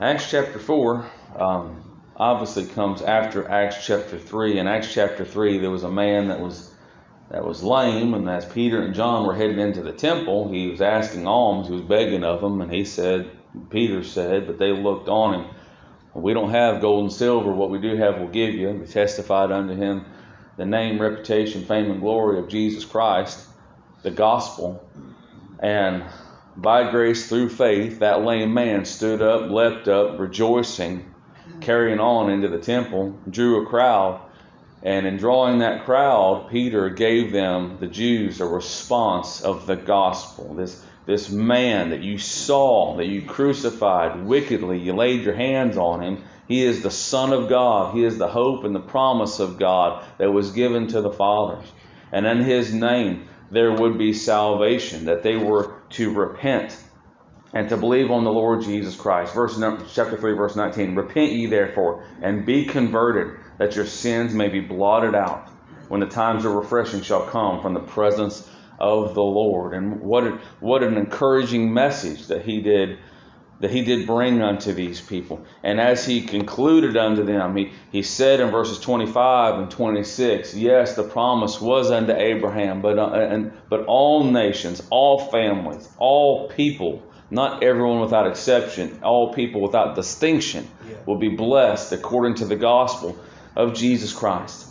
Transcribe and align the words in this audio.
Acts 0.00 0.30
chapter 0.30 0.60
4 0.60 1.10
um, 1.40 2.00
obviously 2.16 2.66
comes 2.66 3.02
after 3.02 3.48
Acts 3.48 3.84
chapter 3.84 4.16
3. 4.16 4.60
In 4.60 4.68
Acts 4.68 4.94
chapter 4.94 5.24
3, 5.24 5.58
there 5.58 5.72
was 5.72 5.82
a 5.82 5.90
man 5.90 6.28
that 6.28 6.38
was 6.38 6.72
that 7.30 7.44
was 7.44 7.64
lame, 7.64 8.14
and 8.14 8.30
as 8.30 8.46
Peter 8.46 8.80
and 8.80 8.94
John 8.94 9.26
were 9.26 9.34
heading 9.34 9.58
into 9.58 9.82
the 9.82 9.92
temple, 9.92 10.50
he 10.50 10.68
was 10.68 10.80
asking 10.80 11.26
alms, 11.26 11.66
he 11.66 11.74
was 11.74 11.82
begging 11.82 12.24
of 12.24 12.40
them, 12.40 12.62
and 12.62 12.72
he 12.72 12.84
said, 12.84 13.30
Peter 13.68 14.02
said, 14.02 14.46
but 14.46 14.58
they 14.58 14.70
looked 14.70 15.08
on 15.08 15.34
him. 15.34 15.50
We 16.14 16.32
don't 16.32 16.52
have 16.52 16.80
gold 16.80 17.02
and 17.02 17.12
silver, 17.12 17.52
what 17.52 17.68
we 17.68 17.80
do 17.80 17.96
have 17.96 18.18
we'll 18.18 18.28
give 18.28 18.54
you. 18.54 18.78
They 18.78 18.86
testified 18.86 19.52
unto 19.52 19.74
him 19.74 20.06
the 20.56 20.64
name, 20.64 20.98
reputation, 21.00 21.64
fame, 21.66 21.90
and 21.90 22.00
glory 22.00 22.38
of 22.38 22.48
Jesus 22.48 22.84
Christ, 22.84 23.46
the 24.02 24.10
gospel. 24.10 24.88
And 25.58 26.04
by 26.58 26.90
grace 26.90 27.28
through 27.28 27.48
faith, 27.48 28.00
that 28.00 28.24
lame 28.24 28.52
man 28.52 28.84
stood 28.84 29.22
up, 29.22 29.48
leapt 29.48 29.86
up, 29.86 30.18
rejoicing, 30.18 31.14
carrying 31.60 32.00
on 32.00 32.30
into 32.30 32.48
the 32.48 32.58
temple, 32.58 33.16
drew 33.30 33.62
a 33.62 33.66
crowd. 33.66 34.20
And 34.82 35.06
in 35.06 35.18
drawing 35.18 35.60
that 35.60 35.84
crowd, 35.84 36.48
Peter 36.50 36.90
gave 36.90 37.32
them, 37.32 37.78
the 37.78 37.86
Jews, 37.86 38.40
a 38.40 38.46
response 38.46 39.40
of 39.40 39.66
the 39.66 39.76
gospel. 39.76 40.54
This, 40.54 40.84
this 41.06 41.30
man 41.30 41.90
that 41.90 42.02
you 42.02 42.18
saw, 42.18 42.96
that 42.96 43.06
you 43.06 43.22
crucified 43.22 44.24
wickedly, 44.24 44.78
you 44.78 44.94
laid 44.94 45.22
your 45.22 45.34
hands 45.34 45.76
on 45.76 46.02
him. 46.02 46.24
He 46.48 46.62
is 46.62 46.82
the 46.82 46.90
Son 46.90 47.32
of 47.32 47.48
God. 47.48 47.94
He 47.94 48.04
is 48.04 48.18
the 48.18 48.28
hope 48.28 48.64
and 48.64 48.74
the 48.74 48.80
promise 48.80 49.38
of 49.38 49.58
God 49.58 50.04
that 50.18 50.32
was 50.32 50.50
given 50.50 50.88
to 50.88 51.00
the 51.02 51.12
fathers. 51.12 51.66
And 52.10 52.26
in 52.26 52.38
his 52.38 52.72
name, 52.72 53.28
there 53.50 53.72
would 53.72 53.96
be 53.96 54.12
salvation, 54.12 55.06
that 55.06 55.22
they 55.22 55.36
were 55.36 55.77
to 55.90 56.12
repent 56.12 56.76
and 57.52 57.68
to 57.68 57.76
believe 57.76 58.10
on 58.10 58.24
the 58.24 58.30
Lord 58.30 58.62
Jesus 58.62 58.94
Christ. 58.94 59.34
Verse 59.34 59.58
chapter 59.94 60.16
3 60.16 60.32
verse 60.34 60.56
19. 60.56 60.94
Repent 60.94 61.32
ye 61.32 61.46
therefore 61.46 62.04
and 62.22 62.44
be 62.44 62.64
converted 62.64 63.38
that 63.58 63.76
your 63.76 63.86
sins 63.86 64.34
may 64.34 64.48
be 64.48 64.60
blotted 64.60 65.14
out 65.14 65.48
when 65.88 66.00
the 66.00 66.06
times 66.06 66.44
of 66.44 66.52
refreshing 66.52 67.00
shall 67.00 67.26
come 67.26 67.62
from 67.62 67.74
the 67.74 67.80
presence 67.80 68.48
of 68.78 69.14
the 69.14 69.22
Lord. 69.22 69.74
And 69.74 70.00
what 70.00 70.24
what 70.60 70.82
an 70.82 70.96
encouraging 70.96 71.72
message 71.72 72.26
that 72.28 72.44
he 72.44 72.60
did 72.60 72.98
that 73.60 73.70
he 73.70 73.82
did 73.82 74.06
bring 74.06 74.40
unto 74.40 74.72
these 74.72 75.00
people. 75.00 75.44
And 75.62 75.80
as 75.80 76.06
he 76.06 76.22
concluded 76.22 76.96
unto 76.96 77.24
them, 77.24 77.56
he, 77.56 77.72
he 77.90 78.02
said 78.02 78.40
in 78.40 78.50
verses 78.50 78.78
25 78.78 79.58
and 79.58 79.70
26, 79.70 80.54
yes, 80.54 80.94
the 80.94 81.02
promise 81.02 81.60
was 81.60 81.90
unto 81.90 82.12
Abraham, 82.12 82.80
but, 82.80 82.98
uh, 82.98 83.12
and, 83.12 83.52
but 83.68 83.84
all 83.86 84.24
nations, 84.24 84.82
all 84.90 85.18
families, 85.18 85.88
all 85.98 86.48
people, 86.48 87.02
not 87.30 87.62
everyone 87.64 88.00
without 88.00 88.28
exception, 88.28 89.00
all 89.02 89.34
people 89.34 89.60
without 89.60 89.96
distinction 89.96 90.68
will 91.06 91.18
be 91.18 91.28
blessed 91.28 91.92
according 91.92 92.36
to 92.36 92.44
the 92.44 92.56
gospel 92.56 93.18
of 93.56 93.74
Jesus 93.74 94.12
Christ. 94.12 94.66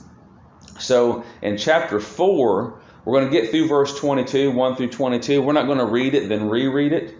So 0.79 1.23
in 1.41 1.57
chapter 1.57 1.99
4, 1.99 2.79
we're 3.03 3.19
going 3.19 3.31
to 3.31 3.41
get 3.41 3.51
through 3.51 3.67
verse 3.67 3.97
22, 3.99 4.51
1 4.51 4.75
through 4.75 4.89
22. 4.89 5.41
We're 5.41 5.53
not 5.53 5.65
going 5.65 5.79
to 5.79 5.85
read 5.85 6.13
it, 6.13 6.29
then 6.29 6.49
reread 6.49 6.93
it. 6.93 7.15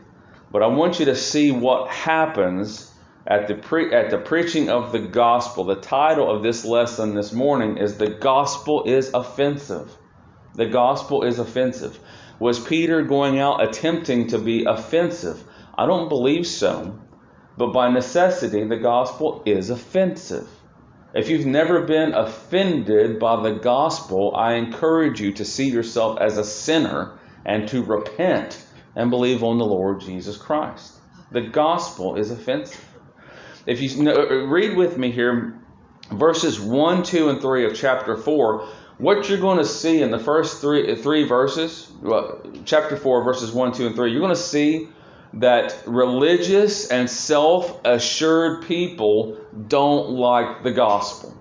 But 0.52 0.64
I 0.64 0.67
want 0.67 1.00
you 1.00 1.06
to 1.06 1.16
see 1.16 1.52
what 1.52 1.90
happens 1.90 2.92
at 3.26 3.48
the 3.48 3.56
pre- 3.56 3.94
at 3.94 4.09
the 4.09 4.17
preaching 4.17 4.70
of 4.70 4.92
the 4.92 5.00
gospel. 5.00 5.66
The 5.66 5.76
title 5.76 6.30
of 6.30 6.44
this 6.44 6.64
lesson 6.64 7.16
this 7.16 7.34
morning 7.34 7.78
is 7.78 7.98
"The 7.98 8.09
Gospel 8.09 8.84
is 8.86 9.12
Offensive." 9.14 9.98
The 10.56 10.66
gospel 10.66 11.23
is 11.23 11.38
offensive. 11.38 12.00
Was 12.40 12.59
Peter 12.59 13.03
going 13.03 13.40
out 13.40 13.62
attempting 13.62 14.28
to 14.28 14.40
be 14.40 14.64
offensive? 14.66 15.44
I 15.78 15.86
don't 15.86 16.09
believe 16.09 16.48
so. 16.48 16.98
But 17.58 17.73
by 17.73 17.90
necessity, 17.90 18.64
the 18.64 18.78
gospel 18.78 19.44
is 19.45 19.70
offensive. 19.70 20.48
If 21.14 21.30
you've 21.30 21.45
never 21.45 21.81
been 21.81 22.14
offended 22.14 23.20
by 23.20 23.42
the 23.42 23.56
gospel, 23.56 24.34
I 24.36 24.53
encourage 24.53 25.19
you 25.19 25.34
to 25.34 25.46
see 25.46 25.69
yourself 25.69 26.19
as 26.19 26.38
a 26.38 26.44
sinner 26.44 27.19
and 27.46 27.68
to 27.69 27.84
repent 27.84 28.63
and 28.97 29.12
believe 29.12 29.44
on 29.44 29.59
the 29.59 29.66
Lord 29.66 30.02
Jesus 30.02 30.35
Christ. 30.35 30.96
The 31.31 31.41
gospel 31.41 32.16
is 32.16 32.31
offensive. 32.31 32.84
If 33.68 33.80
you 33.80 34.03
know, 34.03 34.16
read 34.47 34.75
with 34.75 34.97
me 34.97 35.12
here, 35.12 35.59
verses 36.12 36.59
1, 36.59 37.03
2, 37.03 37.30
and 37.30 37.40
3 37.40 37.66
of 37.66 37.75
chapter 37.75 38.18
4, 38.18 38.68
what 38.97 39.30
you're 39.30 39.40
going 39.40 39.59
to 39.59 39.66
see 39.66 40.02
in 40.02 40.09
the 40.09 40.18
first 40.18 40.62
three, 40.62 40.96
three 40.96 41.25
verses, 41.25 41.91
chapter 42.66 42.97
4, 42.97 43.24
verses 43.24 43.52
1, 43.52 43.74
2, 43.74 43.88
and 43.88 43.96
3, 43.96 44.12
you're 44.12 44.19
going 44.19 44.34
to 44.34 44.36
see 44.36 44.90
that 45.34 45.78
religious 45.86 46.90
and 46.90 47.07
self 47.07 47.80
assured 47.86 48.66
people 48.66 49.38
don't 49.68 50.09
like 50.09 50.63
the 50.63 50.72
gospel. 50.72 51.38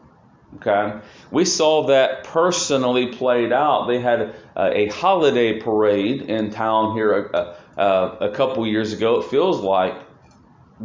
Okay? 0.54 0.98
We 1.30 1.44
saw 1.44 1.88
that 1.88 2.24
personally 2.24 3.08
played 3.08 3.52
out. 3.52 3.88
They 3.88 4.00
had 4.00 4.34
a, 4.56 4.78
a 4.78 4.86
holiday 4.88 5.60
parade 5.60 6.22
in 6.22 6.50
town 6.50 6.94
here 6.94 7.26
a, 7.26 7.56
a, 7.76 8.16
a 8.20 8.30
couple 8.30 8.66
years 8.66 8.92
ago. 8.92 9.20
It 9.20 9.26
feels 9.26 9.60
like 9.60 9.94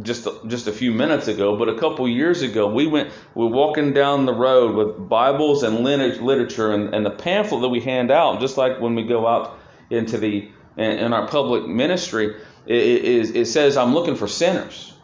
just 0.00 0.26
just 0.46 0.68
a 0.68 0.72
few 0.72 0.90
minutes 0.90 1.28
ago, 1.28 1.56
but 1.56 1.68
a 1.68 1.78
couple 1.78 2.08
years 2.08 2.42
ago, 2.42 2.66
we 2.66 2.86
went 2.86 3.10
we 3.34 3.44
were 3.44 3.50
walking 3.50 3.92
down 3.92 4.24
the 4.24 4.32
road 4.32 4.74
with 4.74 5.08
Bibles 5.08 5.62
and 5.62 5.80
literature 5.80 6.72
and, 6.72 6.94
and 6.94 7.04
the 7.04 7.10
pamphlet 7.10 7.60
that 7.60 7.68
we 7.68 7.80
hand 7.80 8.10
out, 8.10 8.40
just 8.40 8.56
like 8.56 8.80
when 8.80 8.94
we 8.94 9.02
go 9.04 9.26
out 9.26 9.58
into 9.90 10.16
the 10.16 10.50
in, 10.76 10.90
in 10.90 11.12
our 11.12 11.28
public 11.28 11.66
ministry. 11.66 12.36
It, 12.64 12.82
it, 12.82 13.36
it 13.36 13.46
says, 13.46 13.76
"I'm 13.76 13.92
looking 13.92 14.16
for 14.16 14.28
sinners," 14.28 14.94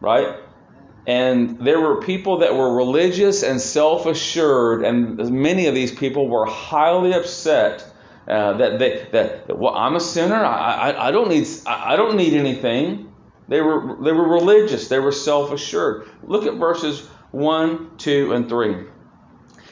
right? 0.00 0.36
And 1.06 1.58
there 1.58 1.80
were 1.80 2.00
people 2.02 2.38
that 2.38 2.54
were 2.54 2.74
religious 2.74 3.42
and 3.42 3.60
self 3.60 4.06
assured, 4.06 4.84
and 4.84 5.16
many 5.30 5.66
of 5.66 5.74
these 5.74 5.92
people 5.92 6.28
were 6.28 6.46
highly 6.46 7.12
upset. 7.12 7.86
Uh, 8.28 8.56
that 8.58 8.78
they 8.78 9.06
that 9.10 9.58
well, 9.58 9.74
I'm 9.74 9.96
a 9.96 10.00
sinner. 10.00 10.36
I, 10.36 10.90
I, 10.90 11.08
I 11.08 11.10
don't 11.10 11.28
need 11.28 11.48
I 11.66 11.96
don't 11.96 12.16
need 12.16 12.34
anything. 12.34 13.12
They 13.48 13.60
were 13.60 13.96
they 14.02 14.12
were 14.12 14.28
religious. 14.28 14.88
They 14.88 15.00
were 15.00 15.10
self 15.10 15.50
assured. 15.52 16.08
Look 16.22 16.46
at 16.46 16.54
verses 16.54 17.06
one, 17.32 17.96
two, 17.96 18.32
and 18.32 18.48
three. 18.48 18.76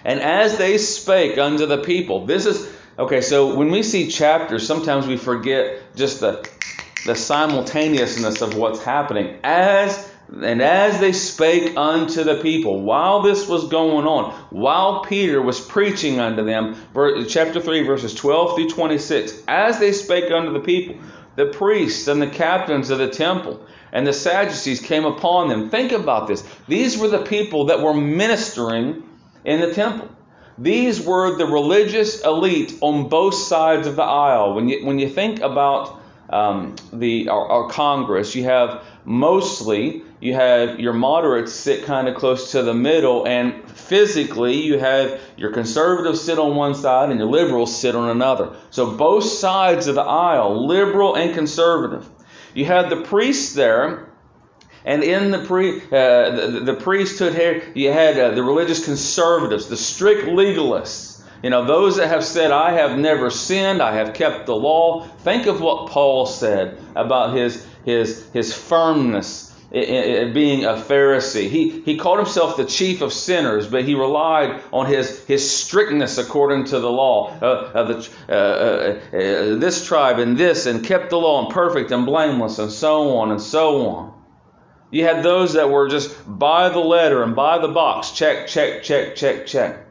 And 0.05 0.21
as 0.21 0.59
they 0.59 0.79
spake 0.79 1.39
unto 1.39 1.67
the 1.67 1.79
people, 1.79 2.27
this 2.27 2.47
is 2.47 2.69
okay. 2.99 3.21
So 3.21 3.55
when 3.55 3.71
we 3.71 3.83
see 3.83 4.09
chapters, 4.09 4.67
sometimes 4.67 5.07
we 5.07 5.17
forget 5.17 5.95
just 5.95 6.21
the 6.21 6.49
the 7.07 7.15
simultaneousness 7.15 8.43
of 8.43 8.57
what's 8.57 8.83
happening. 8.83 9.39
As 9.45 10.11
and 10.31 10.61
as 10.61 11.01
they 11.01 11.13
spake 11.13 11.77
unto 11.77 12.23
the 12.23 12.37
people, 12.37 12.83
while 12.83 13.23
this 13.23 13.49
was 13.49 13.69
going 13.69 14.07
on, 14.07 14.33
while 14.51 15.05
Peter 15.05 15.41
was 15.41 15.61
preaching 15.61 16.21
unto 16.21 16.45
them, 16.45 16.77
chapter 17.29 17.61
3, 17.61 17.83
verses 17.83 18.15
12 18.15 18.57
through 18.57 18.69
26, 18.69 19.43
as 19.49 19.79
they 19.79 19.93
spake 19.93 20.31
unto 20.31 20.53
the 20.53 20.61
people, 20.61 20.97
the 21.37 21.47
priests 21.47 22.09
and 22.09 22.21
the 22.21 22.27
captains 22.27 22.91
of 22.91 22.99
the 22.99 23.09
temple 23.09 23.65
and 23.93 24.07
the 24.07 24.13
Sadducees 24.13 24.81
came 24.81 25.05
upon 25.05 25.49
them. 25.49 25.71
Think 25.71 25.93
about 25.93 26.27
this. 26.27 26.45
These 26.67 26.99
were 26.99 27.09
the 27.09 27.23
people 27.23 27.67
that 27.67 27.81
were 27.81 27.95
ministering 27.95 29.03
in 29.45 29.61
the 29.61 29.73
temple. 29.73 30.09
These 30.59 31.01
were 31.01 31.37
the 31.37 31.47
religious 31.47 32.23
elite 32.25 32.77
on 32.81 33.09
both 33.09 33.35
sides 33.35 33.87
of 33.87 33.97
the 33.97 34.03
aisle. 34.03 34.55
When 34.55 34.69
you, 34.69 34.85
when 34.85 34.99
you 34.99 35.09
think 35.09 35.41
about 35.41 35.98
um, 36.31 36.77
the 36.93 37.29
our, 37.29 37.47
our 37.49 37.69
Congress, 37.71 38.35
you 38.35 38.45
have 38.45 38.85
mostly 39.05 40.03
you 40.21 40.35
have 40.35 40.81
your 40.81 40.93
moderates 40.93 41.53
sit 41.53 41.85
kind 41.85 42.09
of 42.09 42.17
close 42.17 42.53
to 42.53 42.63
the 42.63 42.75
middle, 42.75 43.27
and 43.27 43.69
physically 43.71 44.61
you 44.63 44.79
have 44.79 45.21
your 45.37 45.53
conservatives 45.53 46.21
sit 46.21 46.39
on 46.39 46.57
one 46.57 46.75
side 46.75 47.11
and 47.11 47.21
your 47.21 47.29
liberals 47.29 47.75
sit 47.75 47.95
on 47.95 48.11
another. 48.11 48.57
So 48.71 48.97
both 48.97 49.25
sides 49.25 49.87
of 49.87 49.95
the 49.95 50.03
aisle, 50.03 50.67
liberal 50.67 51.15
and 51.15 51.35
conservative. 51.35 52.09
You 52.55 52.65
had 52.65 52.91
the 52.91 53.03
priests 53.03 53.55
there, 53.55 54.09
and 54.85 55.05
in 55.05 55.31
the 55.31 55.39
pre 55.39 55.77
uh, 55.77 56.31
the, 56.31 56.63
the, 56.65 56.75
priesthood 56.75 57.35
here, 57.35 57.63
you 57.75 57.93
had 57.93 58.19
uh, 58.19 58.31
the 58.31 58.43
religious 58.43 58.85
conservatives, 58.85 59.69
the 59.69 59.77
strict 59.77 60.27
legalists. 60.27 61.08
You 61.43 61.51
know, 61.51 61.65
those 61.65 61.97
that 61.97 62.09
have 62.09 62.25
said, 62.25 62.51
I 62.51 62.73
have 62.73 62.99
never 62.99 63.31
sinned, 63.31 63.81
I 63.81 63.95
have 63.95 64.15
kept 64.15 64.47
the 64.47 64.57
law. 64.57 65.07
Think 65.19 65.47
of 65.47 65.61
what 65.61 65.91
Paul 65.91 66.27
said 66.27 66.79
about 66.97 67.37
his, 67.37 67.65
his, 67.85 68.29
his 68.33 68.53
firmness 68.53 69.49
being 69.71 70.65
a 70.65 70.75
Pharisee. 70.75 71.49
He, 71.49 71.81
he 71.83 71.99
called 71.99 72.19
himself 72.19 72.57
the 72.57 72.65
chief 72.65 73.03
of 73.03 73.13
sinners, 73.13 73.67
but 73.67 73.85
he 73.85 73.95
relied 73.95 74.63
on 74.73 74.87
his, 74.87 75.25
his 75.27 75.49
strictness 75.49 76.17
according 76.17 76.65
to 76.67 76.81
the 76.81 76.91
law. 76.91 77.39
Uh, 77.41 77.45
uh, 77.45 77.83
the, 77.85 78.11
uh, 78.29 78.33
uh, 78.33 79.17
uh, 79.17 79.59
this 79.59 79.85
tribe 79.85 80.19
and 80.19 80.39
this, 80.39 80.67
and 80.67 80.85
kept 80.85 81.11
the 81.11 81.19
law 81.19 81.45
and 81.45 81.53
perfect 81.53 81.91
and 81.91 82.07
blameless, 82.07 82.59
and 82.59 82.73
so 82.73 83.19
on 83.19 83.31
and 83.31 83.41
so 83.41 83.87
on. 83.89 84.15
You 84.91 85.05
had 85.05 85.23
those 85.23 85.53
that 85.53 85.69
were 85.69 85.89
just 85.89 86.17
by 86.27 86.71
the 86.71 86.79
letter 86.79 87.23
and 87.23 87.37
by 87.37 87.59
the 87.59 87.69
box 87.69 88.13
check, 88.13 88.47
check, 88.47 88.83
check, 88.83 89.17
check, 89.17 89.45
check. 89.47 89.88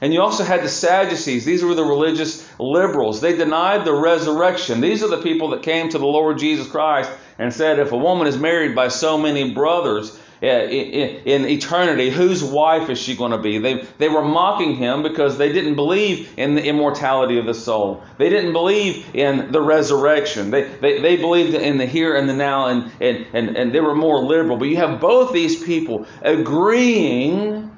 And 0.00 0.14
you 0.14 0.22
also 0.22 0.44
had 0.44 0.62
the 0.62 0.68
Sadducees. 0.68 1.44
These 1.44 1.62
were 1.62 1.74
the 1.74 1.84
religious 1.84 2.48
liberals. 2.58 3.20
They 3.20 3.36
denied 3.36 3.84
the 3.84 3.92
resurrection. 3.92 4.80
These 4.80 5.02
are 5.02 5.08
the 5.08 5.22
people 5.22 5.50
that 5.50 5.62
came 5.62 5.90
to 5.90 5.98
the 5.98 6.06
Lord 6.06 6.38
Jesus 6.38 6.66
Christ 6.68 7.10
and 7.38 7.52
said, 7.52 7.78
if 7.78 7.92
a 7.92 7.96
woman 7.96 8.26
is 8.26 8.38
married 8.38 8.74
by 8.74 8.88
so 8.88 9.18
many 9.18 9.52
brothers, 9.52 10.18
eh, 10.42 11.20
in 11.24 11.46
eternity, 11.46 12.08
whose 12.08 12.42
wife 12.42 12.88
is 12.88 12.98
she 12.98 13.14
going 13.14 13.32
to 13.32 13.38
be? 13.38 13.58
They, 13.58 13.86
they 13.98 14.08
were 14.08 14.24
mocking 14.24 14.74
him 14.74 15.02
because 15.02 15.36
they 15.36 15.52
didn't 15.52 15.74
believe 15.74 16.32
in 16.38 16.54
the 16.54 16.64
immortality 16.64 17.38
of 17.38 17.44
the 17.44 17.54
soul. 17.54 18.02
They 18.16 18.30
didn't 18.30 18.52
believe 18.52 19.14
in 19.14 19.52
the 19.52 19.60
resurrection. 19.60 20.50
They, 20.50 20.62
they, 20.62 21.00
they 21.00 21.16
believed 21.16 21.54
in 21.54 21.76
the 21.76 21.86
here 21.86 22.16
and 22.16 22.28
the 22.28 22.34
now, 22.34 22.68
and, 22.68 22.90
and, 23.00 23.26
and, 23.34 23.56
and 23.56 23.74
they 23.74 23.80
were 23.80 23.94
more 23.94 24.18
liberal. 24.22 24.56
But 24.56 24.68
you 24.68 24.76
have 24.76 24.98
both 24.98 25.32
these 25.34 25.62
people 25.62 26.06
agreeing, 26.22 27.69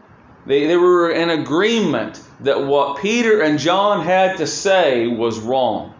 they, 0.47 0.67
they 0.67 0.77
were 0.77 1.11
in 1.11 1.31
agreement 1.31 2.21
that 2.41 2.65
what 2.65 3.01
Peter 3.01 3.41
and 3.41 3.59
John 3.59 4.05
had 4.05 4.39
to 4.39 4.47
say 4.47 5.07
was 5.07 5.39
wrong. 5.39 5.95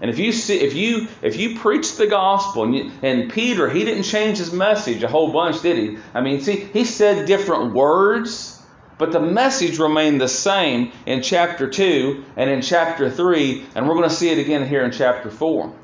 And 0.00 0.10
if 0.10 0.18
you 0.18 0.32
see, 0.32 0.58
if 0.60 0.74
you 0.74 1.08
if 1.20 1.36
you 1.36 1.58
preach 1.58 1.96
the 1.96 2.06
gospel, 2.06 2.64
and, 2.64 2.74
you, 2.74 2.90
and 3.02 3.30
Peter, 3.30 3.68
he 3.68 3.84
didn't 3.84 4.04
change 4.04 4.38
his 4.38 4.52
message 4.52 5.02
a 5.02 5.08
whole 5.08 5.30
bunch, 5.30 5.60
did 5.60 5.76
he? 5.76 5.98
I 6.14 6.22
mean, 6.22 6.40
see, 6.40 6.56
he 6.56 6.84
said 6.84 7.26
different 7.26 7.74
words, 7.74 8.62
but 8.96 9.12
the 9.12 9.20
message 9.20 9.78
remained 9.78 10.20
the 10.20 10.28
same 10.28 10.92
in 11.04 11.20
chapter 11.22 11.68
two 11.68 12.24
and 12.36 12.48
in 12.48 12.62
chapter 12.62 13.10
three, 13.10 13.66
and 13.74 13.86
we're 13.86 13.94
going 13.94 14.08
to 14.08 14.14
see 14.14 14.30
it 14.30 14.38
again 14.38 14.66
here 14.66 14.84
in 14.84 14.90
chapter 14.90 15.30
four. 15.30 15.74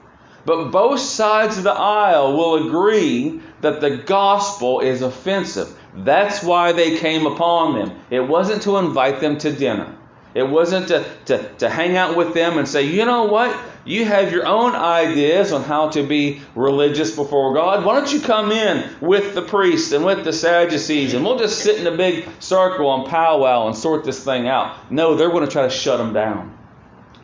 But 0.46 0.70
both 0.70 1.00
sides 1.00 1.58
of 1.58 1.64
the 1.64 1.72
aisle 1.72 2.36
will 2.36 2.68
agree 2.68 3.42
that 3.60 3.80
the 3.80 3.96
gospel 3.98 4.80
is 4.80 5.02
offensive. 5.02 5.76
That's 5.96 6.42
why 6.42 6.72
they 6.72 6.98
came 6.98 7.26
upon 7.26 7.74
them. 7.78 7.98
It 8.10 8.20
wasn't 8.20 8.62
to 8.62 8.76
invite 8.76 9.20
them 9.20 9.38
to 9.38 9.52
dinner. 9.52 9.96
It 10.34 10.46
wasn't 10.46 10.88
to, 10.88 11.06
to, 11.26 11.54
to 11.54 11.70
hang 11.70 11.96
out 11.96 12.14
with 12.14 12.34
them 12.34 12.58
and 12.58 12.68
say, 12.68 12.82
you 12.82 13.06
know 13.06 13.24
what? 13.24 13.58
You 13.86 14.04
have 14.04 14.30
your 14.30 14.46
own 14.46 14.74
ideas 14.74 15.50
on 15.50 15.62
how 15.62 15.88
to 15.90 16.02
be 16.02 16.42
religious 16.54 17.16
before 17.16 17.54
God. 17.54 17.86
Why 17.86 17.94
don't 17.94 18.12
you 18.12 18.20
come 18.20 18.52
in 18.52 18.84
with 19.00 19.34
the 19.34 19.40
priests 19.40 19.92
and 19.92 20.04
with 20.04 20.24
the 20.24 20.34
Sadducees 20.34 21.14
and 21.14 21.24
we'll 21.24 21.38
just 21.38 21.60
sit 21.60 21.80
in 21.80 21.86
a 21.86 21.96
big 21.96 22.28
circle 22.38 22.94
and 22.94 23.06
powwow 23.06 23.66
and 23.66 23.74
sort 23.74 24.04
this 24.04 24.22
thing 24.22 24.46
out? 24.46 24.92
No, 24.92 25.14
they're 25.14 25.30
going 25.30 25.46
to 25.46 25.50
try 25.50 25.62
to 25.62 25.70
shut 25.70 25.96
them 25.96 26.12
down. 26.12 26.58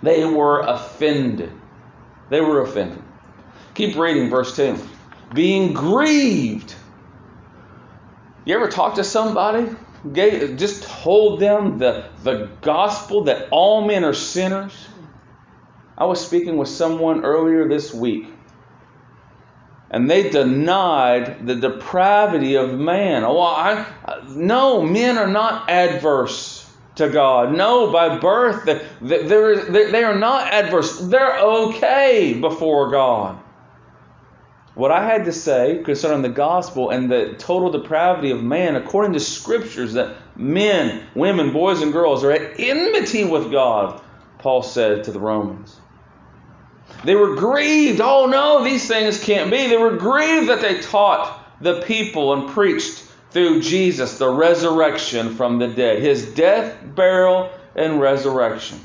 They 0.02 0.24
were 0.24 0.60
offended. 0.60 1.52
They 2.30 2.40
were 2.40 2.62
offended. 2.62 3.02
Keep 3.74 3.96
reading 3.96 4.30
verse 4.30 4.56
2. 4.56 4.78
Being 5.34 5.74
grieved. 5.74 6.76
You 8.44 8.56
ever 8.56 8.68
talk 8.68 8.96
to 8.96 9.04
somebody 9.04 9.68
just 10.12 10.82
told 10.82 11.40
them 11.40 11.78
the, 11.78 12.08
the 12.24 12.50
gospel 12.60 13.24
that 13.24 13.48
all 13.50 13.86
men 13.86 14.04
are 14.04 14.14
sinners. 14.14 14.74
I 15.96 16.06
was 16.06 16.24
speaking 16.24 16.56
with 16.56 16.68
someone 16.68 17.24
earlier 17.24 17.68
this 17.68 17.94
week, 17.94 18.26
and 19.90 20.10
they 20.10 20.30
denied 20.30 21.46
the 21.46 21.54
depravity 21.54 22.56
of 22.56 22.74
man. 22.74 23.24
Oh, 23.24 23.40
I, 23.40 23.86
no, 24.28 24.82
men 24.82 25.18
are 25.18 25.28
not 25.28 25.70
adverse 25.70 26.68
to 26.96 27.08
God. 27.08 27.54
No, 27.54 27.92
by 27.92 28.18
birth, 28.18 28.64
they, 28.64 29.22
they 29.22 30.04
are 30.04 30.18
not 30.18 30.52
adverse. 30.52 30.98
They're 30.98 31.38
okay 31.38 32.34
before 32.34 32.90
God. 32.90 33.41
What 34.74 34.90
I 34.90 35.04
had 35.04 35.26
to 35.26 35.32
say 35.32 35.82
concerning 35.84 36.22
the 36.22 36.30
gospel 36.30 36.90
and 36.90 37.10
the 37.10 37.34
total 37.38 37.70
depravity 37.70 38.30
of 38.30 38.42
man, 38.42 38.74
according 38.74 39.12
to 39.12 39.20
scriptures, 39.20 39.92
that 39.94 40.16
men, 40.34 41.06
women, 41.14 41.52
boys, 41.52 41.82
and 41.82 41.92
girls 41.92 42.24
are 42.24 42.32
at 42.32 42.58
enmity 42.58 43.24
with 43.24 43.50
God, 43.50 44.00
Paul 44.38 44.62
said 44.62 45.04
to 45.04 45.12
the 45.12 45.20
Romans. 45.20 45.78
They 47.04 47.14
were 47.14 47.36
grieved. 47.36 48.00
Oh 48.00 48.26
no, 48.26 48.64
these 48.64 48.88
things 48.88 49.22
can't 49.22 49.50
be. 49.50 49.68
They 49.68 49.76
were 49.76 49.96
grieved 49.96 50.48
that 50.48 50.60
they 50.60 50.80
taught 50.80 51.38
the 51.60 51.82
people 51.82 52.32
and 52.32 52.48
preached 52.50 53.04
through 53.30 53.60
Jesus 53.60 54.18
the 54.18 54.28
resurrection 54.28 55.34
from 55.34 55.58
the 55.58 55.68
dead, 55.68 56.02
his 56.02 56.34
death, 56.34 56.76
burial, 56.94 57.50
and 57.74 58.00
resurrection. 58.00 58.78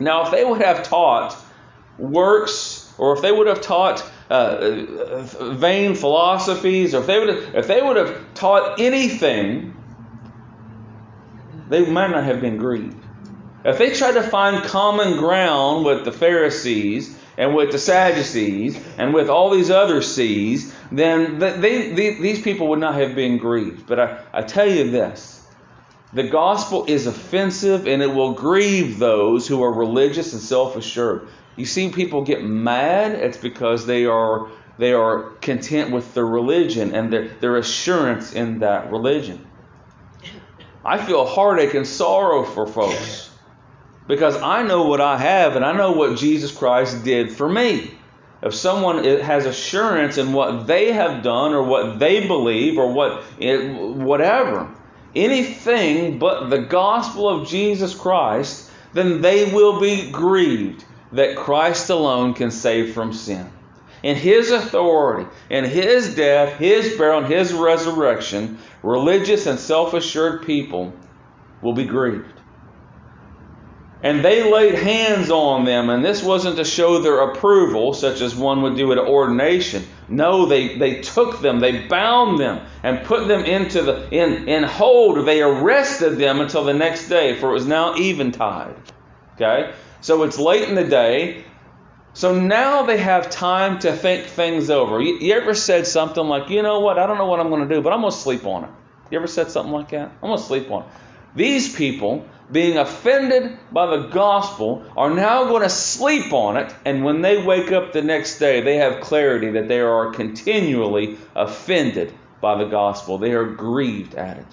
Now, 0.00 0.24
if 0.24 0.30
they 0.30 0.44
would 0.44 0.60
have 0.60 0.82
taught 0.82 1.36
works, 1.98 2.92
or 2.98 3.14
if 3.14 3.22
they 3.22 3.32
would 3.32 3.46
have 3.46 3.60
taught 3.60 4.08
uh, 4.34 5.22
vain 5.54 5.94
philosophies, 5.94 6.94
or 6.94 7.00
if 7.00 7.06
they 7.06 7.18
would 7.18 7.28
have, 7.28 7.54
if 7.54 7.66
they 7.66 7.80
would 7.80 7.96
have 7.96 8.34
taught 8.34 8.80
anything, 8.80 9.74
they 11.68 11.84
might 11.86 12.10
not 12.10 12.24
have 12.24 12.40
been 12.40 12.56
grieved. 12.56 13.02
If 13.64 13.78
they 13.78 13.94
tried 13.94 14.12
to 14.12 14.22
find 14.22 14.62
common 14.64 15.16
ground 15.16 15.86
with 15.86 16.04
the 16.04 16.12
Pharisees 16.12 17.16
and 17.38 17.54
with 17.54 17.72
the 17.72 17.78
Sadducees 17.78 18.78
and 18.98 19.14
with 19.14 19.30
all 19.30 19.50
these 19.50 19.70
other 19.70 20.02
sees, 20.02 20.74
then 20.92 21.38
they, 21.38 21.92
they, 21.92 22.14
these 22.14 22.40
people 22.42 22.68
would 22.68 22.78
not 22.78 22.94
have 22.96 23.14
been 23.14 23.38
grieved. 23.38 23.86
But 23.86 24.00
I, 24.00 24.22
I 24.32 24.42
tell 24.42 24.68
you 24.68 24.90
this 24.90 25.46
the 26.12 26.24
gospel 26.24 26.84
is 26.86 27.06
offensive 27.06 27.88
and 27.88 28.02
it 28.02 28.14
will 28.14 28.34
grieve 28.34 28.98
those 28.98 29.48
who 29.48 29.62
are 29.64 29.72
religious 29.72 30.32
and 30.32 30.42
self 30.42 30.76
assured. 30.76 31.28
You 31.56 31.66
see 31.66 31.90
people 31.90 32.22
get 32.22 32.42
mad, 32.42 33.12
it's 33.12 33.38
because 33.38 33.86
they 33.86 34.06
are 34.06 34.48
they 34.76 34.92
are 34.92 35.30
content 35.40 35.92
with 35.92 36.14
their 36.14 36.26
religion 36.26 36.94
and 36.94 37.12
their, 37.12 37.28
their 37.28 37.56
assurance 37.56 38.32
in 38.32 38.58
that 38.60 38.90
religion. 38.90 39.46
I 40.84 40.98
feel 40.98 41.24
heartache 41.24 41.74
and 41.74 41.86
sorrow 41.86 42.42
for 42.42 42.66
folks 42.66 43.30
because 44.08 44.36
I 44.36 44.62
know 44.62 44.88
what 44.88 45.00
I 45.00 45.16
have 45.16 45.54
and 45.56 45.64
I 45.64 45.72
know 45.72 45.92
what 45.92 46.18
Jesus 46.18 46.50
Christ 46.50 47.04
did 47.04 47.30
for 47.32 47.48
me. 47.48 47.92
If 48.42 48.54
someone 48.54 49.04
has 49.04 49.46
assurance 49.46 50.18
in 50.18 50.32
what 50.32 50.66
they 50.66 50.92
have 50.92 51.22
done 51.22 51.54
or 51.54 51.62
what 51.62 51.98
they 51.98 52.26
believe 52.26 52.76
or 52.76 52.92
what 52.92 53.22
whatever, 53.38 54.74
anything 55.14 56.18
but 56.18 56.50
the 56.50 56.58
gospel 56.58 57.28
of 57.28 57.48
Jesus 57.48 57.94
Christ, 57.94 58.70
then 58.92 59.22
they 59.22 59.50
will 59.50 59.80
be 59.80 60.10
grieved 60.10 60.84
that 61.14 61.36
Christ 61.36 61.90
alone 61.90 62.34
can 62.34 62.50
save 62.50 62.92
from 62.92 63.12
sin. 63.12 63.50
In 64.02 64.16
His 64.16 64.50
authority, 64.50 65.28
in 65.48 65.64
His 65.64 66.14
death, 66.14 66.58
His 66.58 66.96
burial, 66.96 67.24
and 67.24 67.32
His 67.32 67.52
resurrection, 67.52 68.58
religious 68.82 69.46
and 69.46 69.58
self 69.58 69.94
assured 69.94 70.44
people 70.44 70.92
will 71.62 71.72
be 71.72 71.84
grieved. 71.84 72.34
And 74.02 74.22
they 74.22 74.52
laid 74.52 74.74
hands 74.74 75.30
on 75.30 75.64
them, 75.64 75.88
and 75.88 76.04
this 76.04 76.22
wasn't 76.22 76.56
to 76.56 76.64
show 76.64 76.98
their 76.98 77.20
approval, 77.20 77.94
such 77.94 78.20
as 78.20 78.36
one 78.36 78.60
would 78.60 78.76
do 78.76 78.92
at 78.92 78.98
ordination. 78.98 79.82
No, 80.10 80.44
they, 80.44 80.76
they 80.76 81.00
took 81.00 81.40
them, 81.40 81.60
they 81.60 81.86
bound 81.86 82.38
them, 82.38 82.66
and 82.82 83.06
put 83.06 83.26
them 83.28 83.46
into 83.46 83.80
the 83.80 84.06
in, 84.10 84.46
in 84.46 84.62
hold. 84.62 85.26
They 85.26 85.40
arrested 85.40 86.18
them 86.18 86.42
until 86.42 86.64
the 86.64 86.74
next 86.74 87.08
day, 87.08 87.36
for 87.36 87.48
it 87.48 87.54
was 87.54 87.66
now 87.66 87.94
eventide. 87.96 88.76
Okay? 89.36 89.72
So 90.04 90.22
it's 90.24 90.38
late 90.38 90.68
in 90.68 90.74
the 90.74 90.84
day. 90.84 91.46
So 92.12 92.38
now 92.38 92.82
they 92.82 92.98
have 92.98 93.30
time 93.30 93.78
to 93.78 93.96
think 93.96 94.26
things 94.26 94.68
over. 94.68 95.00
You, 95.00 95.16
you 95.16 95.32
ever 95.32 95.54
said 95.54 95.86
something 95.86 96.22
like, 96.22 96.50
you 96.50 96.60
know 96.60 96.80
what, 96.80 96.98
I 96.98 97.06
don't 97.06 97.16
know 97.16 97.24
what 97.24 97.40
I'm 97.40 97.48
going 97.48 97.66
to 97.66 97.74
do, 97.74 97.80
but 97.80 97.90
I'm 97.90 98.02
going 98.02 98.12
to 98.12 98.18
sleep 98.18 98.44
on 98.44 98.64
it? 98.64 98.70
You 99.10 99.16
ever 99.16 99.26
said 99.26 99.50
something 99.50 99.72
like 99.72 99.88
that? 99.92 100.12
I'm 100.22 100.28
going 100.28 100.36
to 100.36 100.44
sleep 100.44 100.70
on 100.70 100.82
it. 100.82 100.88
These 101.34 101.74
people, 101.74 102.28
being 102.52 102.76
offended 102.76 103.58
by 103.72 103.96
the 103.96 104.08
gospel, 104.08 104.84
are 104.94 105.08
now 105.08 105.44
going 105.44 105.62
to 105.62 105.70
sleep 105.70 106.34
on 106.34 106.58
it, 106.58 106.74
and 106.84 107.02
when 107.02 107.22
they 107.22 107.42
wake 107.42 107.72
up 107.72 107.94
the 107.94 108.02
next 108.02 108.38
day, 108.38 108.60
they 108.60 108.76
have 108.76 109.00
clarity 109.00 109.52
that 109.52 109.68
they 109.68 109.80
are 109.80 110.12
continually 110.12 111.16
offended 111.34 112.12
by 112.42 112.58
the 112.58 112.66
gospel. 112.66 113.16
They 113.16 113.32
are 113.32 113.46
grieved 113.46 114.16
at 114.16 114.36
it. 114.36 114.46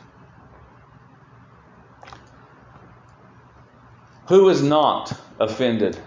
Who 4.28 4.48
is 4.48 4.64
not 4.64 5.12
offended 5.42 5.98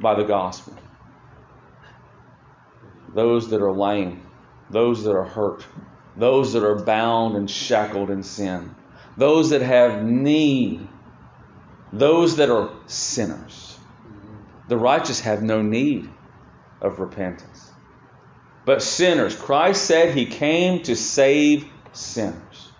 by 0.00 0.14
the 0.14 0.24
gospel? 0.24 0.74
Those 3.14 3.50
that 3.50 3.60
are 3.60 3.72
lame, 3.72 4.26
those 4.70 5.04
that 5.04 5.14
are 5.14 5.24
hurt, 5.24 5.64
those 6.16 6.54
that 6.54 6.64
are 6.64 6.76
bound 6.76 7.36
and 7.36 7.50
shackled 7.50 8.10
in 8.10 8.22
sin, 8.22 8.74
those 9.16 9.50
that 9.50 9.62
have 9.62 10.02
need, 10.02 10.86
those 11.92 12.36
that 12.36 12.50
are 12.50 12.70
sinners. 12.86 13.78
The 14.68 14.78
righteous 14.78 15.20
have 15.20 15.42
no 15.42 15.60
need 15.60 16.08
of 16.80 17.00
repentance. 17.00 17.70
But 18.64 18.82
sinners, 18.82 19.34
Christ 19.34 19.84
said 19.84 20.14
he 20.14 20.26
came 20.26 20.82
to 20.84 20.94
save 20.94 21.66
sinners. 21.92 22.70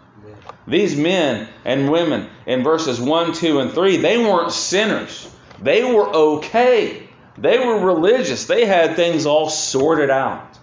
These 0.67 0.97
men 0.97 1.49
and 1.65 1.91
women 1.91 2.29
in 2.47 2.63
verses 2.63 3.01
1, 3.01 3.33
2, 3.35 3.59
and 3.59 3.73
3, 3.73 3.97
they 3.97 4.19
weren't 4.19 4.53
sinners. 4.53 5.29
They 5.61 5.85
were 5.85 6.09
okay. 6.09 7.09
They 7.39 7.59
were 7.59 7.79
religious. 7.79 8.47
They 8.47 8.67
had 8.67 8.97
things 8.97 9.27
all 9.27 9.49
sorted 9.49 10.11
out. 10.11 10.59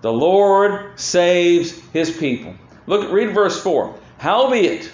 The 0.00 0.12
Lord 0.12 0.98
saves 0.98 1.78
his 1.92 2.16
people. 2.16 2.54
Look, 2.86 3.10
read 3.12 3.34
verse 3.34 3.60
4. 3.62 3.98
Howbeit, 4.18 4.90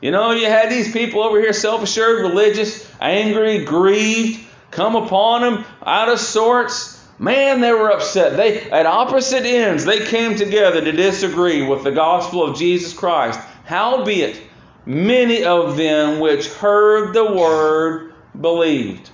you 0.00 0.10
know, 0.10 0.32
you 0.32 0.46
had 0.46 0.70
these 0.70 0.92
people 0.92 1.22
over 1.22 1.40
here, 1.40 1.52
self 1.52 1.82
assured, 1.82 2.20
religious, 2.20 2.88
angry, 3.00 3.64
grieved, 3.64 4.46
come 4.70 4.96
upon 4.96 5.42
them 5.42 5.64
out 5.84 6.08
of 6.08 6.20
sorts. 6.20 6.96
Man, 7.18 7.60
they 7.60 7.72
were 7.72 7.90
upset. 7.90 8.36
They 8.36 8.70
at 8.70 8.86
opposite 8.86 9.44
ends 9.44 9.84
they 9.84 10.04
came 10.06 10.36
together 10.36 10.80
to 10.80 10.92
disagree 10.92 11.66
with 11.66 11.82
the 11.82 11.90
gospel 11.90 12.44
of 12.44 12.56
Jesus 12.56 12.92
Christ. 12.92 13.40
Howbeit, 13.64 14.40
many 14.86 15.44
of 15.44 15.76
them 15.76 16.20
which 16.20 16.48
heard 16.48 17.14
the 17.14 17.32
word 17.32 18.14
believed. 18.40 19.10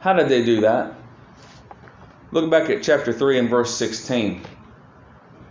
How 0.00 0.12
did 0.12 0.28
they 0.28 0.44
do 0.44 0.60
that? 0.60 0.94
Look 2.32 2.50
back 2.50 2.70
at 2.70 2.82
chapter 2.82 3.12
3 3.12 3.38
and 3.38 3.50
verse 3.50 3.74
16. 3.74 4.42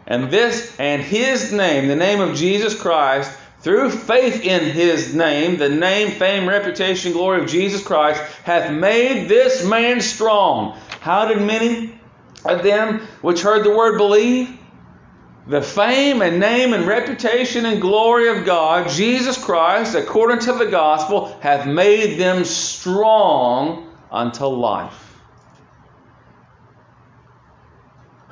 And 0.08 0.30
this 0.30 0.76
and 0.80 1.02
his 1.02 1.52
name, 1.52 1.88
the 1.88 1.96
name 1.96 2.22
of 2.22 2.36
Jesus 2.36 2.80
Christ, 2.80 3.32
through 3.62 3.90
faith 3.90 4.44
in 4.44 4.64
his 4.64 5.16
name, 5.16 5.58
the 5.58 5.70
name, 5.70 6.12
fame, 6.12 6.48
reputation, 6.48 7.14
glory 7.14 7.42
of 7.42 7.50
Jesus 7.50 7.84
Christ, 7.84 8.22
hath 8.44 8.72
made 8.72 9.28
this 9.28 9.66
man 9.66 10.02
strong. 10.02 10.78
How 11.02 11.26
did 11.26 11.42
many 11.42 12.00
of 12.46 12.62
them 12.62 13.00
which 13.22 13.42
heard 13.42 13.64
the 13.64 13.76
word 13.76 13.98
believe? 13.98 14.56
The 15.48 15.62
fame 15.62 16.22
and 16.22 16.40
name 16.40 16.74
and 16.74 16.88
reputation 16.88 17.66
and 17.66 17.80
glory 17.80 18.30
of 18.30 18.46
God, 18.46 18.90
Jesus 18.90 19.38
Christ, 19.44 19.94
according 19.94 20.40
to 20.40 20.54
the 20.54 20.66
gospel, 20.66 21.38
hath 21.40 21.68
made 21.68 22.20
them 22.20 22.46
strong 22.46 23.88
unto 24.12 24.46
life. 24.46 25.06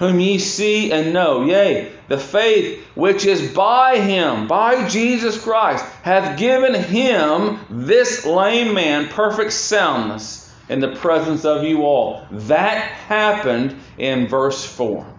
whom 0.03 0.19
ye 0.19 0.37
see 0.37 0.91
and 0.91 1.13
know. 1.13 1.45
Yea, 1.45 1.91
the 2.09 2.17
faith 2.17 2.85
which 2.95 3.25
is 3.25 3.53
by 3.53 3.99
him, 3.99 4.47
by 4.47 4.87
Jesus 4.89 5.41
Christ, 5.41 5.85
hath 6.01 6.37
given 6.37 6.73
him, 6.75 7.59
this 7.69 8.25
lame 8.25 8.73
man, 8.73 9.07
perfect 9.07 9.53
soundness 9.53 10.51
in 10.67 10.79
the 10.79 10.95
presence 10.95 11.45
of 11.45 11.63
you 11.63 11.83
all. 11.83 12.27
That 12.31 12.77
happened 12.77 13.79
in 13.97 14.27
verse 14.27 14.65
4. 14.65 15.12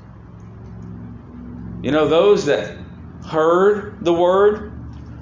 You 1.84 1.90
know, 1.90 2.08
those 2.08 2.46
that 2.46 2.78
heard 3.26 3.98
the 4.00 4.14
word, 4.14 4.72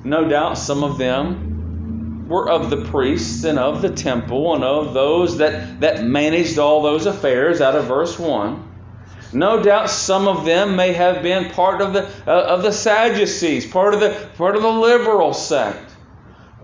no 0.04 0.28
doubt 0.28 0.56
some 0.56 0.84
of 0.84 0.96
them 0.96 2.28
were 2.28 2.48
of 2.48 2.70
the 2.70 2.84
priests 2.84 3.42
and 3.42 3.58
of 3.58 3.82
the 3.82 3.90
temple 3.90 4.54
and 4.54 4.62
of 4.62 4.94
those 4.94 5.38
that, 5.38 5.80
that 5.80 6.04
managed 6.04 6.60
all 6.60 6.80
those 6.80 7.06
affairs 7.06 7.60
out 7.60 7.74
of 7.74 7.86
verse 7.86 8.16
1. 8.16 8.68
No 9.32 9.60
doubt 9.60 9.90
some 9.90 10.28
of 10.28 10.44
them 10.44 10.76
may 10.76 10.92
have 10.92 11.20
been 11.24 11.50
part 11.50 11.80
of 11.80 11.94
the, 11.94 12.06
uh, 12.28 12.30
of 12.30 12.62
the 12.62 12.70
Sadducees, 12.70 13.66
part 13.66 13.92
of 13.94 13.98
the, 13.98 14.28
part 14.36 14.54
of 14.54 14.62
the 14.62 14.70
liberal 14.70 15.34
sect. 15.34 15.91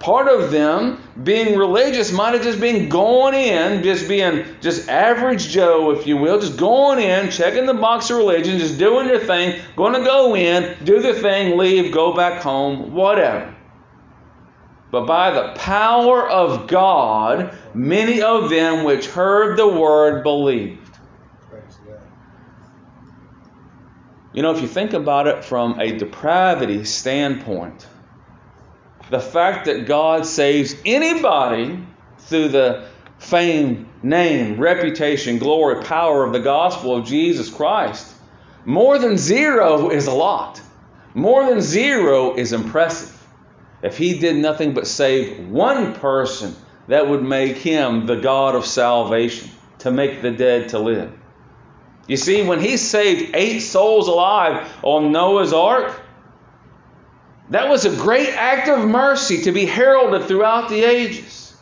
Part 0.01 0.29
of 0.29 0.53
them 0.53 1.03
being 1.25 1.59
religious 1.59 2.13
might 2.13 2.35
have 2.35 2.43
just 2.43 2.61
been 2.61 2.89
going 2.89 3.35
in, 3.35 3.83
just 3.83 4.09
being 4.09 4.45
just 4.61 4.89
average 4.89 5.49
Joe, 5.49 5.91
if 5.91 6.07
you 6.07 6.17
will, 6.17 6.41
just 6.41 6.57
going 6.57 7.01
in, 7.01 7.31
checking 7.31 7.67
the 7.67 7.75
box 7.75 8.09
of 8.11 8.19
religion, 8.19 8.59
just 8.59 8.79
doing 8.79 9.09
your 9.09 9.19
thing, 9.19 9.61
going 9.75 9.95
to 9.95 10.05
go 10.05 10.37
in, 10.37 10.77
do 10.85 11.03
the 11.03 11.15
thing, 11.15 11.59
leave, 11.59 11.93
go 11.93 12.15
back 12.15 12.41
home, 12.41 12.93
whatever. 12.93 13.55
But 14.91 15.07
by 15.07 15.33
the 15.33 15.53
power 15.57 16.29
of 16.29 16.69
God, 16.69 17.57
many 17.75 18.23
of 18.23 18.51
them 18.51 18.85
which 18.85 19.07
heard 19.07 19.59
the 19.59 19.69
word 19.69 20.23
believed. 20.23 20.97
You 24.33 24.43
know, 24.43 24.53
if 24.53 24.63
you 24.63 24.69
think 24.69 24.93
about 24.93 25.27
it 25.27 25.45
from 25.45 25.81
a 25.81 25.97
depravity 25.99 26.85
standpoint, 26.85 27.87
the 29.11 29.21
fact 29.21 29.67
that 29.67 29.87
God 29.87 30.27
saves 30.27 30.75
anybody 30.85 31.83
through 32.19 32.49
the 32.49 32.89
fame, 33.19 33.89
name, 34.03 34.61
reputation, 34.61 35.39
glory, 35.39 35.83
power 35.83 36.25
of 36.25 36.33
the 36.33 36.41
gospel 36.41 36.97
of 36.97 37.07
Jesus 37.07 37.51
Christ, 37.51 38.15
more 38.65 38.99
than 38.99 39.17
zero 39.17 39.91
is 39.91 40.07
a 40.07 40.13
lot. 40.13 40.61
More 41.15 41.49
than 41.49 41.61
zero 41.61 42.37
is 42.37 42.53
impressive. 42.53 43.15
If 43.83 43.97
he 43.97 44.19
did 44.19 44.37
nothing 44.37 44.75
but 44.75 44.87
save 44.87 45.49
one 45.49 45.95
person, 45.95 46.55
that 46.89 47.09
would 47.09 47.23
make 47.23 47.57
him 47.57 48.07
the 48.07 48.17
God 48.17 48.55
of 48.55 48.67
salvation, 48.67 49.51
to 49.81 49.91
make 49.91 50.23
the 50.23 50.31
dead 50.31 50.71
to 50.71 50.79
live. 50.79 51.13
You 52.07 52.17
see, 52.17 52.43
when 52.43 52.61
he 52.61 52.77
saved 52.77 53.35
eight 53.35 53.61
souls 53.61 54.09
alive 54.09 54.71
on 54.83 55.13
Noah's 55.13 55.53
ark, 55.53 56.01
that 57.51 57.69
was 57.69 57.85
a 57.85 57.97
great 57.97 58.29
act 58.29 58.69
of 58.69 58.87
mercy 58.87 59.43
to 59.43 59.53
be 59.53 59.65
heralded 59.65 60.29
throughout 60.29 60.69
the 60.69 60.85
ages. 60.85 61.57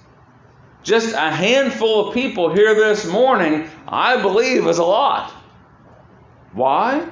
Just 0.82 1.14
a 1.14 1.30
handful 1.30 2.08
of 2.08 2.14
people 2.14 2.52
here 2.52 2.74
this 2.74 3.06
morning, 3.06 3.68
I 3.88 4.20
believe, 4.22 4.66
is 4.66 4.78
a 4.78 4.84
lot. 4.84 5.32
Why? 6.52 7.08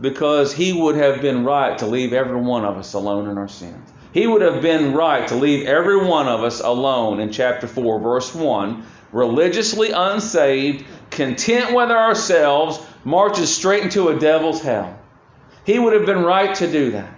Because 0.00 0.52
he 0.52 0.72
would 0.72 0.96
have 0.96 1.20
been 1.20 1.44
right 1.44 1.78
to 1.78 1.86
leave 1.86 2.12
every 2.12 2.40
one 2.40 2.64
of 2.64 2.76
us 2.76 2.94
alone 2.94 3.28
in 3.28 3.38
our 3.38 3.48
sins. 3.48 3.92
He 4.12 4.26
would 4.26 4.42
have 4.42 4.62
been 4.62 4.94
right 4.94 5.26
to 5.28 5.34
leave 5.34 5.66
every 5.66 6.04
one 6.04 6.26
of 6.26 6.42
us 6.42 6.60
alone 6.60 7.20
in 7.20 7.32
chapter 7.32 7.66
4, 7.66 8.00
verse 8.00 8.34
1, 8.34 8.84
religiously 9.12 9.90
unsaved, 9.90 10.84
content 11.10 11.74
with 11.74 11.90
ourselves, 11.90 12.80
marches 13.04 13.54
straight 13.54 13.84
into 13.84 14.08
a 14.08 14.18
devil's 14.18 14.62
hell. 14.62 14.98
He 15.64 15.78
would 15.78 15.92
have 15.92 16.06
been 16.06 16.24
right 16.24 16.54
to 16.56 16.70
do 16.70 16.92
that. 16.92 17.15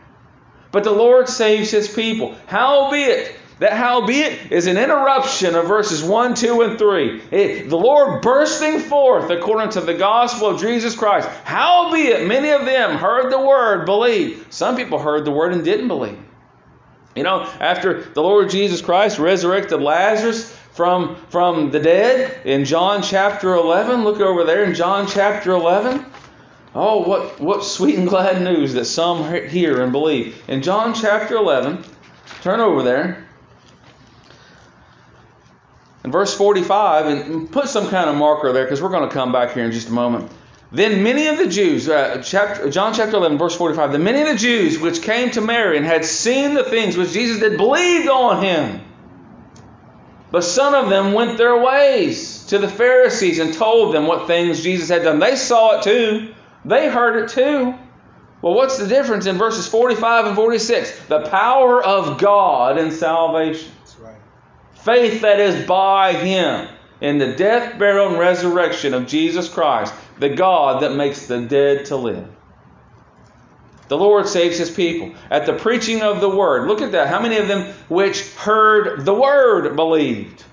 But 0.79 0.85
the 0.85 0.93
Lord 0.93 1.29
saves 1.29 1.73
his 1.73 1.89
people. 1.89 2.37
Howbeit, 2.47 3.35
that 3.59 3.73
howbeit 3.73 4.53
is 4.53 4.69
an 4.69 4.77
interruption 4.77 5.57
of 5.57 5.67
verses 5.67 6.05
1, 6.05 6.35
2, 6.35 6.63
and 6.63 6.79
3. 6.79 7.21
It, 7.33 7.69
the 7.69 7.77
Lord 7.77 8.23
bursting 8.23 8.79
forth 8.79 9.29
according 9.29 9.71
to 9.71 9.81
the 9.81 9.95
gospel 9.95 10.51
of 10.51 10.61
Jesus 10.61 10.95
Christ. 10.95 11.29
Howbeit, 11.43 12.29
many 12.29 12.51
of 12.51 12.65
them 12.65 12.97
heard 12.97 13.33
the 13.33 13.45
word, 13.45 13.87
believed. 13.87 14.53
Some 14.55 14.77
people 14.77 15.01
heard 15.01 15.25
the 15.25 15.33
word 15.33 15.53
and 15.53 15.65
didn't 15.65 15.89
believe. 15.89 16.17
You 17.17 17.25
know, 17.25 17.41
after 17.59 18.05
the 18.05 18.23
Lord 18.23 18.49
Jesus 18.49 18.81
Christ 18.81 19.19
resurrected 19.19 19.83
Lazarus, 19.83 20.57
from, 20.75 21.17
from 21.31 21.73
the 21.73 21.81
dead 21.81 22.47
in 22.47 22.65
John 22.65 23.03
chapter 23.03 23.53
11. 23.55 24.05
Look 24.05 24.21
over 24.21 24.45
there 24.45 24.63
in 24.63 24.77
John 24.77 25.09
chapter 25.09 25.51
11. 25.51 26.07
Oh, 26.81 27.01
what, 27.01 27.41
what 27.41 27.65
sweet 27.65 27.99
and 27.99 28.09
glad 28.09 28.41
news 28.41 28.75
that 28.75 28.85
some 28.85 29.25
hear 29.49 29.83
and 29.83 29.91
believe. 29.91 30.41
In 30.47 30.63
John 30.63 30.95
chapter 30.95 31.35
11, 31.35 31.83
turn 32.41 32.61
over 32.61 32.85
there. 32.85 33.27
In 36.05 36.13
verse 36.13 36.33
45, 36.37 37.07
and 37.07 37.51
put 37.51 37.69
some 37.69 37.89
kind 37.89 38.09
of 38.09 38.15
marker 38.15 38.53
there 38.53 38.63
because 38.63 38.81
we're 38.81 38.91
going 38.91 39.09
to 39.09 39.13
come 39.13 39.33
back 39.33 39.55
here 39.55 39.65
in 39.65 39.73
just 39.73 39.89
a 39.89 39.93
moment. 39.93 40.31
Then 40.71 41.03
many 41.03 41.27
of 41.27 41.37
the 41.37 41.49
Jews, 41.49 41.89
uh, 41.89 42.23
chapter, 42.25 42.71
John 42.71 42.95
chapter 42.95 43.17
11, 43.17 43.39
verse 43.39 43.57
45, 43.57 43.91
then 43.91 44.05
many 44.05 44.21
of 44.21 44.29
the 44.29 44.37
Jews 44.37 44.79
which 44.79 45.03
came 45.03 45.33
to 45.33 45.41
Mary 45.41 45.79
and 45.79 45.85
had 45.85 46.05
seen 46.05 46.55
the 46.55 46.63
things 46.63 46.97
which 46.97 47.11
Jesus 47.11 47.41
did 47.41 47.57
believed 47.57 48.09
on 48.09 48.41
him. 48.41 48.81
But 50.31 50.45
some 50.45 50.75
of 50.75 50.91
them 50.91 51.13
went 51.13 51.39
their 51.39 51.61
ways 51.61 52.45
to 52.47 52.59
the 52.59 52.69
Pharisees 52.69 53.41
and 53.41 53.53
told 53.53 53.93
them 53.93 54.07
what 54.07 54.29
things 54.29 54.63
Jesus 54.63 54.89
had 54.89 55.03
done. 55.03 55.19
They 55.19 55.35
saw 55.35 55.81
it 55.81 55.83
too, 55.83 56.35
they 56.69 56.89
heard 56.89 57.23
it 57.23 57.31
too. 57.31 57.75
Well, 58.41 58.55
what's 58.55 58.79
the 58.79 58.87
difference 58.87 59.27
in 59.27 59.37
verses 59.37 59.67
45 59.67 60.27
and 60.27 60.37
46? 60.37 61.07
The 61.07 61.29
power 61.29 61.83
of 61.83 62.19
God 62.19 62.79
in 62.79 62.93
salvation. 62.93 63.73
Right. 64.01 64.15
Faith 64.75 65.23
that 65.23 65.41
is 65.41 65.67
by 65.67 66.13
Him 66.13 66.69
in 67.01 67.19
the 67.19 67.33
death, 67.35 67.79
burial, 67.79 68.09
and 68.09 68.19
resurrection 68.19 68.95
of 68.95 69.07
Jesus 69.07 69.49
Christ, 69.49 69.93
the 70.19 70.29
God 70.29 70.83
that 70.83 70.95
makes 70.95 71.27
the 71.27 71.41
dead 71.41 71.87
to 71.87 71.97
live. 71.97 72.29
The 73.89 73.97
Lord 73.97 74.29
saves 74.29 74.59
his 74.59 74.71
people. 74.71 75.15
At 75.31 75.47
the 75.47 75.55
preaching 75.55 76.03
of 76.03 76.21
the 76.21 76.29
word, 76.29 76.69
look 76.69 76.83
at 76.83 76.93
that. 76.93 77.09
How 77.09 77.21
many 77.21 77.39
of 77.39 77.49
them 77.49 77.73
which 77.89 78.35
heard 78.35 79.05
the 79.05 79.15
word 79.15 79.75
believed? 79.77 80.45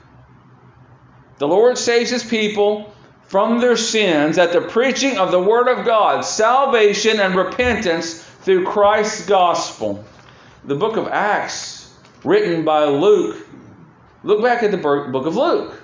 The 1.38 1.48
Lord 1.48 1.77
saves 1.77 2.10
his 2.10 2.24
people 2.24 2.93
from 3.36 3.60
their 3.60 3.75
sins 3.75 4.38
at 4.38 4.54
the 4.54 4.62
preaching 4.62 5.18
of 5.18 5.30
the 5.30 5.38
word 5.42 5.68
of 5.68 5.86
God, 5.86 6.24
salvation 6.24 7.20
and 7.20 7.36
repentance 7.36 8.24
through 8.44 8.63
Christ's 8.63 9.25
gospel. 9.25 10.06
The 10.63 10.75
book 10.75 10.96
of 10.96 11.10
Acts, 11.10 11.94
written 12.24 12.63
by 12.63 12.86
Luke, 12.86 13.46
look 14.24 14.42
back 14.42 14.63
at 14.63 14.72
the 14.72 14.77
book 14.77 15.25
of 15.25 15.36
Luke. 15.36 15.84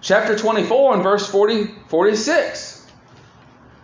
Chapter 0.00 0.38
24 0.38 0.94
and 0.94 1.02
verse 1.02 1.28
40, 1.28 1.74
46. 1.88 2.86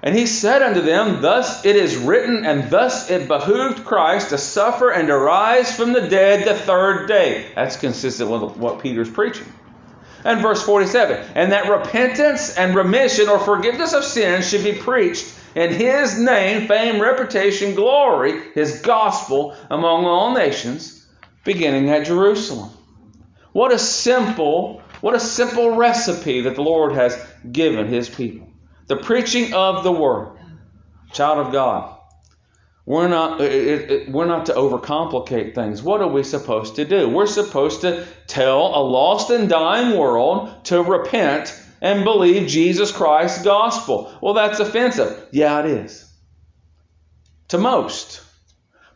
And 0.04 0.14
he 0.14 0.26
said 0.26 0.62
unto 0.62 0.80
them, 0.80 1.22
Thus 1.22 1.64
it 1.64 1.74
is 1.74 1.96
written, 1.96 2.46
and 2.46 2.70
thus 2.70 3.10
it 3.10 3.26
behooved 3.26 3.84
Christ 3.84 4.28
to 4.28 4.38
suffer 4.38 4.90
and 4.90 5.08
to 5.08 5.18
rise 5.18 5.74
from 5.74 5.92
the 5.92 6.06
dead 6.06 6.46
the 6.46 6.54
third 6.54 7.08
day. 7.08 7.50
That's 7.56 7.76
consistent 7.76 8.30
with 8.30 8.56
what 8.58 8.78
Peter's 8.78 9.10
preaching. 9.10 9.52
And 10.24 10.40
verse 10.40 10.62
47 10.62 11.32
And 11.34 11.52
that 11.52 11.68
repentance 11.68 12.56
and 12.56 12.74
remission 12.74 13.28
or 13.28 13.38
forgiveness 13.38 13.92
of 13.92 14.04
sins 14.04 14.48
should 14.48 14.64
be 14.64 14.72
preached 14.72 15.32
in 15.54 15.72
his 15.72 16.18
name, 16.18 16.66
fame, 16.66 17.00
reputation, 17.00 17.74
glory, 17.74 18.52
his 18.54 18.80
gospel 18.80 19.56
among 19.70 20.04
all 20.04 20.34
nations, 20.34 21.06
beginning 21.44 21.90
at 21.90 22.06
Jerusalem. 22.06 22.70
What 23.52 23.72
a 23.72 23.78
simple 23.78 24.82
what 25.00 25.14
a 25.14 25.20
simple 25.20 25.76
recipe 25.76 26.40
that 26.42 26.54
the 26.54 26.62
Lord 26.62 26.94
has 26.94 27.14
given 27.52 27.88
his 27.88 28.08
people. 28.08 28.48
The 28.86 28.96
preaching 28.96 29.52
of 29.52 29.84
the 29.84 29.92
word. 29.92 30.38
Child 31.12 31.46
of 31.46 31.52
God. 31.52 31.98
We're 32.86 33.08
not, 33.08 33.40
it, 33.40 33.90
it, 33.90 34.08
we're 34.10 34.26
not 34.26 34.46
to 34.46 34.52
overcomplicate 34.52 35.54
things. 35.54 35.82
What 35.82 36.02
are 36.02 36.08
we 36.08 36.22
supposed 36.22 36.76
to 36.76 36.84
do? 36.84 37.08
We're 37.08 37.26
supposed 37.26 37.80
to 37.80 38.06
tell 38.26 38.74
a 38.74 38.82
lost 38.82 39.30
and 39.30 39.48
dying 39.48 39.96
world 39.98 40.64
to 40.66 40.82
repent 40.82 41.58
and 41.80 42.04
believe 42.04 42.46
Jesus 42.46 42.92
Christ's 42.92 43.42
gospel. 43.42 44.12
Well, 44.20 44.34
that's 44.34 44.60
offensive. 44.60 45.28
Yeah, 45.32 45.60
it 45.60 45.66
is. 45.66 46.10
To 47.48 47.58
most. 47.58 48.22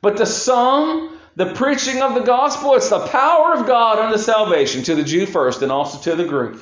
But 0.03 0.19
to 0.19 0.27
some, 0.27 1.19
the 1.37 1.55
preaching 1.55 2.03
of 2.03 2.15
the 2.15 2.21
gospel, 2.21 2.75
it's 2.75 2.91
the 2.91 3.07
power 3.07 3.55
of 3.55 3.67
God 3.67 3.99
unto 3.99 4.19
salvation 4.19 4.83
to 4.85 4.95
the 4.95 5.03
Jew 5.03 5.25
first 5.25 5.63
and 5.63 5.73
also 5.73 5.99
to 6.11 6.17
the 6.17 6.29
Greek. 6.29 6.61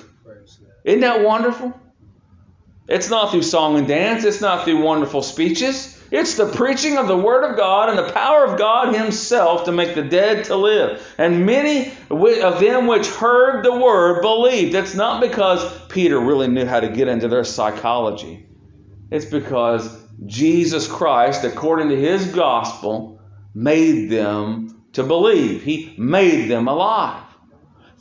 Isn't 0.84 1.00
that 1.00 1.22
wonderful? 1.22 1.78
It's 2.88 3.10
not 3.10 3.32
through 3.32 3.42
song 3.42 3.76
and 3.76 3.88
dance, 3.88 4.22
it's 4.22 4.40
not 4.40 4.64
through 4.64 4.80
wonderful 4.80 5.22
speeches. 5.22 5.95
It's 6.10 6.36
the 6.36 6.46
preaching 6.46 6.98
of 6.98 7.08
the 7.08 7.16
Word 7.16 7.50
of 7.50 7.56
God 7.56 7.88
and 7.88 7.98
the 7.98 8.12
power 8.12 8.44
of 8.44 8.58
God 8.58 8.94
Himself 8.94 9.64
to 9.64 9.72
make 9.72 9.94
the 9.94 10.02
dead 10.02 10.44
to 10.44 10.56
live. 10.56 11.04
And 11.18 11.46
many 11.46 11.92
of 12.10 12.60
them 12.60 12.86
which 12.86 13.08
heard 13.08 13.64
the 13.64 13.76
Word 13.76 14.22
believed. 14.22 14.74
It's 14.74 14.94
not 14.94 15.20
because 15.20 15.64
Peter 15.88 16.18
really 16.18 16.48
knew 16.48 16.64
how 16.64 16.80
to 16.80 16.88
get 16.88 17.08
into 17.08 17.28
their 17.28 17.44
psychology, 17.44 18.46
it's 19.10 19.24
because 19.24 20.04
Jesus 20.24 20.86
Christ, 20.86 21.44
according 21.44 21.88
to 21.88 21.96
His 21.96 22.26
gospel, 22.32 23.20
made 23.54 24.10
them 24.10 24.82
to 24.92 25.02
believe. 25.02 25.62
He 25.62 25.94
made 25.98 26.48
them 26.48 26.68
alive. 26.68 27.22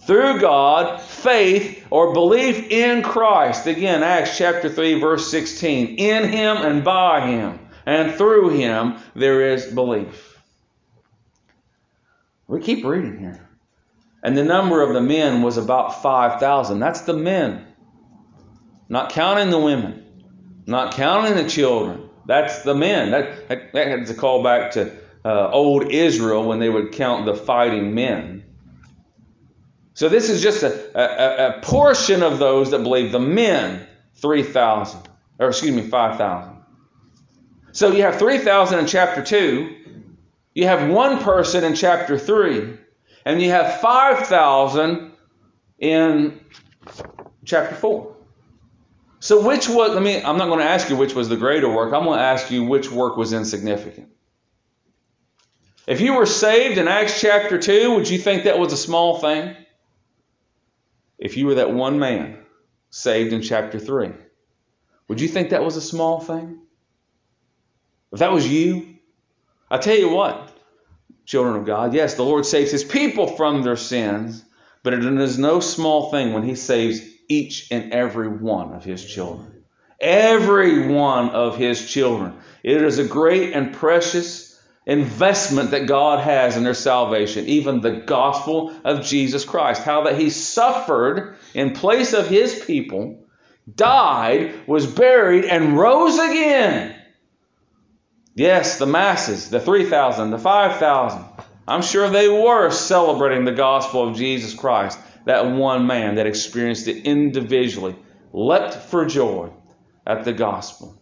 Through 0.06 0.40
God, 0.40 1.02
faith 1.02 1.84
or 1.90 2.14
belief 2.14 2.70
in 2.70 3.02
Christ. 3.02 3.66
Again, 3.66 4.04
Acts 4.04 4.38
chapter 4.38 4.70
3, 4.70 5.00
verse 5.00 5.32
16. 5.32 5.96
In 5.96 6.30
Him 6.30 6.58
and 6.58 6.84
by 6.84 7.26
Him 7.28 7.60
and 7.86 8.16
through 8.16 8.50
him 8.50 8.98
there 9.16 9.54
is 9.54 9.66
belief. 9.66 10.40
We 12.48 12.62
keep 12.62 12.86
reading 12.86 13.20
here. 13.20 13.48
And 14.24 14.36
the 14.38 14.44
number 14.44 14.82
of 14.82 14.94
the 14.94 15.02
men 15.02 15.42
was 15.42 15.58
about 15.58 16.02
5,000. 16.02 16.80
That's 16.80 17.02
the 17.02 17.14
men. 17.14 17.66
Not 18.90 19.12
counting 19.12 19.50
the 19.50 19.60
women, 19.60 20.04
not 20.66 20.94
counting 20.94 21.36
the 21.36 21.50
children. 21.50 22.10
That's 22.26 22.64
the 22.64 22.76
men. 22.76 23.12
That, 23.12 23.48
that, 23.50 23.74
that 23.74 23.88
has 23.88 24.10
a 24.10 24.16
call 24.16 24.44
back 24.44 24.72
to 24.72 24.96
uh, 25.24 25.50
old 25.52 25.92
Israel 25.92 26.48
when 26.48 26.60
they 26.60 26.70
would 26.70 26.92
count 26.92 27.26
the 27.26 27.36
fighting 27.36 27.94
men. 27.94 28.44
So 29.94 30.10
this 30.10 30.30
is 30.30 30.42
just 30.42 30.62
a, 30.64 30.74
a, 30.96 31.58
a 31.58 31.62
portion 31.62 32.22
of 32.22 32.38
those 32.38 32.72
that 32.72 32.84
believe. 32.84 33.12
The 33.12 33.20
men, 33.20 33.88
3,000. 34.16 35.02
Or 35.40 35.50
excuse 35.50 35.76
me, 35.76 35.88
5,000. 35.88 36.55
So 37.76 37.92
you 37.92 38.04
have 38.04 38.16
3,000 38.20 38.80
in 38.80 38.88
chapter 38.88 39.22
2, 39.22 39.76
you 40.54 40.66
have 40.66 40.90
one 40.90 41.22
person 41.22 41.66
in 41.66 41.76
chapter 41.76 42.18
3, 42.18 42.78
and 43.26 43.42
you 43.42 43.50
have 43.50 43.82
5,000 43.82 45.12
in 45.80 46.40
chapter 47.44 47.76
4. 47.76 48.16
So 49.20 49.46
which 49.46 49.68
was, 49.68 49.92
let 49.92 50.02
me, 50.02 50.24
I'm 50.24 50.38
not 50.38 50.48
going 50.48 50.60
to 50.60 50.66
ask 50.66 50.90
you 50.90 50.96
which 50.96 51.16
was 51.16 51.28
the 51.28 51.36
greater 51.36 51.68
work. 51.68 51.94
I'm 51.94 52.06
going 52.06 52.18
to 52.18 52.24
ask 52.24 52.50
you 52.50 52.64
which 52.64 52.90
work 52.90 53.18
was 53.18 53.34
insignificant. 53.34 54.08
If 55.86 56.00
you 56.00 56.14
were 56.14 56.26
saved 56.26 56.78
in 56.78 56.88
Acts 56.88 57.20
chapter 57.20 57.58
2, 57.58 57.96
would 57.96 58.10
you 58.10 58.20
think 58.20 58.46
that 58.46 58.58
was 58.58 58.72
a 58.72 58.78
small 58.78 59.20
thing? 59.20 59.54
If 61.18 61.36
you 61.36 61.48
were 61.48 61.56
that 61.56 61.74
one 61.74 62.00
man 62.00 62.38
saved 62.90 63.34
in 63.34 63.42
chapter 63.42 63.80
3, 63.80 64.14
would 65.10 65.20
you 65.20 65.28
think 65.28 65.50
that 65.50 65.62
was 65.62 65.76
a 65.76 65.82
small 65.82 66.22
thing? 66.22 66.62
If 68.16 68.20
that 68.20 68.32
was 68.32 68.48
you, 68.48 68.96
I 69.70 69.78
tell 69.78 69.98
you 69.98 70.08
what, 70.08 70.50
children 71.26 71.58
of 71.58 71.66
God, 71.66 71.94
yes, 71.94 72.14
the 72.14 72.24
Lord 72.24 72.46
saves 72.46 72.72
his 72.72 72.86
people 72.86 73.28
from 73.28 73.62
their 73.62 73.76
sins, 73.76 74.42
but 74.84 74.94
it 74.94 75.04
is 75.04 75.38
no 75.38 75.60
small 75.60 76.12
thing 76.12 76.32
when 76.32 76.44
he 76.44 76.56
saves 76.56 77.02
each 77.28 77.70
and 77.72 77.92
every 77.92 78.30
one 78.30 78.72
of 78.72 78.86
his 78.86 79.04
children. 79.04 79.66
Every 80.00 80.88
one 80.88 81.32
of 81.32 81.58
his 81.58 81.92
children. 81.92 82.38
It 82.64 82.82
is 82.82 83.00
a 83.00 83.04
great 83.04 83.52
and 83.52 83.74
precious 83.74 84.58
investment 84.86 85.72
that 85.72 85.88
God 85.88 86.22
has 86.22 86.56
in 86.56 86.64
their 86.64 86.74
salvation, 86.74 87.48
even 87.48 87.82
the 87.82 87.98
gospel 87.98 88.74
of 88.86 89.04
Jesus 89.04 89.44
Christ. 89.44 89.84
How 89.84 90.04
that 90.04 90.18
he 90.18 90.30
suffered 90.30 91.36
in 91.54 91.74
place 91.74 92.14
of 92.14 92.30
his 92.30 92.64
people, 92.64 93.26
died, 93.76 94.54
was 94.68 94.88
buried, 94.88 95.44
and 95.44 95.78
rose 95.78 96.18
again 96.18 96.96
Yes, 98.36 98.80
the 98.80 98.86
masses, 98.86 99.50
the 99.50 99.62
3,000, 99.62 100.30
the 100.30 100.38
5,000. 100.38 101.24
I'm 101.68 101.82
sure 101.82 102.10
they 102.10 102.28
were 102.28 102.70
celebrating 102.70 103.46
the 103.46 103.54
gospel 103.54 104.08
of 104.08 104.18
Jesus 104.18 104.54
Christ. 104.54 105.00
That 105.26 105.48
one 105.48 105.88
man 105.88 106.16
that 106.16 106.28
experienced 106.28 106.88
it 106.90 107.06
individually 107.06 107.96
leapt 108.34 108.76
for 108.76 109.06
joy 109.06 109.52
at 110.06 110.26
the 110.26 110.34
gospel. 110.34 111.02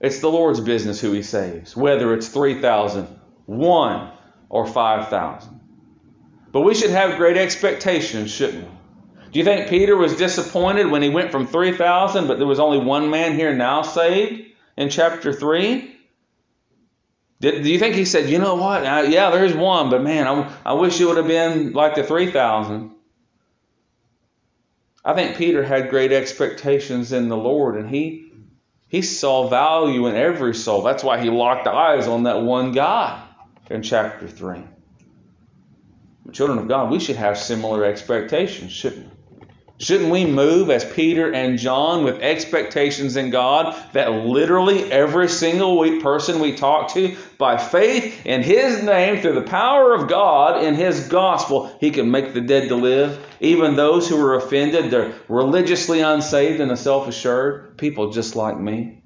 It's 0.00 0.18
the 0.20 0.30
Lord's 0.30 0.60
business 0.60 1.00
who 1.00 1.12
He 1.12 1.22
saves, 1.22 1.76
whether 1.76 2.14
it's 2.14 2.28
3,000, 2.28 3.06
1, 3.46 4.10
or 4.48 4.66
5,000. 4.66 5.60
But 6.50 6.62
we 6.62 6.74
should 6.74 6.90
have 6.90 7.18
great 7.18 7.36
expectations, 7.36 8.30
shouldn't 8.30 8.64
we? 8.64 8.70
Do 9.30 9.38
you 9.38 9.44
think 9.44 9.68
Peter 9.68 9.96
was 9.96 10.16
disappointed 10.16 10.90
when 10.90 11.02
he 11.02 11.08
went 11.08 11.30
from 11.30 11.46
3,000, 11.46 12.26
but 12.26 12.38
there 12.38 12.46
was 12.46 12.60
only 12.60 12.78
one 12.78 13.10
man 13.10 13.34
here 13.34 13.54
now 13.54 13.82
saved? 13.82 14.51
In 14.76 14.88
chapter 14.88 15.32
3? 15.32 15.96
Did, 17.40 17.64
do 17.64 17.70
you 17.70 17.78
think 17.78 17.96
he 17.96 18.04
said, 18.04 18.30
you 18.30 18.38
know 18.38 18.54
what? 18.54 18.84
Uh, 18.84 19.06
yeah, 19.08 19.30
there's 19.30 19.54
one, 19.54 19.90
but 19.90 20.02
man, 20.02 20.26
I, 20.28 20.52
I 20.64 20.72
wish 20.74 21.00
it 21.00 21.04
would 21.06 21.16
have 21.16 21.26
been 21.26 21.72
like 21.72 21.96
the 21.96 22.04
3,000? 22.04 22.92
I 25.04 25.14
think 25.14 25.36
Peter 25.36 25.64
had 25.64 25.90
great 25.90 26.12
expectations 26.12 27.12
in 27.12 27.28
the 27.28 27.36
Lord, 27.36 27.76
and 27.76 27.90
he 27.90 28.30
he 28.88 29.00
saw 29.00 29.48
value 29.48 30.06
in 30.06 30.16
every 30.16 30.54
soul. 30.54 30.82
That's 30.82 31.02
why 31.02 31.18
he 31.18 31.30
locked 31.30 31.66
eyes 31.66 32.06
on 32.06 32.24
that 32.24 32.42
one 32.42 32.72
guy 32.72 33.24
in 33.70 33.82
chapter 33.82 34.28
3. 34.28 34.62
children 36.32 36.58
of 36.58 36.68
God, 36.68 36.90
we 36.90 37.00
should 37.00 37.16
have 37.16 37.38
similar 37.38 37.86
expectations, 37.86 38.70
shouldn't 38.70 39.06
we? 39.06 39.21
Shouldn't 39.82 40.12
we 40.12 40.24
move 40.26 40.70
as 40.70 40.84
Peter 40.84 41.32
and 41.34 41.58
John 41.58 42.04
with 42.04 42.22
expectations 42.22 43.16
in 43.16 43.30
God 43.30 43.74
that 43.94 44.12
literally 44.12 44.90
every 44.92 45.28
single 45.28 46.00
person 46.00 46.38
we 46.38 46.54
talk 46.54 46.94
to, 46.94 47.16
by 47.36 47.58
faith 47.58 48.24
in 48.24 48.44
His 48.44 48.84
name, 48.84 49.20
through 49.20 49.34
the 49.34 49.42
power 49.42 49.92
of 49.92 50.08
God 50.08 50.62
in 50.62 50.76
His 50.76 51.08
gospel, 51.08 51.76
He 51.80 51.90
can 51.90 52.12
make 52.12 52.32
the 52.32 52.40
dead 52.40 52.68
to 52.68 52.76
live? 52.76 53.26
Even 53.40 53.74
those 53.74 54.08
who 54.08 54.24
are 54.24 54.36
offended, 54.36 54.92
they're 54.92 55.14
religiously 55.28 56.00
unsaved 56.00 56.60
and 56.60 56.78
self 56.78 57.08
assured, 57.08 57.76
people 57.76 58.12
just 58.12 58.36
like 58.36 58.56
me. 58.56 59.02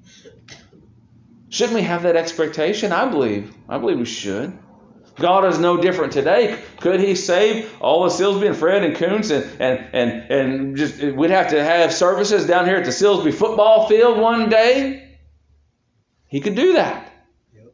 Shouldn't 1.49 1.75
we 1.75 1.81
have 1.81 2.03
that 2.03 2.15
expectation? 2.15 2.91
I 2.91 3.09
believe. 3.09 3.51
I 3.67 3.79
believe 3.79 3.97
we 3.97 4.05
should. 4.05 4.55
God 5.19 5.45
is 5.45 5.57
no 5.57 5.77
different 5.77 6.13
today. 6.13 6.61
Could 6.79 6.99
He 6.99 7.15
save 7.15 7.73
all 7.81 8.05
of 8.05 8.11
Silsbee 8.11 8.47
and 8.47 8.55
Fred 8.55 8.83
and 8.83 8.95
Kountze 8.95 9.31
and, 9.31 9.59
and, 9.59 9.93
and, 9.93 10.31
and 10.31 10.77
just 10.77 11.01
we'd 11.01 11.31
have 11.31 11.49
to 11.49 11.63
have 11.63 11.93
services 11.93 12.45
down 12.45 12.65
here 12.65 12.77
at 12.77 12.85
the 12.85 12.91
Silsbee 12.91 13.33
football 13.33 13.87
field 13.87 14.19
one 14.19 14.49
day? 14.49 15.17
He 16.27 16.39
could 16.39 16.55
do 16.55 16.73
that. 16.73 17.11
Yep. 17.53 17.73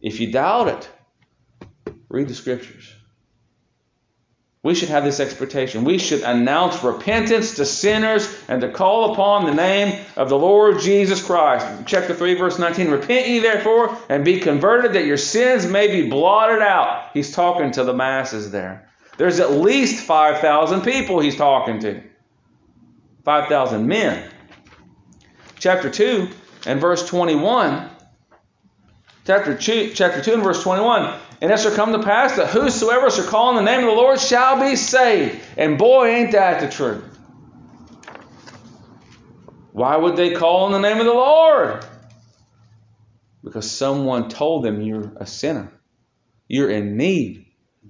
If 0.00 0.20
you 0.20 0.32
doubt 0.32 0.68
it, 0.68 0.90
read 2.08 2.28
the 2.28 2.34
scriptures. 2.34 2.92
We 4.64 4.76
should 4.76 4.90
have 4.90 5.02
this 5.02 5.18
expectation. 5.18 5.82
We 5.82 5.98
should 5.98 6.22
announce 6.22 6.84
repentance 6.84 7.56
to 7.56 7.66
sinners 7.66 8.32
and 8.46 8.60
to 8.60 8.70
call 8.70 9.12
upon 9.12 9.44
the 9.44 9.54
name 9.54 10.04
of 10.16 10.28
the 10.28 10.38
Lord 10.38 10.80
Jesus 10.80 11.20
Christ. 11.20 11.66
Chapter 11.84 12.14
3, 12.14 12.34
verse 12.34 12.60
19 12.60 12.88
Repent 12.88 13.26
ye 13.26 13.40
therefore 13.40 13.98
and 14.08 14.24
be 14.24 14.38
converted 14.38 14.92
that 14.92 15.04
your 15.04 15.16
sins 15.16 15.66
may 15.66 15.88
be 15.88 16.08
blotted 16.08 16.62
out. 16.62 17.10
He's 17.12 17.32
talking 17.32 17.72
to 17.72 17.82
the 17.82 17.92
masses 17.92 18.52
there. 18.52 18.88
There's 19.18 19.40
at 19.40 19.50
least 19.50 20.04
5,000 20.04 20.82
people 20.82 21.18
he's 21.18 21.36
talking 21.36 21.80
to, 21.80 22.00
5,000 23.24 23.86
men. 23.86 24.30
Chapter 25.58 25.90
2 25.90 26.28
and 26.66 26.80
verse 26.80 27.04
21. 27.08 27.90
Chapter 29.26 29.56
2, 29.56 29.90
chapter 29.92 30.22
2 30.22 30.34
and 30.34 30.42
verse 30.44 30.62
21 30.62 31.18
and 31.42 31.50
it 31.50 31.58
shall 31.58 31.74
come 31.74 31.90
to 31.92 31.98
pass 31.98 32.36
that 32.36 32.50
whosoever 32.50 33.10
shall 33.10 33.26
call 33.26 33.48
on 33.48 33.56
the 33.56 33.62
name 33.62 33.80
of 33.80 33.86
the 33.86 34.00
Lord 34.00 34.20
shall 34.20 34.60
be 34.60 34.76
saved. 34.76 35.42
And 35.56 35.76
boy, 35.76 36.06
ain't 36.06 36.32
that 36.32 36.60
the 36.60 36.68
truth. 36.68 37.04
Why 39.72 39.96
would 39.96 40.14
they 40.14 40.34
call 40.34 40.66
on 40.66 40.72
the 40.72 40.78
name 40.78 41.00
of 41.00 41.04
the 41.06 41.12
Lord? 41.12 41.84
Because 43.42 43.68
someone 43.68 44.28
told 44.28 44.64
them 44.64 44.82
you're 44.82 45.12
a 45.16 45.26
sinner. 45.26 45.72
You're 46.46 46.70
in 46.70 46.96
need. 46.96 47.46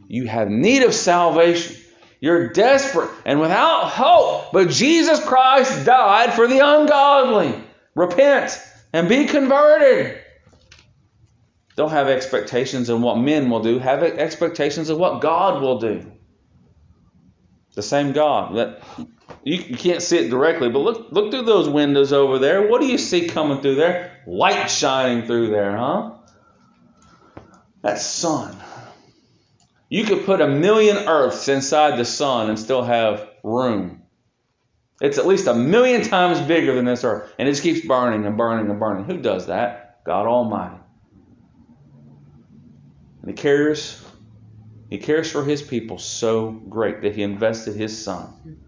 You 0.07 0.27
have 0.29 0.49
need 0.49 0.83
of 0.85 0.95
salvation. 0.95 1.77
You're 2.21 2.55
desperate 2.55 3.11
and 3.27 3.39
without 3.39 3.91
hope. 3.91 4.53
But 4.55 4.71
Jesus 4.71 5.23
Christ 5.23 5.85
died 5.85 6.33
for 6.33 6.47
the 6.47 6.61
ungodly. 6.61 7.63
Repent 7.95 8.59
and 8.95 9.11
be 9.11 9.27
converted. 9.27 10.22
Don't 11.83 11.91
have 11.91 12.07
expectations 12.07 12.91
of 12.91 13.01
what 13.01 13.19
men 13.19 13.51
will 13.51 13.59
do, 13.59 13.81
have 13.81 14.05
expectations 14.05 14.89
of 14.89 14.99
what 14.99 15.21
God 15.21 15.61
will 15.61 15.81
do. 15.81 16.13
The 17.75 17.83
same 17.83 18.13
God. 18.13 18.55
That 18.55 18.83
you, 19.43 19.57
you 19.57 19.77
can't 19.77 20.01
see 20.01 20.19
it 20.19 20.31
directly, 20.31 20.69
but 20.69 20.79
look 20.79 21.11
look 21.11 21.33
through 21.33 21.43
those 21.43 21.69
windows 21.69 22.13
over 22.13 22.39
there. 22.39 22.69
What 22.69 22.81
do 22.81 22.87
you 22.87 22.99
see 22.99 23.27
coming 23.27 23.61
through 23.63 23.75
there? 23.75 24.23
Light 24.29 24.71
shining 24.71 25.27
through 25.27 25.51
there, 25.51 25.77
huh? 25.77 26.13
That 27.83 27.99
sun. 27.99 28.57
You 29.89 30.05
could 30.05 30.25
put 30.25 30.41
a 30.41 30.47
million 30.47 30.99
earths 31.09 31.49
inside 31.49 31.99
the 31.99 32.05
sun 32.05 32.49
and 32.49 32.57
still 32.57 32.85
have 32.85 33.29
room. 33.43 34.03
It's 35.01 35.19
at 35.19 35.27
least 35.27 35.49
a 35.49 35.55
million 35.55 36.03
times 36.03 36.41
bigger 36.41 36.77
than 36.77 36.85
this 36.85 37.03
earth, 37.03 37.29
and 37.41 37.49
it 37.49 37.51
just 37.51 37.65
keeps 37.65 37.85
burning 37.85 38.25
and 38.25 38.39
burning 38.39 38.71
and 38.71 38.79
burning. 38.79 39.03
Who 39.03 39.19
does 39.19 39.49
that? 39.49 40.05
God 40.05 40.29
Almighty. 40.29 40.82
And 43.23 43.31
he 43.31 43.35
cares, 43.35 44.03
he 44.91 44.99
cares 44.99 45.31
for 45.31 45.45
his 45.45 45.63
people 45.63 45.99
so 45.99 46.51
great 46.51 47.03
that 47.03 47.15
he 47.15 47.23
invested 47.23 47.75
his 47.75 48.05
son. 48.05 48.59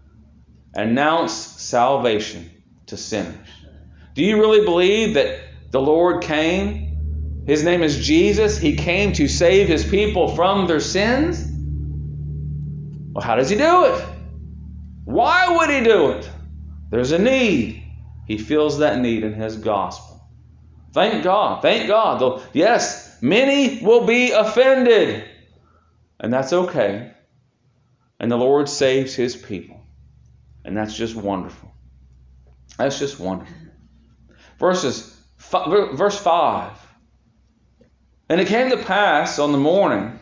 Announced 0.73 1.59
salvation 1.59 2.49
to 2.87 2.97
sinners. 2.97 3.35
Do 4.13 4.23
you 4.23 4.37
really 4.37 4.65
believe 4.65 5.13
that 5.15 5.39
the 5.71 5.81
Lord 5.81 6.23
came? 6.23 7.43
His 7.45 7.63
name 7.63 7.83
is 7.83 8.05
Jesus. 8.05 8.57
He 8.57 8.75
came 8.75 9.13
to 9.13 9.27
save 9.27 9.67
his 9.67 9.85
people 9.87 10.35
from 10.35 10.67
their 10.67 10.79
sins. 10.79 11.51
Well, 13.13 13.23
how 13.23 13.35
does 13.35 13.49
he 13.49 13.57
do 13.57 13.85
it? 13.85 14.05
Why 15.03 15.57
would 15.57 15.69
he 15.69 15.81
do 15.81 16.11
it? 16.11 16.29
There's 16.89 17.11
a 17.11 17.19
need. 17.19 17.83
He 18.25 18.37
feels 18.37 18.79
that 18.79 18.99
need 18.99 19.23
in 19.23 19.33
his 19.33 19.57
gospel. 19.57 20.27
Thank 20.93 21.23
God. 21.23 21.61
Thank 21.61 21.87
God. 21.87 22.41
Yes, 22.53 23.04
Many 23.21 23.83
will 23.83 24.05
be 24.05 24.31
offended, 24.31 25.23
and 26.19 26.33
that's 26.33 26.53
okay. 26.53 27.11
And 28.19 28.31
the 28.31 28.37
Lord 28.37 28.69
saves 28.69 29.13
his 29.13 29.35
people. 29.35 29.81
And 30.63 30.75
that's 30.75 30.95
just 30.95 31.15
wonderful. 31.15 31.71
That's 32.77 32.97
just 32.97 33.19
wonderful. 33.19 33.55
Verses 34.57 35.15
verse 35.37 36.17
5. 36.17 36.71
And 38.29 38.41
it 38.41 38.47
came 38.47 38.71
to 38.71 38.77
pass 38.77 39.37
on 39.37 39.51
the 39.51 39.57
morning 39.57 40.19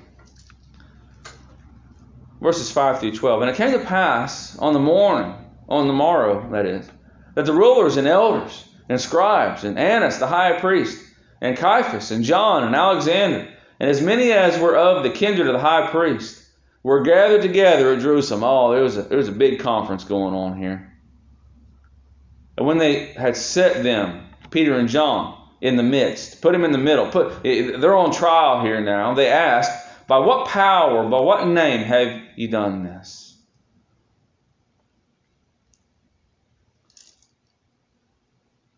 verses 2.43 2.69
5 2.69 2.99
through 2.99 3.15
12. 3.15 3.41
And 3.41 3.49
it 3.49 3.55
came 3.55 3.71
to 3.71 3.79
pass 3.79 4.57
on 4.59 4.73
the 4.73 4.79
morning, 4.79 5.33
on 5.69 5.87
the 5.87 5.93
morrow, 5.93 6.49
that 6.51 6.65
is, 6.65 6.87
that 7.35 7.45
the 7.45 7.53
rulers 7.53 7.95
and 7.95 8.05
elders 8.05 8.67
and 8.89 8.99
scribes 8.99 9.63
and 9.63 9.79
Annas 9.79 10.17
the 10.17 10.27
high 10.27 10.59
priest 10.59 11.02
and 11.43 11.57
Caiaphas, 11.57 12.09
and 12.09 12.23
John, 12.23 12.63
and 12.63 12.73
Alexander, 12.73 13.49
and 13.79 13.89
as 13.89 14.01
many 14.01 14.31
as 14.31 14.57
were 14.57 14.77
of 14.77 15.03
the 15.03 15.09
kindred 15.09 15.47
of 15.47 15.53
the 15.53 15.59
high 15.59 15.87
priest, 15.91 16.41
were 16.83 17.03
gathered 17.03 17.41
together 17.41 17.91
at 17.91 17.99
Jerusalem. 17.99 18.43
Oh, 18.43 18.71
there 18.71 18.81
was 18.81 18.97
a, 18.97 19.03
there 19.03 19.17
was 19.17 19.27
a 19.27 19.33
big 19.33 19.59
conference 19.59 20.05
going 20.05 20.33
on 20.33 20.57
here. 20.57 20.89
And 22.57 22.65
when 22.65 22.77
they 22.77 23.07
had 23.07 23.35
set 23.35 23.83
them, 23.83 24.25
Peter 24.51 24.75
and 24.75 24.87
John, 24.87 25.37
in 25.59 25.75
the 25.75 25.83
midst, 25.83 26.41
put 26.41 26.53
them 26.53 26.63
in 26.63 26.71
the 26.71 26.77
middle, 26.77 27.09
put 27.09 27.43
they're 27.43 27.95
on 27.95 28.13
trial 28.13 28.61
here 28.61 28.79
now. 28.79 29.13
They 29.13 29.27
asked, 29.27 30.07
By 30.07 30.19
what 30.19 30.47
power, 30.47 31.07
by 31.09 31.19
what 31.19 31.47
name 31.47 31.83
have 31.83 32.21
you 32.37 32.47
done 32.47 32.83
this? 32.83 33.22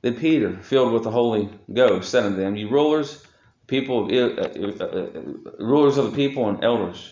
Then 0.06 0.18
Peter, 0.18 0.56
filled 0.62 0.94
with 0.94 1.02
the 1.02 1.10
Holy 1.10 1.50
Ghost, 1.74 2.12
said 2.12 2.26
unto 2.26 2.38
them, 2.38 2.56
"You 2.56 2.70
rulers, 2.70 3.26
people 3.66 4.06
of, 4.06 4.12
uh, 4.12 4.44
uh, 4.44 4.86
uh, 4.86 5.08
rulers 5.58 5.98
of 5.98 6.12
the 6.12 6.16
people 6.16 6.48
and 6.48 6.64
elders 6.64 7.12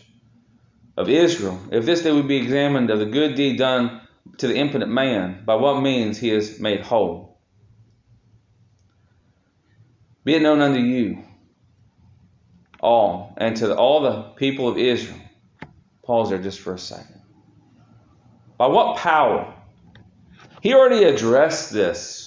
of 0.96 1.10
Israel, 1.10 1.60
if 1.72 1.86
this 1.86 2.04
day 2.04 2.12
would 2.12 2.28
be 2.28 2.36
examined 2.36 2.92
of 2.92 3.00
the 3.00 3.08
good 3.08 3.34
deed 3.34 3.58
done 3.58 4.02
to 4.38 4.48
the 4.48 4.56
impotent 4.56 4.92
man, 4.92 5.42
by 5.44 5.56
what 5.56 5.82
means 5.82 6.20
he 6.20 6.30
is 6.30 6.60
made 6.60 6.82
whole, 6.82 7.40
be 10.24 10.36
it 10.36 10.44
known 10.44 10.62
unto 10.62 10.80
you 10.80 11.24
all, 12.80 13.34
and 13.38 13.58
to 13.58 13.76
all 13.76 14.02
the 14.02 14.22
people 14.36 14.68
of 14.68 14.78
Israel." 14.78 15.20
Pause 16.04 16.30
there 16.30 16.44
just 16.44 16.60
for 16.60 16.76
a 16.76 16.78
second. 16.78 17.22
By 18.60 18.68
what 18.68 18.98
power? 18.98 19.52
He 20.62 20.76
already 20.76 21.06
addressed 21.06 21.74
this 21.74 22.23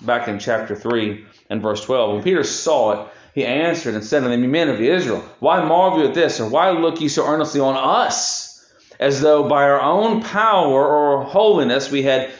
back 0.00 0.28
in 0.28 0.38
chapter 0.38 0.74
3 0.74 1.24
and 1.50 1.62
verse 1.62 1.84
12. 1.84 2.14
When 2.14 2.22
Peter 2.22 2.44
saw 2.44 2.92
it, 2.92 3.08
he 3.34 3.44
answered 3.44 3.94
and 3.94 4.04
said 4.04 4.24
unto 4.24 4.40
them, 4.40 4.50
Men 4.50 4.68
of 4.68 4.80
Israel, 4.80 5.24
why 5.40 5.62
marvel 5.64 6.00
you 6.00 6.08
at 6.08 6.14
this, 6.14 6.40
or 6.40 6.48
why 6.48 6.70
look 6.70 7.00
ye 7.00 7.08
so 7.08 7.26
earnestly 7.26 7.60
on 7.60 7.76
us, 7.76 8.66
as 8.98 9.20
though 9.20 9.48
by 9.48 9.64
our 9.64 9.80
own 9.80 10.22
power 10.22 10.86
or 10.86 11.24
holiness 11.24 11.90
we 11.90 12.02
had 12.02 12.30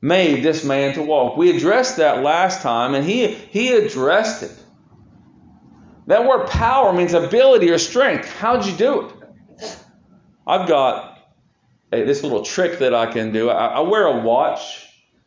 made 0.00 0.42
this 0.42 0.64
man 0.64 0.94
to 0.94 1.02
walk? 1.02 1.36
We 1.36 1.56
addressed 1.56 1.96
that 1.98 2.22
last 2.22 2.62
time, 2.62 2.94
and 2.94 3.04
he, 3.04 3.28
he 3.28 3.72
addressed 3.72 4.42
it. 4.42 4.52
That 6.06 6.26
word 6.26 6.48
power 6.48 6.92
means 6.92 7.14
ability 7.14 7.70
or 7.70 7.78
strength. 7.78 8.28
How'd 8.36 8.66
you 8.66 8.76
do 8.76 9.06
it? 9.06 9.76
I've 10.46 10.68
got 10.68 11.18
a, 11.90 12.04
this 12.04 12.22
little 12.22 12.42
trick 12.42 12.80
that 12.80 12.94
I 12.94 13.06
can 13.10 13.32
do. 13.32 13.48
I, 13.48 13.66
I 13.66 13.80
wear 13.80 14.06
a 14.06 14.20
watch 14.20 14.83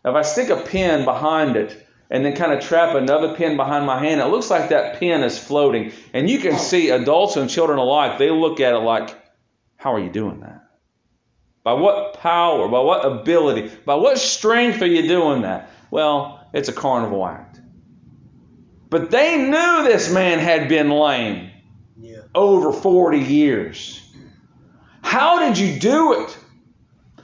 if 0.07 0.15
I 0.15 0.21
stick 0.21 0.49
a 0.49 0.61
pin 0.61 1.05
behind 1.05 1.55
it 1.55 1.85
and 2.09 2.23
then 2.23 2.35
kind 2.35 2.53
of 2.53 2.63
trap 2.63 2.95
another 2.95 3.35
pin 3.35 3.57
behind 3.57 3.85
my 3.85 3.99
hand, 3.99 4.21
it 4.21 4.27
looks 4.27 4.49
like 4.49 4.69
that 4.69 4.99
pin 4.99 5.23
is 5.23 5.37
floating. 5.37 5.91
And 6.13 6.29
you 6.29 6.39
can 6.39 6.57
see 6.57 6.89
adults 6.89 7.35
and 7.35 7.49
children 7.49 7.79
alike, 7.79 8.17
they 8.17 8.29
look 8.29 8.59
at 8.59 8.73
it 8.73 8.79
like, 8.79 9.15
how 9.75 9.93
are 9.93 9.99
you 9.99 10.09
doing 10.09 10.39
that? 10.41 10.63
By 11.63 11.73
what 11.73 12.13
power, 12.13 12.67
by 12.69 12.79
what 12.79 13.05
ability, 13.05 13.71
by 13.85 13.95
what 13.95 14.17
strength 14.17 14.81
are 14.81 14.87
you 14.87 15.07
doing 15.07 15.41
that? 15.41 15.69
Well, 15.91 16.47
it's 16.53 16.69
a 16.69 16.73
carnival 16.73 17.25
act. 17.25 17.59
But 18.89 19.11
they 19.11 19.37
knew 19.37 19.83
this 19.83 20.11
man 20.11 20.39
had 20.39 20.69
been 20.69 20.89
lame 20.89 21.49
yeah. 21.99 22.21
over 22.33 22.71
40 22.71 23.19
years. 23.19 24.01
How 25.01 25.39
did 25.39 25.57
you 25.57 25.79
do 25.79 26.21
it? 26.23 26.37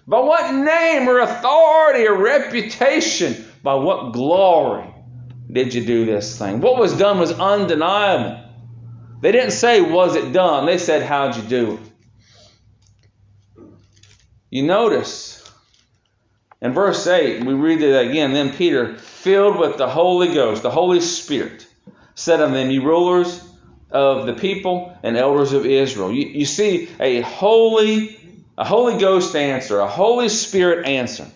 By 0.07 0.19
what 0.19 0.53
name 0.53 1.07
or 1.07 1.19
authority 1.19 2.07
or 2.07 2.15
reputation? 2.15 3.45
By 3.63 3.75
what 3.75 4.11
glory 4.11 4.93
did 5.51 5.73
you 5.73 5.85
do 5.85 6.05
this 6.05 6.37
thing? 6.37 6.59
What 6.59 6.77
was 6.77 6.97
done 6.97 7.19
was 7.19 7.31
undeniable. 7.31 8.39
They 9.21 9.31
didn't 9.31 9.51
say, 9.51 9.81
Was 9.81 10.15
it 10.15 10.33
done? 10.33 10.65
They 10.65 10.77
said, 10.77 11.03
How'd 11.03 11.37
you 11.37 11.43
do 11.43 11.73
it? 11.73 11.79
You 14.49 14.63
notice 14.63 15.43
in 16.61 16.73
verse 16.73 17.07
8, 17.07 17.43
we 17.43 17.53
read 17.53 17.81
it 17.81 18.09
again. 18.09 18.33
Then 18.33 18.53
Peter, 18.53 18.95
filled 18.95 19.59
with 19.59 19.77
the 19.77 19.89
Holy 19.89 20.33
Ghost, 20.33 20.63
the 20.63 20.71
Holy 20.71 21.01
Spirit, 21.01 21.67
said 22.15 22.41
unto 22.41 22.55
them, 22.55 22.71
Ye 22.71 22.79
rulers 22.79 23.43
of 23.91 24.25
the 24.25 24.33
people 24.33 24.97
and 25.03 25.17
elders 25.17 25.53
of 25.53 25.65
Israel. 25.65 26.11
You, 26.11 26.27
you 26.27 26.45
see 26.45 26.89
a 26.99 27.21
holy 27.21 28.17
a 28.57 28.65
Holy 28.65 28.99
Ghost 28.99 29.35
answer, 29.35 29.79
a 29.79 29.87
Holy 29.87 30.29
Spirit 30.29 30.85
answer. 30.87 31.27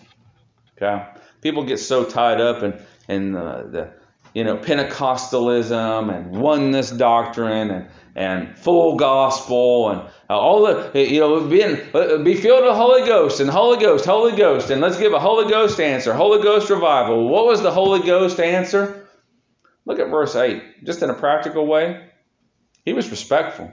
Okay? 0.76 1.06
People 1.40 1.64
get 1.64 1.78
so 1.78 2.04
tied 2.04 2.40
up 2.40 2.62
in, 2.62 2.80
in 3.08 3.32
the, 3.32 3.68
the 3.70 3.90
you 4.34 4.44
know, 4.44 4.56
Pentecostalism 4.56 6.14
and 6.14 6.30
oneness 6.30 6.90
doctrine 6.90 7.70
and, 7.70 7.88
and 8.14 8.58
full 8.58 8.96
gospel 8.96 9.90
and 9.90 10.10
all 10.28 10.66
the, 10.66 11.00
you 11.00 11.20
know, 11.20 11.46
being, 11.46 11.78
uh, 11.94 12.18
be 12.18 12.34
filled 12.34 12.64
with 12.64 12.70
the 12.70 12.76
Holy 12.76 13.06
Ghost 13.06 13.40
and 13.40 13.50
Holy 13.50 13.78
Ghost, 13.78 14.04
Holy 14.04 14.36
Ghost, 14.36 14.70
and 14.70 14.80
let's 14.80 14.98
give 14.98 15.12
a 15.12 15.20
Holy 15.20 15.50
Ghost 15.50 15.80
answer, 15.80 16.12
Holy 16.12 16.42
Ghost 16.42 16.70
revival. 16.70 17.28
What 17.28 17.46
was 17.46 17.62
the 17.62 17.70
Holy 17.70 18.06
Ghost 18.06 18.38
answer? 18.38 19.08
Look 19.86 19.98
at 19.98 20.10
verse 20.10 20.36
8, 20.36 20.84
just 20.84 21.02
in 21.02 21.10
a 21.10 21.14
practical 21.14 21.66
way. 21.66 22.08
He 22.84 22.92
was 22.92 23.10
respectful. 23.10 23.72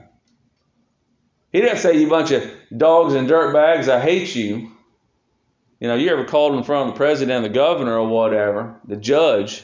He 1.55 1.61
didn't 1.61 1.77
say, 1.77 1.97
You 1.97 2.09
bunch 2.09 2.31
of 2.31 2.51
dogs 2.75 3.13
and 3.13 3.29
dirt 3.29 3.53
bags, 3.53 3.87
I 3.87 4.01
hate 4.01 4.35
you. 4.35 4.71
You 5.79 5.87
know, 5.87 5.95
you 5.95 6.09
ever 6.09 6.25
called 6.25 6.53
in 6.55 6.63
front 6.65 6.89
of 6.89 6.93
the 6.93 6.97
president, 6.97 7.43
the 7.43 7.49
governor, 7.49 7.97
or 7.97 8.09
whatever, 8.09 8.77
the 8.85 8.97
judge. 8.97 9.63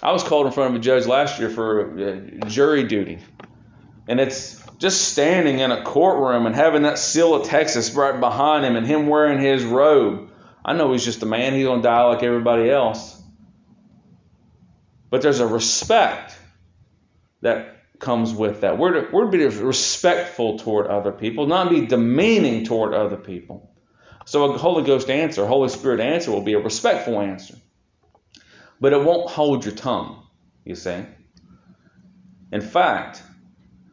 I 0.00 0.12
was 0.12 0.22
called 0.22 0.46
in 0.46 0.52
front 0.52 0.76
of 0.76 0.80
a 0.80 0.84
judge 0.84 1.06
last 1.06 1.40
year 1.40 1.50
for 1.50 1.90
uh, 1.90 2.46
jury 2.46 2.84
duty. 2.84 3.18
And 4.06 4.20
it's 4.20 4.62
just 4.78 5.08
standing 5.08 5.58
in 5.58 5.72
a 5.72 5.82
courtroom 5.82 6.46
and 6.46 6.54
having 6.54 6.82
that 6.82 7.00
seal 7.00 7.34
of 7.34 7.48
Texas 7.48 7.92
right 7.94 8.20
behind 8.20 8.64
him 8.64 8.76
and 8.76 8.86
him 8.86 9.08
wearing 9.08 9.40
his 9.40 9.64
robe. 9.64 10.30
I 10.64 10.72
know 10.72 10.92
he's 10.92 11.04
just 11.04 11.20
a 11.24 11.26
man, 11.26 11.52
he's 11.52 11.64
going 11.64 11.82
to 11.82 11.88
die 11.88 12.04
like 12.04 12.22
everybody 12.22 12.70
else. 12.70 13.20
But 15.10 15.20
there's 15.20 15.40
a 15.40 15.48
respect 15.48 16.38
that 17.40 17.77
comes 18.00 18.32
with 18.32 18.60
that. 18.62 18.78
We're 18.78 19.00
to, 19.00 19.08
we're 19.12 19.30
to 19.30 19.30
be 19.30 19.44
respectful 19.44 20.58
toward 20.58 20.86
other 20.86 21.12
people, 21.12 21.46
not 21.46 21.70
be 21.70 21.86
demeaning 21.86 22.64
toward 22.64 22.94
other 22.94 23.16
people. 23.16 23.74
So 24.24 24.52
a 24.52 24.58
Holy 24.58 24.84
Ghost 24.84 25.08
answer, 25.08 25.46
Holy 25.46 25.68
Spirit 25.68 26.00
answer 26.00 26.30
will 26.30 26.42
be 26.42 26.52
a 26.52 26.60
respectful 26.60 27.20
answer. 27.20 27.54
But 28.80 28.92
it 28.92 29.02
won't 29.02 29.30
hold 29.30 29.64
your 29.64 29.74
tongue, 29.74 30.22
you 30.64 30.74
see. 30.74 31.04
In 32.52 32.60
fact, 32.60 33.22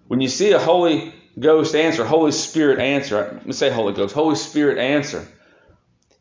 when 0.08 0.22
you 0.22 0.28
see 0.28 0.52
a 0.52 0.60
Holy 0.60 1.14
Ghost 1.40 1.76
answer, 1.76 2.06
Holy 2.06 2.32
Spirit 2.32 2.80
answer, 2.80 3.32
let 3.34 3.46
me 3.46 3.54
say 3.54 3.72
Holy 3.72 3.94
Ghost, 3.94 4.14
Holy 4.14 4.36
Spirit 4.36 4.78
answer, 4.78 5.28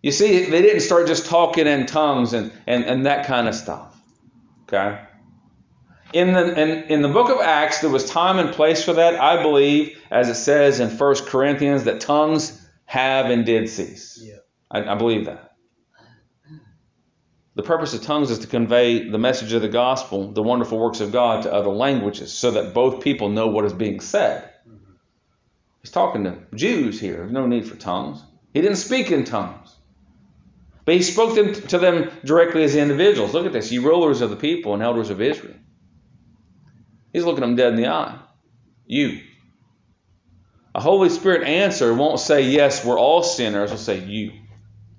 you 0.02 0.10
see, 0.10 0.44
they 0.44 0.62
didn't 0.62 0.80
start 0.80 1.06
just 1.06 1.26
talking 1.26 1.66
in 1.66 1.86
tongues 1.86 2.34
and, 2.34 2.52
and, 2.66 2.84
and 2.84 3.06
that 3.06 3.26
kind 3.26 3.48
of 3.48 3.54
stuff. 3.54 4.00
Okay? 4.64 5.00
In 6.12 6.32
the, 6.32 6.60
in, 6.60 6.84
in 6.84 7.02
the 7.02 7.08
book 7.08 7.30
of 7.30 7.40
Acts, 7.40 7.80
there 7.80 7.90
was 7.90 8.08
time 8.08 8.38
and 8.38 8.52
place 8.52 8.84
for 8.84 8.92
that. 8.92 9.16
I 9.16 9.42
believe, 9.42 9.98
as 10.10 10.28
it 10.28 10.36
says 10.36 10.78
in 10.78 10.90
1 10.90 11.14
Corinthians, 11.26 11.84
that 11.84 12.00
tongues 12.00 12.60
have 12.84 13.26
and 13.30 13.44
did 13.44 13.68
cease. 13.68 14.20
Yeah. 14.22 14.36
I, 14.70 14.92
I 14.92 14.94
believe 14.94 15.26
that. 15.26 15.54
The 17.56 17.62
purpose 17.62 17.94
of 17.94 18.02
tongues 18.02 18.30
is 18.30 18.40
to 18.40 18.46
convey 18.48 19.08
the 19.08 19.18
message 19.18 19.52
of 19.52 19.62
the 19.62 19.68
gospel, 19.68 20.32
the 20.32 20.42
wonderful 20.42 20.78
works 20.78 21.00
of 21.00 21.12
God, 21.12 21.44
to 21.44 21.52
other 21.52 21.70
languages, 21.70 22.32
so 22.32 22.50
that 22.52 22.74
both 22.74 23.02
people 23.02 23.28
know 23.28 23.46
what 23.46 23.64
is 23.64 23.72
being 23.72 24.00
said. 24.00 24.50
Mm-hmm. 24.68 24.92
He's 25.80 25.92
talking 25.92 26.24
to 26.24 26.38
Jews 26.54 27.00
here. 27.00 27.18
There's 27.18 27.32
no 27.32 27.46
need 27.46 27.68
for 27.68 27.76
tongues. 27.76 28.22
He 28.52 28.60
didn't 28.60 28.76
speak 28.76 29.12
in 29.12 29.24
tongues. 29.24 29.72
But 30.84 30.96
he 30.96 31.02
spoke 31.02 31.34
to 31.34 31.78
them 31.78 32.10
directly 32.24 32.64
as 32.64 32.74
individuals. 32.74 33.32
Look 33.32 33.46
at 33.46 33.52
this, 33.52 33.72
ye 33.72 33.78
rulers 33.78 34.20
of 34.20 34.30
the 34.30 34.36
people 34.36 34.74
and 34.74 34.82
elders 34.82 35.10
of 35.10 35.20
Israel. 35.20 35.54
He's 37.14 37.24
looking 37.24 37.42
them 37.42 37.54
dead 37.54 37.72
in 37.72 37.76
the 37.76 37.86
eye. 37.86 38.18
You. 38.86 39.20
A 40.74 40.80
Holy 40.80 41.08
Spirit 41.08 41.46
answer 41.46 41.94
won't 41.94 42.18
say, 42.18 42.42
Yes, 42.42 42.84
we're 42.84 42.98
all 42.98 43.22
sinners. 43.22 43.70
It'll 43.70 43.78
say, 43.78 44.00
You. 44.00 44.32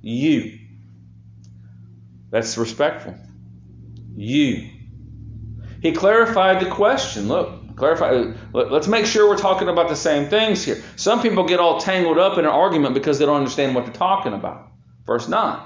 You. 0.01 0.57
That's 2.31 2.57
respectful. 2.57 3.15
You. 4.15 4.69
He 5.81 5.91
clarified 5.91 6.65
the 6.65 6.69
question. 6.69 7.27
Look, 7.27 7.75
clarify. 7.75 8.33
Let's 8.53 8.87
make 8.87 9.05
sure 9.05 9.27
we're 9.27 9.37
talking 9.37 9.67
about 9.67 9.89
the 9.89 9.97
same 9.97 10.29
things 10.29 10.63
here. 10.63 10.81
Some 10.95 11.21
people 11.21 11.43
get 11.43 11.59
all 11.59 11.81
tangled 11.81 12.17
up 12.17 12.37
in 12.37 12.45
an 12.45 12.51
argument 12.51 12.93
because 12.93 13.19
they 13.19 13.25
don't 13.25 13.35
understand 13.35 13.75
what 13.75 13.85
they're 13.85 13.93
talking 13.93 14.33
about. 14.33 14.71
Verse 15.05 15.27
9. 15.27 15.59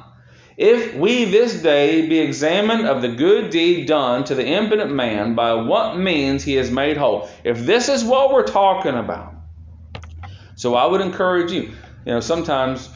If 0.60 0.94
we 0.94 1.24
this 1.24 1.62
day 1.62 2.06
be 2.06 2.20
examined 2.20 2.86
of 2.86 3.02
the 3.02 3.08
good 3.08 3.50
deed 3.50 3.88
done 3.88 4.26
to 4.26 4.36
the 4.36 4.46
impotent 4.46 4.92
man, 4.92 5.34
by 5.34 5.54
what 5.54 5.98
means 5.98 6.44
he 6.44 6.58
is 6.58 6.70
made 6.70 6.98
whole. 6.98 7.30
If 7.46 7.66
this 7.66 7.88
is 7.88 8.04
what 8.04 8.34
we're 8.34 8.46
talking 8.46 8.96
about. 8.96 9.36
So 10.56 10.76
I 10.76 10.86
would 10.86 11.00
encourage 11.00 11.54
you, 11.54 11.62
you 11.62 11.72
know, 12.12 12.20
sometimes 12.20 12.90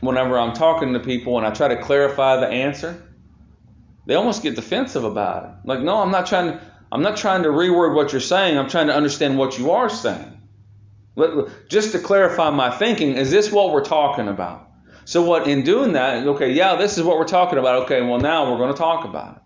whenever 0.00 0.38
I'm 0.38 0.54
talking 0.54 0.94
to 0.94 0.98
people 0.98 1.36
and 1.36 1.46
I 1.46 1.50
try 1.50 1.68
to 1.68 1.82
clarify 1.82 2.36
the 2.36 2.48
answer, 2.48 3.06
they 4.06 4.14
almost 4.14 4.42
get 4.42 4.54
defensive 4.54 5.04
about 5.04 5.44
it. 5.44 5.50
Like, 5.66 5.80
no, 5.80 5.98
I'm 5.98 6.10
not 6.10 6.24
trying 6.24 6.52
to, 6.52 6.60
I'm 6.90 7.02
not 7.02 7.18
trying 7.18 7.42
to 7.42 7.50
reword 7.50 7.94
what 7.94 8.12
you're 8.12 8.20
saying. 8.22 8.56
I'm 8.56 8.70
trying 8.70 8.86
to 8.86 8.94
understand 8.94 9.36
what 9.36 9.58
you 9.58 9.72
are 9.72 9.90
saying. 9.90 10.40
Just 11.68 11.92
to 11.92 11.98
clarify 11.98 12.48
my 12.48 12.70
thinking, 12.70 13.18
is 13.18 13.30
this 13.30 13.52
what 13.52 13.72
we're 13.72 13.84
talking 13.84 14.26
about? 14.26 14.70
So 15.04 15.22
what 15.22 15.46
in 15.46 15.62
doing 15.62 15.92
that, 15.92 16.26
okay, 16.26 16.52
yeah, 16.52 16.76
this 16.76 16.96
is 16.96 17.04
what 17.04 17.18
we're 17.18 17.24
talking 17.24 17.58
about. 17.58 17.84
Okay, 17.84 18.02
well 18.02 18.20
now 18.20 18.50
we're 18.50 18.58
going 18.58 18.72
to 18.72 18.78
talk 18.78 19.04
about 19.04 19.36
it. 19.36 19.42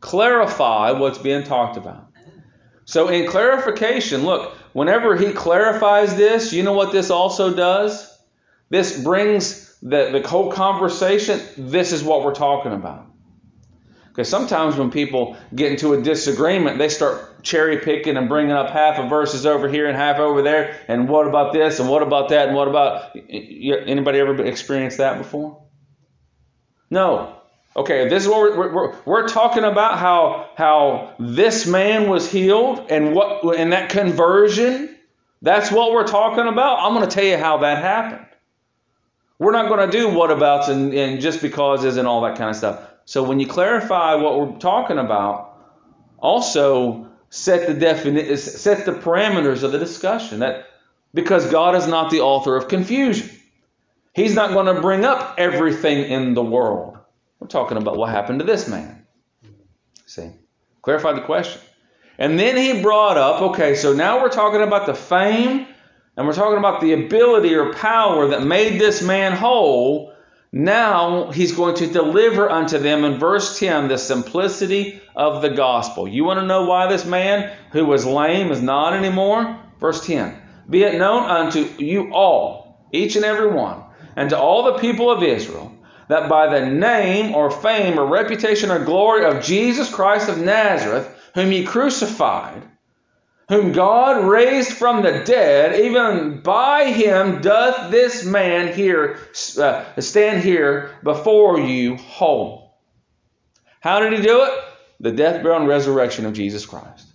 Clarify 0.00 0.92
what's 0.92 1.18
being 1.18 1.44
talked 1.44 1.76
about. 1.76 2.08
So 2.84 3.08
in 3.08 3.28
clarification, 3.28 4.24
look, 4.24 4.52
whenever 4.72 5.16
he 5.16 5.32
clarifies 5.32 6.16
this, 6.16 6.52
you 6.52 6.62
know 6.62 6.72
what 6.72 6.90
this 6.90 7.10
also 7.10 7.54
does? 7.54 8.18
This 8.70 9.02
brings 9.02 9.76
the, 9.82 10.10
the 10.10 10.26
whole 10.26 10.50
conversation, 10.50 11.40
this 11.56 11.92
is 11.92 12.02
what 12.02 12.24
we're 12.24 12.34
talking 12.34 12.72
about. 12.72 13.09
Because 14.10 14.28
sometimes 14.28 14.76
when 14.76 14.90
people 14.90 15.36
get 15.54 15.70
into 15.70 15.94
a 15.94 16.02
disagreement, 16.02 16.78
they 16.78 16.88
start 16.88 17.44
cherry 17.44 17.78
picking 17.78 18.16
and 18.16 18.28
bringing 18.28 18.50
up 18.50 18.68
half 18.70 18.98
of 18.98 19.08
verses 19.08 19.46
over 19.46 19.68
here 19.68 19.86
and 19.86 19.96
half 19.96 20.18
over 20.18 20.42
there, 20.42 20.76
and 20.88 21.08
what 21.08 21.28
about 21.28 21.52
this 21.52 21.78
and 21.78 21.88
what 21.88 22.02
about 22.02 22.30
that 22.30 22.48
and 22.48 22.56
what 22.56 22.66
about 22.66 23.16
anybody 23.30 24.18
ever 24.18 24.44
experienced 24.44 24.98
that 24.98 25.16
before? 25.16 25.62
No. 26.90 27.36
Okay, 27.76 28.08
this 28.08 28.24
is 28.24 28.28
what 28.28 28.56
we're, 28.56 28.74
we're, 28.74 28.96
we're 29.04 29.28
talking 29.28 29.62
about 29.62 29.98
how 29.98 30.50
how 30.56 31.14
this 31.20 31.68
man 31.68 32.10
was 32.10 32.28
healed 32.28 32.86
and 32.90 33.14
what 33.14 33.56
and 33.56 33.72
that 33.72 33.90
conversion. 33.90 34.96
That's 35.40 35.70
what 35.70 35.92
we're 35.92 36.06
talking 36.06 36.48
about. 36.48 36.80
I'm 36.80 36.94
going 36.94 37.08
to 37.08 37.14
tell 37.14 37.24
you 37.24 37.38
how 37.38 37.58
that 37.58 37.78
happened. 37.78 38.26
We're 39.38 39.52
not 39.52 39.68
going 39.68 39.88
to 39.88 39.96
do 39.96 40.10
what 40.10 40.32
abouts 40.32 40.68
and, 40.68 40.92
and 40.92 41.20
just 41.20 41.40
because 41.40 41.84
isn't 41.84 42.04
all 42.04 42.22
that 42.22 42.36
kind 42.36 42.50
of 42.50 42.56
stuff. 42.56 42.89
So 43.10 43.24
when 43.24 43.40
you 43.40 43.48
clarify 43.48 44.14
what 44.14 44.38
we're 44.38 44.56
talking 44.58 44.96
about, 44.96 45.58
also 46.20 47.08
set 47.28 47.66
the 47.66 47.74
defini- 47.74 48.38
set 48.38 48.86
the 48.86 48.92
parameters 48.92 49.64
of 49.64 49.72
the 49.72 49.80
discussion. 49.80 50.38
That 50.38 50.68
because 51.12 51.50
God 51.50 51.74
is 51.74 51.88
not 51.88 52.12
the 52.12 52.20
author 52.20 52.54
of 52.54 52.68
confusion. 52.68 53.28
He's 54.14 54.36
not 54.36 54.52
going 54.52 54.72
to 54.72 54.80
bring 54.80 55.04
up 55.04 55.34
everything 55.38 56.04
in 56.04 56.34
the 56.34 56.42
world. 56.44 56.98
We're 57.40 57.48
talking 57.48 57.78
about 57.78 57.96
what 57.96 58.10
happened 58.10 58.38
to 58.38 58.44
this 58.44 58.68
man. 58.68 59.04
See? 60.06 60.30
Clarify 60.82 61.14
the 61.14 61.22
question. 61.22 61.60
And 62.16 62.38
then 62.38 62.56
he 62.56 62.80
brought 62.80 63.16
up, 63.16 63.42
okay, 63.42 63.74
so 63.74 63.92
now 63.92 64.22
we're 64.22 64.28
talking 64.28 64.62
about 64.62 64.86
the 64.86 64.94
fame 64.94 65.66
and 66.16 66.28
we're 66.28 66.32
talking 66.32 66.58
about 66.58 66.80
the 66.80 66.92
ability 66.92 67.56
or 67.56 67.72
power 67.72 68.28
that 68.28 68.44
made 68.44 68.80
this 68.80 69.02
man 69.02 69.32
whole 69.32 70.12
now 70.52 71.30
he's 71.30 71.52
going 71.52 71.76
to 71.76 71.86
deliver 71.86 72.50
unto 72.50 72.78
them 72.78 73.04
in 73.04 73.20
verse 73.20 73.58
10 73.60 73.86
the 73.86 73.98
simplicity 73.98 75.00
of 75.14 75.42
the 75.42 75.50
gospel. 75.50 76.08
You 76.08 76.24
want 76.24 76.40
to 76.40 76.46
know 76.46 76.64
why 76.64 76.88
this 76.88 77.04
man 77.04 77.56
who 77.70 77.84
was 77.86 78.04
lame 78.04 78.50
is 78.50 78.60
not 78.60 78.94
anymore? 78.94 79.60
Verse 79.78 80.04
10 80.04 80.36
Be 80.68 80.82
it 80.82 80.98
known 80.98 81.30
unto 81.30 81.60
you 81.78 82.12
all, 82.12 82.84
each 82.92 83.14
and 83.14 83.24
every 83.24 83.52
one, 83.52 83.84
and 84.16 84.30
to 84.30 84.38
all 84.38 84.64
the 84.64 84.78
people 84.78 85.08
of 85.08 85.22
Israel, 85.22 85.72
that 86.08 86.28
by 86.28 86.48
the 86.48 86.66
name 86.66 87.32
or 87.32 87.52
fame 87.52 87.96
or 87.96 88.06
reputation 88.06 88.72
or 88.72 88.84
glory 88.84 89.24
of 89.24 89.44
Jesus 89.44 89.88
Christ 89.88 90.28
of 90.28 90.38
Nazareth, 90.38 91.08
whom 91.34 91.52
ye 91.52 91.64
crucified, 91.64 92.62
whom 93.50 93.72
God 93.72 94.24
raised 94.24 94.72
from 94.72 95.02
the 95.02 95.24
dead, 95.24 95.80
even 95.80 96.40
by 96.40 96.84
him 96.84 97.42
doth 97.42 97.90
this 97.90 98.24
man 98.24 98.72
here 98.72 99.18
uh, 99.58 99.84
stand 100.00 100.44
here 100.44 100.96
before 101.02 101.58
you 101.58 101.96
whole. 101.96 102.78
How 103.80 103.98
did 103.98 104.12
he 104.12 104.22
do 104.22 104.44
it? 104.44 104.52
The 105.00 105.10
death, 105.10 105.42
burial, 105.42 105.62
and 105.62 105.68
resurrection 105.68 106.26
of 106.26 106.32
Jesus 106.32 106.64
Christ. 106.64 107.08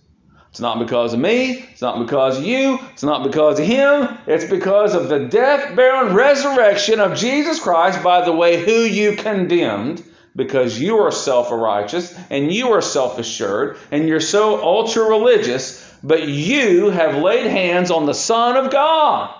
It's 0.50 0.60
not 0.60 0.78
because 0.78 1.14
of 1.14 1.20
me. 1.20 1.66
It's 1.72 1.80
not 1.80 2.04
because 2.04 2.38
of 2.38 2.44
you. 2.44 2.80
It's 2.92 3.02
not 3.02 3.24
because 3.24 3.58
of 3.58 3.66
him. 3.66 4.18
It's 4.26 4.44
because 4.44 4.94
of 4.94 5.08
the 5.08 5.20
death, 5.20 5.74
burial, 5.74 6.06
and 6.06 6.14
resurrection 6.14 7.00
of 7.00 7.16
Jesus 7.16 7.60
Christ, 7.60 8.02
by 8.02 8.26
the 8.26 8.32
way, 8.32 8.62
who 8.62 8.80
you 8.82 9.16
condemned 9.16 10.04
because 10.36 10.78
you 10.78 10.98
are 10.98 11.10
self 11.10 11.50
righteous 11.50 12.14
and 12.28 12.52
you 12.52 12.72
are 12.72 12.82
self 12.82 13.18
assured 13.18 13.78
and 13.90 14.06
you're 14.06 14.20
so 14.20 14.62
ultra 14.62 15.04
religious 15.04 15.85
but 16.06 16.28
you 16.28 16.90
have 16.90 17.20
laid 17.20 17.48
hands 17.48 17.90
on 17.90 18.06
the 18.06 18.14
Son 18.14 18.56
of 18.56 18.70
God 18.70 19.34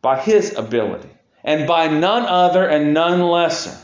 by 0.00 0.20
his 0.20 0.56
ability, 0.56 1.08
and 1.44 1.68
by 1.68 1.86
none 1.86 2.24
other 2.24 2.68
and 2.68 2.92
none 2.92 3.20
lesser. 3.20 3.78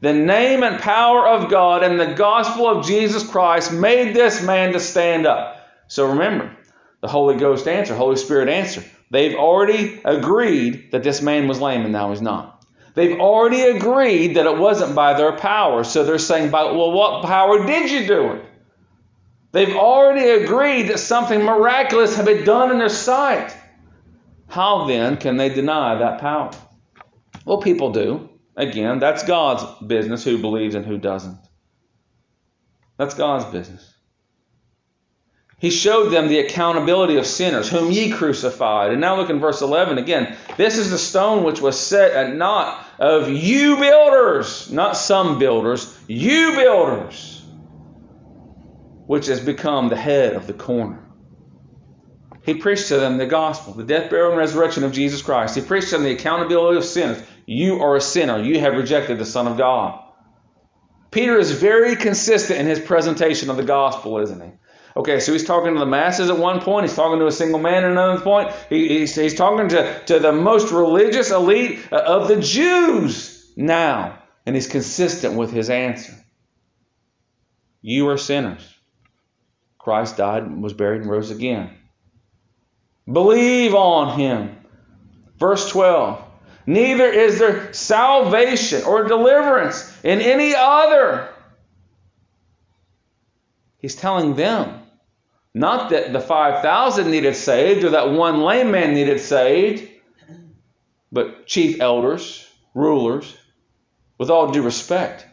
The 0.00 0.12
name 0.12 0.62
and 0.62 0.78
power 0.78 1.26
of 1.26 1.50
God 1.50 1.82
and 1.82 1.98
the 1.98 2.14
gospel 2.14 2.68
of 2.68 2.86
Jesus 2.86 3.28
Christ 3.28 3.72
made 3.72 4.14
this 4.14 4.40
man 4.40 4.74
to 4.74 4.80
stand 4.80 5.26
up. 5.26 5.68
So 5.88 6.10
remember, 6.10 6.56
the 7.00 7.08
Holy 7.08 7.34
Ghost 7.34 7.66
answer, 7.66 7.96
Holy 7.96 8.14
Spirit 8.14 8.48
answer. 8.48 8.84
They've 9.10 9.34
already 9.34 10.00
agreed 10.04 10.92
that 10.92 11.02
this 11.02 11.20
man 11.20 11.48
was 11.48 11.60
lame 11.60 11.82
and 11.82 11.92
now 11.92 12.10
he's 12.10 12.22
not. 12.22 12.64
They've 12.94 13.18
already 13.18 13.62
agreed 13.62 14.36
that 14.36 14.46
it 14.46 14.56
wasn't 14.56 14.94
by 14.94 15.14
their 15.14 15.32
power. 15.32 15.82
So 15.82 16.04
they're 16.04 16.18
saying, 16.18 16.52
well, 16.52 16.92
what 16.92 17.24
power 17.24 17.66
did 17.66 17.90
you 17.90 18.06
do 18.06 18.32
it? 18.34 18.44
They've 19.52 19.76
already 19.76 20.44
agreed 20.44 20.88
that 20.88 20.98
something 20.98 21.42
miraculous 21.42 22.16
had 22.16 22.26
been 22.26 22.44
done 22.44 22.70
in 22.70 22.78
their 22.78 22.88
sight. 22.88 23.54
How 24.46 24.86
then 24.86 25.16
can 25.16 25.36
they 25.36 25.48
deny 25.48 25.96
that 25.96 26.20
power? 26.20 26.50
Well, 27.44 27.58
people 27.58 27.92
do. 27.92 28.28
Again, 28.56 28.98
that's 28.98 29.24
God's 29.24 29.64
business 29.86 30.24
who 30.24 30.38
believes 30.38 30.74
and 30.74 30.84
who 30.84 30.98
doesn't. 30.98 31.38
That's 32.98 33.14
God's 33.14 33.44
business. 33.46 33.94
He 35.58 35.70
showed 35.70 36.10
them 36.10 36.28
the 36.28 36.40
accountability 36.40 37.16
of 37.16 37.26
sinners, 37.26 37.68
whom 37.68 37.90
ye 37.90 38.10
crucified. 38.10 38.92
And 38.92 39.00
now 39.00 39.16
look 39.16 39.30
in 39.30 39.40
verse 39.40 39.60
11 39.60 39.98
again. 39.98 40.36
This 40.56 40.78
is 40.78 40.90
the 40.90 40.98
stone 40.98 41.42
which 41.42 41.60
was 41.60 41.78
set 41.78 42.12
at 42.12 42.34
naught 42.34 42.84
of 42.98 43.28
you 43.28 43.76
builders, 43.76 44.70
not 44.70 44.96
some 44.96 45.38
builders, 45.38 45.96
you 46.06 46.54
builders 46.54 47.37
which 49.08 49.26
has 49.26 49.40
become 49.40 49.88
the 49.88 49.96
head 49.96 50.34
of 50.34 50.46
the 50.46 50.52
corner. 50.52 51.02
He 52.42 52.52
preached 52.52 52.88
to 52.88 52.98
them 52.98 53.16
the 53.16 53.26
gospel, 53.26 53.72
the 53.72 53.82
death, 53.82 54.10
burial, 54.10 54.32
and 54.32 54.38
resurrection 54.38 54.84
of 54.84 54.92
Jesus 54.92 55.22
Christ. 55.22 55.54
He 55.54 55.62
preached 55.62 55.88
to 55.88 55.94
them 55.94 56.04
the 56.04 56.12
accountability 56.12 56.76
of 56.76 56.84
sinners. 56.84 57.22
You 57.46 57.80
are 57.80 57.96
a 57.96 58.02
sinner. 58.02 58.38
You 58.38 58.60
have 58.60 58.74
rejected 58.74 59.18
the 59.18 59.24
Son 59.24 59.48
of 59.48 59.56
God. 59.56 59.98
Peter 61.10 61.38
is 61.38 61.52
very 61.52 61.96
consistent 61.96 62.60
in 62.60 62.66
his 62.66 62.80
presentation 62.80 63.48
of 63.48 63.56
the 63.56 63.62
gospel, 63.62 64.18
isn't 64.18 64.42
he? 64.42 64.50
Okay, 64.94 65.20
so 65.20 65.32
he's 65.32 65.46
talking 65.46 65.72
to 65.72 65.80
the 65.80 65.86
masses 65.86 66.28
at 66.28 66.36
one 66.36 66.60
point. 66.60 66.84
He's 66.84 66.96
talking 66.96 67.18
to 67.18 67.26
a 67.26 67.32
single 67.32 67.60
man 67.60 67.84
at 67.84 67.90
another 67.90 68.20
point. 68.20 68.52
He, 68.68 68.88
he's, 68.88 69.14
he's 69.14 69.34
talking 69.34 69.70
to, 69.70 70.04
to 70.04 70.18
the 70.18 70.32
most 70.32 70.70
religious 70.70 71.30
elite 71.30 71.80
uh, 71.90 71.96
of 71.96 72.28
the 72.28 72.40
Jews 72.40 73.50
now. 73.56 74.22
And 74.44 74.54
he's 74.54 74.68
consistent 74.68 75.34
with 75.34 75.50
his 75.50 75.70
answer. 75.70 76.12
You 77.80 78.08
are 78.10 78.18
sinners. 78.18 78.77
Christ 79.88 80.18
died, 80.18 80.42
and 80.42 80.62
was 80.62 80.74
buried, 80.74 81.00
and 81.00 81.10
rose 81.10 81.30
again. 81.30 81.70
Believe 83.10 83.74
on 83.74 84.18
him. 84.18 84.54
Verse 85.38 85.70
12. 85.70 86.22
Neither 86.66 87.06
is 87.06 87.38
there 87.38 87.72
salvation 87.72 88.82
or 88.82 89.04
deliverance 89.04 89.90
in 90.04 90.20
any 90.20 90.54
other. 90.54 91.30
He's 93.78 93.94
telling 93.94 94.34
them. 94.34 94.82
Not 95.54 95.88
that 95.88 96.12
the 96.12 96.20
5,000 96.20 97.10
needed 97.10 97.34
saved 97.34 97.82
or 97.82 97.90
that 97.92 98.10
one 98.10 98.42
lame 98.42 98.70
man 98.70 98.92
needed 98.92 99.22
saved, 99.22 99.88
but 101.10 101.46
chief 101.46 101.80
elders, 101.80 102.46
rulers, 102.74 103.34
with 104.18 104.28
all 104.28 104.52
due 104.52 104.60
respect, 104.60 105.24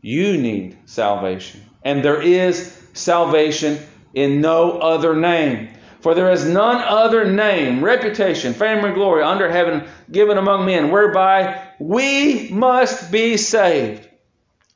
you 0.00 0.38
need 0.38 0.78
salvation. 0.86 1.60
And 1.82 2.02
there 2.02 2.22
is 2.22 2.83
salvation 2.94 3.78
in 4.14 4.40
no 4.40 4.78
other 4.78 5.14
name. 5.14 5.70
For 6.00 6.14
there 6.14 6.30
is 6.32 6.46
none 6.46 6.82
other 6.82 7.30
name, 7.30 7.82
reputation, 7.82 8.52
fame, 8.52 8.84
or 8.84 8.92
glory 8.92 9.22
under 9.22 9.50
heaven 9.50 9.88
given 10.10 10.36
among 10.36 10.66
men 10.66 10.90
whereby 10.90 11.66
we 11.78 12.50
must 12.50 13.10
be 13.10 13.36
saved. 13.36 14.06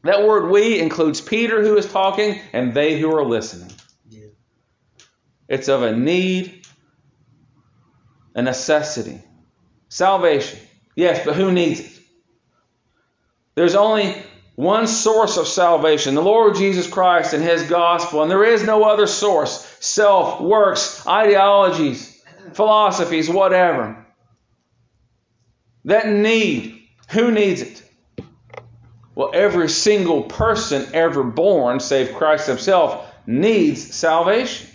That 0.05 0.27
word 0.27 0.51
we 0.51 0.81
includes 0.81 1.21
Peter 1.21 1.63
who 1.63 1.77
is 1.77 1.91
talking 1.91 2.41
and 2.53 2.73
they 2.73 2.99
who 2.99 3.15
are 3.15 3.25
listening. 3.25 3.71
Yeah. 4.09 4.29
It's 5.49 5.69
of 5.69 5.83
a 5.83 5.95
need, 5.95 6.67
a 8.35 8.43
necessity. 8.43 9.21
Salvation. 9.91 10.61
Yes, 10.97 11.25
but 11.25 11.35
who 11.35 11.53
needs 11.53 11.81
it? 11.81 11.93
There's 13.55 13.75
only 13.75 14.17
one 14.59 14.89
source 14.89 15.37
of 15.37 15.47
salvation, 15.47 16.17
the 16.17 16.21
Lord 16.21 16.57
Jesus 16.57 16.89
Christ 16.89 17.33
and 17.33 17.45
His 17.45 17.63
gospel, 17.63 18.23
and 18.23 18.29
there 18.29 18.43
is 18.43 18.65
no 18.65 18.83
other 18.83 19.07
source 19.07 19.65
self, 19.79 20.41
works, 20.41 21.07
ideologies, 21.07 22.21
philosophies, 22.55 23.31
whatever. 23.31 24.05
That 25.85 26.09
need, 26.09 26.89
who 27.11 27.31
needs 27.31 27.63
it? 27.63 27.85
Well, 29.15 29.31
every 29.33 29.69
single 29.69 30.25
person 30.25 30.89
ever 30.93 31.23
born, 31.23 31.79
save 31.79 32.17
Christ 32.17 32.49
Himself, 32.49 33.07
needs 33.29 33.95
salvation. 33.95 34.69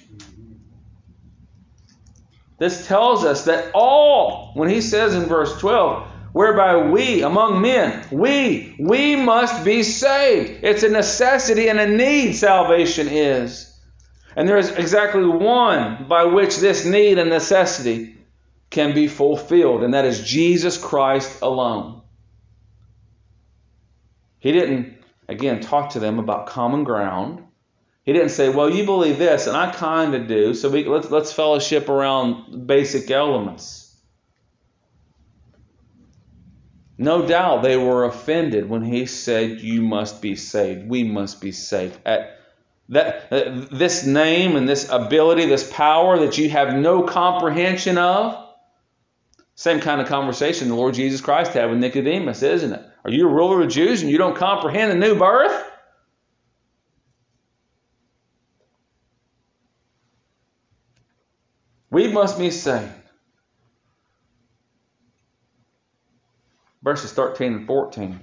This 2.58 2.88
tells 2.88 3.26
us 3.26 3.44
that 3.46 3.72
all, 3.74 4.54
when 4.54 4.70
He 4.70 4.80
says 4.80 5.14
in 5.14 5.26
verse 5.26 5.60
12, 5.60 6.08
whereby 6.34 6.90
we, 6.90 7.22
among 7.22 7.62
men, 7.62 8.06
we, 8.12 8.76
we 8.80 9.16
must 9.16 9.64
be 9.64 9.84
saved. 9.84 10.64
It's 10.64 10.84
a 10.84 10.90
necessity 10.90 11.70
and 11.70 11.80
a 11.80 11.88
need, 11.88 12.34
salvation 12.34 13.08
is. 13.08 13.70
And 14.36 14.50
there 14.50 14.58
is 14.58 14.72
exactly 14.72 15.26
one 15.26 16.08
by 16.10 16.26
which 16.26 16.58
this 16.58 16.86
need 16.86 17.20
and 17.20 17.30
necessity 17.30 18.18
can 18.72 18.96
be 18.96 19.08
fulfilled, 19.08 19.84
and 19.84 19.94
that 19.94 20.06
is 20.06 20.24
Jesus 20.24 20.76
Christ 20.78 21.44
alone. 21.44 22.02
He 24.40 24.52
didn't, 24.52 24.98
again, 25.30 25.62
talk 25.62 25.92
to 25.92 26.00
them 26.00 26.18
about 26.18 26.48
common 26.48 26.84
ground. 26.84 27.44
He 28.04 28.12
didn't 28.12 28.30
say, 28.30 28.50
well, 28.50 28.72
you 28.72 28.86
believe 28.86 29.20
this, 29.20 29.46
and 29.46 29.56
I 29.56 29.72
kind 29.72 30.16
of 30.16 30.28
do, 30.28 30.56
so 30.56 30.72
we, 30.72 30.86
let's, 30.86 31.12
let's 31.12 31.32
fellowship 31.32 31.88
around 31.88 32.66
basic 32.66 33.12
elements. 33.12 33.83
No 36.98 37.28
doubt 37.28 37.64
they 37.64 37.78
were 37.78 38.06
offended 38.06 38.70
when 38.70 38.84
he 38.84 39.06
said, 39.06 39.62
You 39.62 39.82
must 39.82 40.22
be 40.22 40.36
saved. 40.36 40.88
We 40.88 41.04
must 41.04 41.42
be 41.42 41.52
saved. 41.52 41.98
At 42.06 42.40
that, 42.90 43.32
uh, 43.32 43.66
this 43.72 44.06
name 44.06 44.56
and 44.56 44.68
this 44.68 44.90
ability, 44.90 45.46
this 45.46 45.70
power 45.72 46.20
that 46.20 46.38
you 46.38 46.50
have 46.50 46.76
no 46.76 47.04
comprehension 47.04 47.98
of. 47.98 48.40
Same 49.56 49.80
kind 49.80 50.02
of 50.02 50.08
conversation 50.08 50.68
the 50.68 50.76
Lord 50.76 50.94
Jesus 50.94 51.22
Christ 51.22 51.54
had 51.54 51.70
with 51.70 51.80
Nicodemus, 51.80 52.42
isn't 52.42 52.74
it? 52.74 52.86
Are 53.06 53.12
you 53.12 53.28
a 53.28 53.32
ruler 53.32 53.62
of 53.62 53.68
the 53.68 53.74
Jews 53.74 54.02
and 54.02 54.12
you 54.12 54.18
don't 54.18 54.36
comprehend 54.36 54.92
the 54.92 54.96
new 54.96 55.16
birth? 55.16 55.72
We 61.90 62.08
must 62.08 62.40
be 62.40 62.50
saved. 62.50 62.92
Verses 66.84 67.14
13 67.14 67.54
and 67.54 67.68
14. 67.68 68.20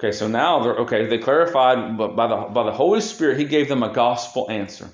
Okay, 0.00 0.12
so 0.12 0.28
now 0.28 0.60
they're 0.60 0.76
okay. 0.76 1.06
They 1.06 1.18
clarified, 1.18 1.98
by 1.98 2.28
the 2.28 2.36
by 2.52 2.64
the 2.64 2.72
Holy 2.72 3.00
Spirit, 3.00 3.38
He 3.38 3.44
gave 3.44 3.68
them 3.68 3.82
a 3.82 3.92
gospel 3.92 4.48
answer. 4.48 4.88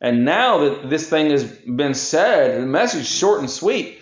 And 0.00 0.24
now 0.24 0.58
that 0.58 0.90
this 0.90 1.08
thing 1.08 1.30
has 1.30 1.44
been 1.44 1.94
said, 1.94 2.60
the 2.60 2.66
message 2.66 3.06
short 3.06 3.40
and 3.40 3.50
sweet. 3.50 3.98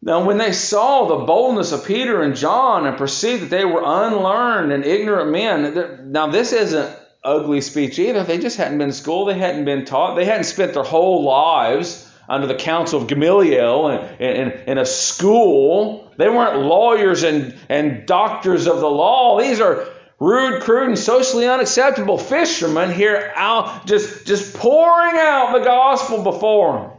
Now, 0.00 0.24
when 0.24 0.38
they 0.38 0.52
saw 0.52 1.06
the 1.06 1.24
boldness 1.24 1.72
of 1.72 1.84
Peter 1.84 2.22
and 2.22 2.36
John 2.36 2.86
and 2.86 2.96
perceived 2.96 3.42
that 3.42 3.50
they 3.50 3.64
were 3.64 3.82
unlearned 3.84 4.72
and 4.72 4.84
ignorant 4.84 5.32
men, 5.32 6.12
now 6.12 6.28
this 6.28 6.52
isn't 6.52 6.96
ugly 7.24 7.60
speech 7.60 7.98
either. 7.98 8.22
They 8.22 8.38
just 8.38 8.56
hadn't 8.56 8.78
been 8.78 8.88
to 8.88 8.94
school. 8.94 9.24
They 9.24 9.38
hadn't 9.38 9.64
been 9.64 9.84
taught. 9.84 10.14
They 10.14 10.24
hadn't 10.24 10.44
spent 10.44 10.74
their 10.74 10.84
whole 10.84 11.24
lives 11.24 12.05
under 12.28 12.46
the 12.46 12.54
counsel 12.54 13.00
of 13.00 13.08
Gamaliel 13.08 13.88
in, 13.88 14.26
in, 14.26 14.50
in, 14.68 14.78
a 14.78 14.86
school. 14.86 16.12
They 16.18 16.28
weren't 16.28 16.62
lawyers 16.62 17.22
and, 17.22 17.56
and 17.68 18.06
doctors 18.06 18.66
of 18.66 18.80
the 18.80 18.88
law. 18.88 19.40
These 19.40 19.60
are 19.60 19.86
rude, 20.18 20.62
crude, 20.62 20.88
and 20.88 20.98
socially 20.98 21.46
unacceptable 21.46 22.18
fishermen 22.18 22.92
here 22.92 23.32
out 23.36 23.86
just, 23.86 24.26
just 24.26 24.54
pouring 24.54 25.16
out 25.16 25.52
the 25.52 25.64
gospel 25.64 26.22
before 26.22 26.80
them. 26.80 26.90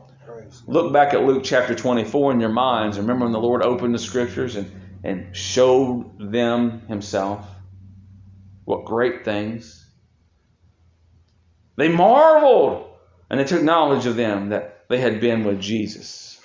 Look 0.65 0.93
back 0.93 1.13
at 1.13 1.23
Luke 1.23 1.43
chapter 1.43 1.75
24 1.75 2.33
in 2.33 2.39
your 2.39 2.49
minds. 2.49 2.97
Remember 2.97 3.25
when 3.25 3.33
the 3.33 3.39
Lord 3.39 3.61
opened 3.63 3.93
the 3.93 3.99
scriptures 3.99 4.55
and, 4.55 4.71
and 5.03 5.35
showed 5.35 6.31
them 6.31 6.81
himself? 6.87 7.45
What 8.63 8.85
great 8.85 9.25
things. 9.25 9.85
They 11.75 11.89
marveled 11.89 12.87
and 13.29 13.39
they 13.39 13.43
took 13.43 13.61
knowledge 13.61 14.05
of 14.05 14.15
them 14.15 14.49
that 14.49 14.76
they 14.89 14.99
had 14.99 15.19
been 15.19 15.43
with 15.43 15.59
Jesus. 15.59 16.39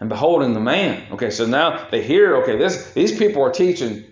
And 0.00 0.08
beholding 0.08 0.54
the 0.54 0.60
man. 0.60 1.12
Okay, 1.12 1.30
so 1.30 1.46
now 1.46 1.88
they 1.90 2.02
hear, 2.02 2.36
okay, 2.42 2.56
this 2.56 2.92
these 2.92 3.18
people 3.18 3.42
are 3.42 3.50
teaching. 3.50 4.04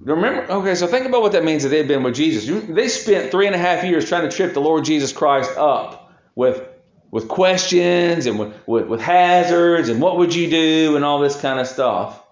Remember, 0.00 0.50
okay, 0.50 0.74
so 0.74 0.86
think 0.86 1.06
about 1.06 1.20
what 1.20 1.32
that 1.32 1.44
means 1.44 1.64
that 1.64 1.70
they 1.70 1.78
had 1.78 1.88
been 1.88 2.02
with 2.02 2.14
Jesus. 2.14 2.46
They 2.68 2.88
spent 2.88 3.30
three 3.30 3.46
and 3.46 3.54
a 3.54 3.58
half 3.58 3.84
years 3.84 4.08
trying 4.08 4.28
to 4.28 4.34
trip 4.34 4.54
the 4.54 4.60
Lord 4.60 4.84
Jesus 4.84 5.12
Christ 5.12 5.50
up 5.58 6.12
with 6.34 6.66
with 7.10 7.28
questions 7.28 8.26
and 8.26 8.38
with, 8.38 8.54
with, 8.66 8.86
with 8.88 9.00
hazards 9.00 9.88
and 9.88 10.00
what 10.00 10.18
would 10.18 10.34
you 10.34 10.50
do 10.50 10.96
and 10.96 11.04
all 11.04 11.20
this 11.20 11.40
kind 11.40 11.60
of 11.60 11.66
stuff. 11.66 12.22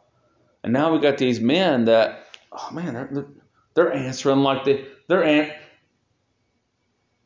And 0.63 0.73
now 0.73 0.93
we 0.93 0.99
got 0.99 1.19
these 1.19 1.41
men 1.41 1.87
that, 1.87 2.27
oh 2.53 2.71
man, 2.73 2.95
they're, 2.95 3.27
they're 3.75 3.93
answering 3.93 4.41
like 4.41 4.65
they, 4.65 4.87
they're 5.09 5.25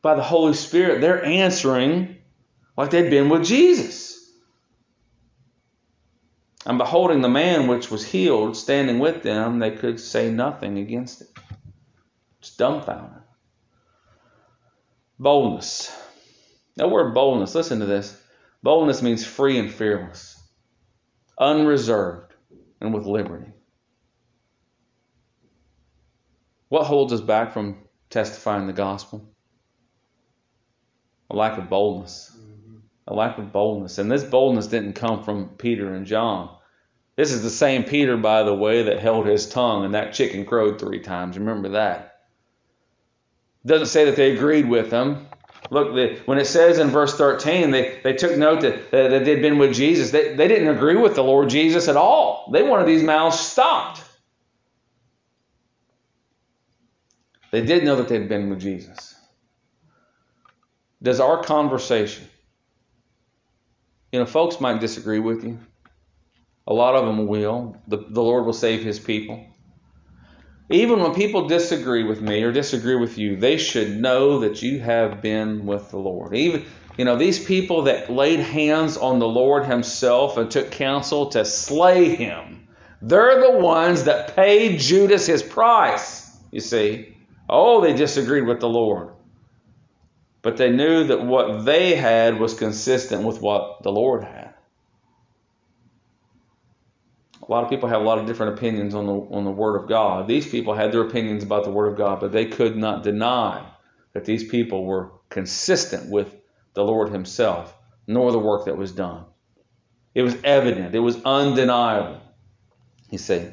by 0.09 0.14
the 0.14 0.23
Holy 0.23 0.55
Spirit, 0.55 1.03
they're 1.03 1.23
answering 1.23 2.17
like 2.79 2.88
they'd 2.88 3.11
been 3.11 3.29
with 3.29 3.44
Jesus. 3.44 4.27
And 6.65 6.79
beholding 6.79 7.21
the 7.21 7.29
man 7.29 7.67
which 7.67 7.90
was 7.90 8.06
healed 8.06 8.56
standing 8.56 9.00
with 9.00 9.23
them, 9.23 9.59
they 9.59 9.71
could 9.71 10.00
say 10.00 10.31
nothing 10.31 10.79
against 10.79 11.21
it. 11.21 11.29
It's 12.38 12.56
dumbfounded. 12.56 13.21
Boldness. 15.19 15.94
That 16.77 16.90
word 16.90 17.13
boldness, 17.13 17.54
listen 17.54 17.81
to 17.81 17.85
this. 17.85 18.19
Boldness 18.63 19.02
means 19.02 19.27
free 19.27 19.59
and 19.59 19.71
fearless, 19.71 20.42
unreserved, 21.38 22.33
and 22.81 22.94
with 22.94 23.04
liberty. 23.04 23.52
What 26.71 26.87
holds 26.87 27.13
us 27.13 27.21
back 27.21 27.52
from 27.52 27.85
testifying 28.09 28.67
the 28.67 28.73
gospel? 28.73 29.35
A 31.31 31.37
lack 31.37 31.58
of 31.58 31.68
boldness. 31.68 32.37
A 33.06 33.14
lack 33.14 33.38
of 33.38 33.52
boldness. 33.52 33.98
And 33.98 34.10
this 34.10 34.24
boldness 34.24 34.66
didn't 34.66 34.94
come 34.94 35.24
from 35.24 35.50
Peter 35.50 35.94
and 35.94 36.06
John. 36.06 36.54
This 37.16 37.33
is 37.33 37.42
the 37.42 37.50
same 37.50 37.85
Peter, 37.85 38.16
by 38.16 38.42
the 38.42 38.54
way, 38.54 38.85
that 38.85 39.00
held 39.00 39.26
his 39.26 39.48
tongue 39.48 39.85
and 39.85 39.94
that 39.94 40.12
chicken 40.12 40.44
crowed 40.44 40.79
three 40.79 41.00
times. 41.00 41.38
Remember 41.38 41.70
that. 41.70 42.20
It 43.64 43.68
doesn't 43.68 43.88
say 43.88 44.04
that 44.04 44.16
they 44.16 44.33
agreed 44.33 44.68
with 44.68 44.90
him. 44.90 45.26
Look, 45.70 45.94
the, 45.94 46.20
when 46.26 46.38
it 46.38 46.46
says 46.46 46.79
in 46.79 46.88
verse 46.88 47.16
13, 47.16 47.70
they, 47.70 48.00
they 48.02 48.12
took 48.12 48.37
note 48.38 48.62
that, 48.62 48.90
that 48.90 49.24
they'd 49.24 49.42
been 49.42 49.58
with 49.58 49.74
Jesus. 49.74 50.10
They, 50.10 50.35
they 50.35 50.48
didn't 50.48 50.68
agree 50.68 50.96
with 50.96 51.14
the 51.14 51.24
Lord 51.24 51.50
Jesus 51.50 51.88
at 51.88 51.96
all. 51.96 52.48
They 52.52 52.62
wanted 52.62 52.87
these 52.87 53.02
mouths 53.02 53.38
stopped. 53.38 54.02
They 57.50 57.64
did 57.64 57.85
know 57.85 57.96
that 57.96 58.08
they'd 58.08 58.29
been 58.29 58.48
with 58.50 58.60
Jesus. 58.60 59.14
Does 61.03 61.21
our 61.21 61.42
conversation, 61.42 62.27
you 64.13 64.19
know, 64.19 64.27
folks 64.27 64.61
might 64.61 64.81
disagree 64.81 65.21
with 65.21 65.44
you. 65.44 65.59
A 66.67 66.75
lot 66.75 66.94
of 66.94 67.07
them 67.07 67.27
will. 67.27 67.77
The, 67.87 67.99
the 67.99 68.23
Lord 68.23 68.44
will 68.44 68.53
save 68.53 68.83
his 68.83 68.99
people. 68.99 69.46
Even 70.71 71.01
when 71.01 71.15
people 71.15 71.49
disagree 71.49 72.05
with 72.05 72.21
me 72.21 72.42
or 72.42 72.53
disagree 72.53 72.96
with 72.96 73.17
you, 73.17 73.37
they 73.37 73.57
should 73.57 73.96
know 73.99 74.40
that 74.40 74.61
you 74.61 74.81
have 74.81 75.23
been 75.23 75.65
with 75.65 75.90
the 75.90 75.99
Lord. 75.99 76.35
Even 76.37 76.67
you 76.99 77.05
know, 77.05 77.17
these 77.17 77.42
people 77.42 77.83
that 77.85 78.11
laid 78.11 78.40
hands 78.40 78.96
on 78.96 79.21
the 79.21 79.29
Lord 79.29 79.65
himself 79.67 80.37
and 80.37 80.51
took 80.51 80.73
counsel 80.73 81.27
to 81.31 81.44
slay 81.44 82.17
him, 82.17 82.69
they're 83.01 83.40
the 83.40 83.59
ones 83.59 84.05
that 84.05 84.35
paid 84.35 84.81
Judas 84.81 85.25
his 85.25 85.44
price, 85.44 86.37
you 86.51 86.59
see. 86.61 87.17
Oh, 87.49 87.81
they 87.81 87.92
disagreed 87.92 88.46
with 88.46 88.59
the 88.59 88.69
Lord. 88.69 89.11
But 90.49 90.57
they 90.57 90.71
knew 90.71 91.05
that 91.05 91.27
what 91.27 91.67
they 91.67 91.94
had 91.94 92.40
was 92.40 92.55
consistent 92.55 93.23
with 93.23 93.42
what 93.42 93.83
the 93.83 93.92
Lord 93.92 94.25
had. 94.25 94.55
A 97.46 97.53
lot 97.53 97.65
of 97.65 97.69
people 97.69 97.87
have 97.90 98.01
a 98.01 98.05
lot 98.05 98.17
of 98.17 98.25
different 98.25 98.57
opinions 98.57 98.94
on 98.94 99.05
the 99.05 99.13
on 99.13 99.44
the 99.44 99.51
Word 99.51 99.77
of 99.77 99.87
God. 99.90 100.27
These 100.27 100.49
people 100.49 100.73
had 100.73 100.90
their 100.90 101.03
opinions 101.03 101.42
about 101.42 101.65
the 101.65 101.71
Word 101.71 101.92
of 101.92 101.99
God, 101.99 102.21
but 102.21 102.33
they 102.33 102.46
could 102.46 102.79
not 102.79 103.03
deny 103.03 103.63
that 104.15 104.25
these 104.25 104.42
people 104.42 104.87
were 104.87 105.13
consistent 105.29 106.11
with 106.11 106.35
the 106.73 106.83
Lord 106.83 107.11
Himself, 107.11 107.77
nor 108.07 108.33
the 108.33 108.38
work 108.38 108.65
that 108.65 108.79
was 108.79 108.92
done. 108.92 109.27
It 110.15 110.23
was 110.23 110.35
evident. 110.44 110.94
It 110.94 111.01
was 111.01 111.23
undeniable. 111.27 112.23
You 113.11 113.19
see, 113.19 113.51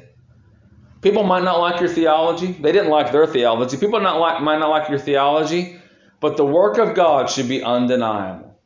people 1.02 1.24
might 1.24 1.44
not 1.44 1.60
like 1.60 1.78
your 1.78 1.90
theology. 1.90 2.52
They 2.52 2.72
didn't 2.72 2.90
like 2.90 3.12
their 3.12 3.26
theology. 3.26 3.76
People 3.76 4.00
not 4.00 4.18
like, 4.18 4.40
might 4.40 4.60
not 4.60 4.70
like 4.70 4.88
your 4.88 4.98
theology, 4.98 5.75
but 6.20 6.36
the 6.36 6.44
work 6.44 6.78
of 6.78 6.94
God 6.94 7.30
should 7.30 7.48
be 7.48 7.62
undeniable. 7.62 8.58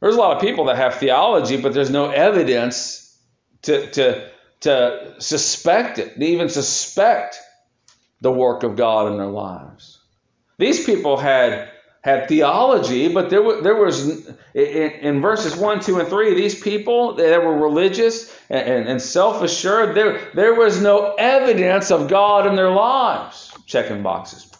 There's 0.00 0.16
a 0.16 0.18
lot 0.18 0.36
of 0.36 0.42
people 0.42 0.64
that 0.66 0.76
have 0.76 0.96
theology, 0.96 1.56
but 1.56 1.74
there's 1.74 1.90
no 1.90 2.10
evidence 2.10 3.16
to, 3.62 3.88
to, 3.92 4.30
to 4.60 5.14
suspect 5.18 5.98
it, 5.98 6.14
to 6.18 6.24
even 6.24 6.48
suspect 6.48 7.38
the 8.20 8.32
work 8.32 8.62
of 8.62 8.76
God 8.76 9.12
in 9.12 9.18
their 9.18 9.26
lives. 9.26 9.98
These 10.58 10.84
people 10.84 11.16
had 11.16 11.70
had 12.02 12.28
theology, 12.28 13.08
but 13.08 13.30
there 13.30 13.42
was, 13.42 13.62
there 13.62 13.76
was 13.76 14.26
in, 14.54 15.20
verses 15.20 15.54
1, 15.54 15.80
2, 15.80 16.00
and 16.00 16.08
3, 16.08 16.34
these 16.34 16.60
people 16.60 17.14
that 17.14 17.44
were 17.44 17.56
religious 17.56 18.36
and, 18.50 18.68
and, 18.68 18.88
and 18.88 19.02
self 19.02 19.40
assured, 19.40 19.94
there, 19.96 20.20
there 20.34 20.54
was 20.54 20.82
no 20.82 21.14
evidence 21.14 21.92
of 21.92 22.08
God 22.08 22.46
in 22.46 22.56
their 22.56 22.70
lives. 22.70 23.52
Checking 23.66 24.02
boxes. 24.02 24.51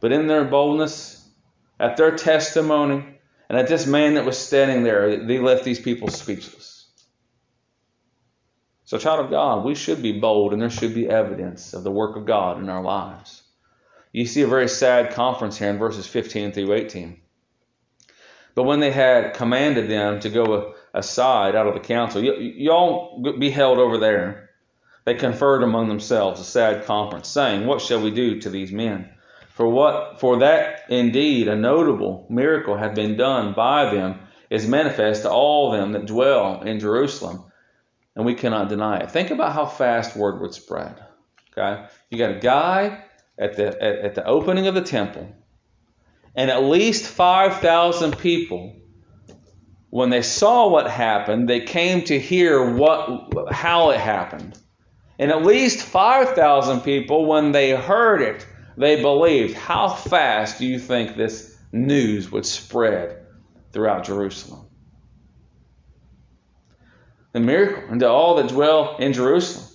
But 0.00 0.12
in 0.12 0.26
their 0.26 0.44
boldness, 0.44 1.28
at 1.80 1.96
their 1.96 2.16
testimony, 2.16 3.04
and 3.48 3.58
at 3.58 3.68
this 3.68 3.86
man 3.86 4.14
that 4.14 4.24
was 4.24 4.38
standing 4.38 4.84
there, 4.84 5.24
they 5.24 5.38
left 5.38 5.64
these 5.64 5.80
people 5.80 6.08
speechless. 6.08 6.86
So, 8.84 8.98
child 8.98 9.24
of 9.24 9.30
God, 9.30 9.64
we 9.64 9.74
should 9.74 10.02
be 10.02 10.18
bold 10.18 10.52
and 10.52 10.62
there 10.62 10.70
should 10.70 10.94
be 10.94 11.08
evidence 11.08 11.74
of 11.74 11.84
the 11.84 11.90
work 11.90 12.16
of 12.16 12.24
God 12.24 12.58
in 12.58 12.68
our 12.68 12.82
lives. 12.82 13.42
You 14.12 14.24
see 14.24 14.42
a 14.42 14.46
very 14.46 14.68
sad 14.68 15.12
conference 15.12 15.58
here 15.58 15.68
in 15.68 15.78
verses 15.78 16.06
15 16.06 16.52
through 16.52 16.72
18. 16.72 17.20
But 18.54 18.64
when 18.64 18.80
they 18.80 18.90
had 18.90 19.34
commanded 19.34 19.90
them 19.90 20.20
to 20.20 20.30
go 20.30 20.74
aside 20.94 21.54
out 21.54 21.66
of 21.66 21.74
the 21.74 21.80
council, 21.80 22.22
y'all 22.22 23.22
be 23.38 23.50
held 23.50 23.78
over 23.78 23.98
there. 23.98 24.50
They 25.04 25.14
conferred 25.14 25.62
among 25.62 25.88
themselves 25.88 26.40
a 26.40 26.44
sad 26.44 26.84
conference, 26.84 27.28
saying, 27.28 27.66
What 27.66 27.80
shall 27.80 28.00
we 28.00 28.10
do 28.10 28.40
to 28.40 28.50
these 28.50 28.72
men? 28.72 29.10
For 29.58 29.68
what 29.68 30.20
for 30.20 30.38
that 30.38 30.84
indeed 30.88 31.48
a 31.48 31.56
notable 31.56 32.26
miracle 32.30 32.76
had 32.76 32.94
been 32.94 33.16
done 33.16 33.54
by 33.54 33.92
them 33.92 34.20
is 34.50 34.68
manifest 34.68 35.22
to 35.22 35.32
all 35.32 35.72
them 35.72 35.90
that 35.94 36.06
dwell 36.06 36.62
in 36.62 36.78
Jerusalem, 36.78 37.42
and 38.14 38.24
we 38.24 38.36
cannot 38.36 38.68
deny 38.68 38.98
it. 39.00 39.10
Think 39.10 39.32
about 39.32 39.54
how 39.54 39.66
fast 39.66 40.14
word 40.14 40.40
would 40.40 40.54
spread. 40.54 41.02
Okay? 41.50 41.86
You 42.08 42.18
got 42.18 42.36
a 42.36 42.38
guy 42.38 43.02
at 43.36 43.56
the 43.56 43.66
at, 43.82 43.98
at 43.98 44.14
the 44.14 44.24
opening 44.24 44.68
of 44.68 44.76
the 44.76 44.80
temple, 44.80 45.28
and 46.36 46.52
at 46.52 46.62
least 46.62 47.06
five 47.06 47.56
thousand 47.56 48.16
people 48.16 48.76
when 49.90 50.10
they 50.10 50.22
saw 50.22 50.68
what 50.68 50.88
happened, 50.88 51.48
they 51.48 51.62
came 51.62 52.04
to 52.04 52.20
hear 52.20 52.74
what 52.76 53.50
how 53.50 53.90
it 53.90 53.98
happened. 53.98 54.56
And 55.18 55.32
at 55.32 55.44
least 55.44 55.82
5,000 55.82 56.82
people, 56.82 57.26
when 57.26 57.50
they 57.50 57.72
heard 57.72 58.22
it, 58.22 58.46
they 58.78 59.02
believed. 59.02 59.54
How 59.54 59.88
fast 59.88 60.58
do 60.58 60.66
you 60.66 60.78
think 60.78 61.16
this 61.16 61.56
news 61.72 62.30
would 62.30 62.46
spread 62.46 63.26
throughout 63.72 64.04
Jerusalem? 64.04 64.66
The 67.32 67.40
miracle 67.40 67.90
unto 67.90 68.06
all 68.06 68.36
that 68.36 68.48
dwell 68.48 68.96
in 68.98 69.12
Jerusalem. 69.12 69.66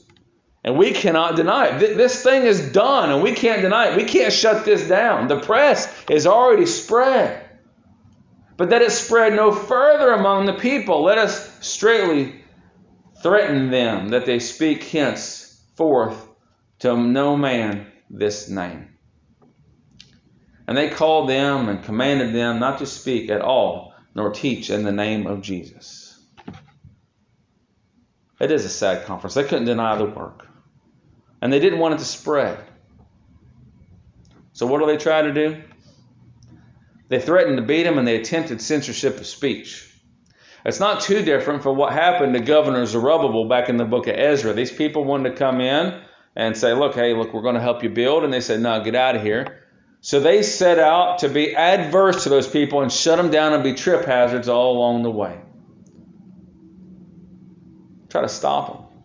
And 0.63 0.77
we 0.77 0.91
cannot 0.91 1.35
deny 1.35 1.67
it. 1.67 1.97
This 1.97 2.23
thing 2.23 2.43
is 2.43 2.71
done, 2.71 3.11
and 3.11 3.21
we 3.21 3.33
can't 3.33 3.61
deny 3.61 3.89
it. 3.89 3.97
We 3.97 4.05
can't 4.05 4.31
shut 4.31 4.63
this 4.63 4.87
down. 4.87 5.27
The 5.27 5.39
press 5.39 5.93
is 6.09 6.25
already 6.25 6.65
spread. 6.65 7.41
But 8.55 8.69
that 8.69 8.81
it 8.81 8.91
spread 8.93 9.33
no 9.33 9.51
further 9.51 10.13
among 10.13 10.45
the 10.45 10.53
people. 10.53 11.03
Let 11.03 11.17
us 11.17 11.51
straightly 11.59 12.41
threaten 13.21 13.69
them 13.71 14.09
that 14.09 14.25
they 14.25 14.39
speak 14.39 14.83
henceforth 14.83 16.25
to 16.79 16.95
no 16.95 17.35
man 17.35 17.87
this 18.09 18.47
name. 18.47 18.92
And 20.67 20.77
they 20.77 20.89
called 20.89 21.29
them 21.29 21.69
and 21.69 21.83
commanded 21.83 22.33
them 22.33 22.59
not 22.59 22.79
to 22.79 22.85
speak 22.85 23.29
at 23.29 23.41
all, 23.41 23.93
nor 24.15 24.31
teach 24.31 24.69
in 24.69 24.83
the 24.83 24.91
name 24.91 25.27
of 25.27 25.41
Jesus. 25.41 26.21
It 28.39 28.51
is 28.51 28.65
a 28.65 28.69
sad 28.69 29.05
conference. 29.05 29.33
They 29.33 29.43
couldn't 29.43 29.65
deny 29.65 29.95
the 29.95 30.05
work. 30.05 30.47
And 31.41 31.51
they 31.51 31.59
didn't 31.59 31.79
want 31.79 31.95
it 31.95 31.99
to 31.99 32.05
spread. 32.05 32.57
So 34.53 34.65
what 34.67 34.79
do 34.79 34.85
they 34.85 34.97
try 34.97 35.21
to 35.21 35.33
do? 35.33 35.61
They 37.09 37.19
threatened 37.19 37.57
to 37.57 37.63
beat 37.63 37.85
him 37.85 37.97
and 37.97 38.07
they 38.07 38.15
attempted 38.15 38.61
censorship 38.61 39.17
of 39.17 39.25
speech. 39.25 39.89
It's 40.65 40.79
not 40.79 41.01
too 41.01 41.23
different 41.23 41.61
from 41.61 41.77
what 41.77 41.91
happened 41.91 42.33
to 42.33 42.39
Governor 42.39 42.85
Zerubbabel 42.85 43.49
back 43.49 43.67
in 43.67 43.77
the 43.77 43.85
book 43.85 44.07
of 44.07 44.15
Ezra. 44.15 44.53
These 44.53 44.71
people 44.71 45.03
wanted 45.03 45.31
to 45.31 45.35
come 45.35 45.59
in 45.59 46.01
and 46.35 46.55
say, 46.55 46.73
look, 46.73 46.95
hey, 46.95 47.13
look, 47.13 47.33
we're 47.33 47.41
going 47.41 47.55
to 47.55 47.61
help 47.61 47.83
you 47.83 47.89
build. 47.89 48.23
And 48.23 48.31
they 48.31 48.39
said, 48.39 48.61
no, 48.61 48.81
get 48.81 48.95
out 48.95 49.15
of 49.15 49.21
here. 49.21 49.62
So 50.03 50.19
they 50.19 50.43
set 50.43 50.79
out 50.79 51.19
to 51.19 51.29
be 51.29 51.55
adverse 51.55 52.23
to 52.23 52.29
those 52.29 52.45
people 52.45 52.81
and 52.81 52.91
shut 52.91 53.15
them 53.15 53.31
down 53.31 53.53
and 53.53 53.63
be 53.63 53.73
trip 53.73 54.03
hazards 54.03 54.49
all 54.49 54.75
along 54.75 55.03
the 55.03 55.09
way. 55.09 55.39
Try 58.09 58.21
to 58.21 58.27
stop 58.27 58.67
them, 58.67 59.01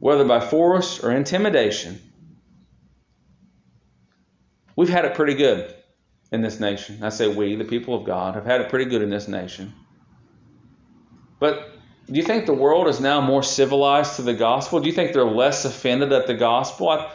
whether 0.00 0.26
by 0.26 0.40
force 0.40 1.02
or 1.02 1.12
intimidation. 1.12 1.98
We've 4.76 4.90
had 4.90 5.06
it 5.06 5.14
pretty 5.14 5.32
good 5.32 5.74
in 6.30 6.42
this 6.42 6.60
nation. 6.60 7.02
I 7.02 7.08
say 7.08 7.34
we, 7.34 7.56
the 7.56 7.64
people 7.64 7.94
of 7.94 8.04
God, 8.04 8.34
have 8.34 8.44
had 8.44 8.60
it 8.60 8.68
pretty 8.68 8.90
good 8.90 9.00
in 9.00 9.08
this 9.08 9.28
nation. 9.28 9.72
But 11.40 11.70
do 12.06 12.12
you 12.12 12.22
think 12.22 12.44
the 12.44 12.52
world 12.52 12.86
is 12.86 13.00
now 13.00 13.22
more 13.22 13.42
civilized 13.42 14.16
to 14.16 14.22
the 14.22 14.34
gospel? 14.34 14.78
Do 14.78 14.88
you 14.88 14.94
think 14.94 15.14
they're 15.14 15.24
less 15.24 15.64
offended 15.64 16.12
at 16.12 16.26
the 16.26 16.34
gospel? 16.34 16.90
I, 16.90 17.10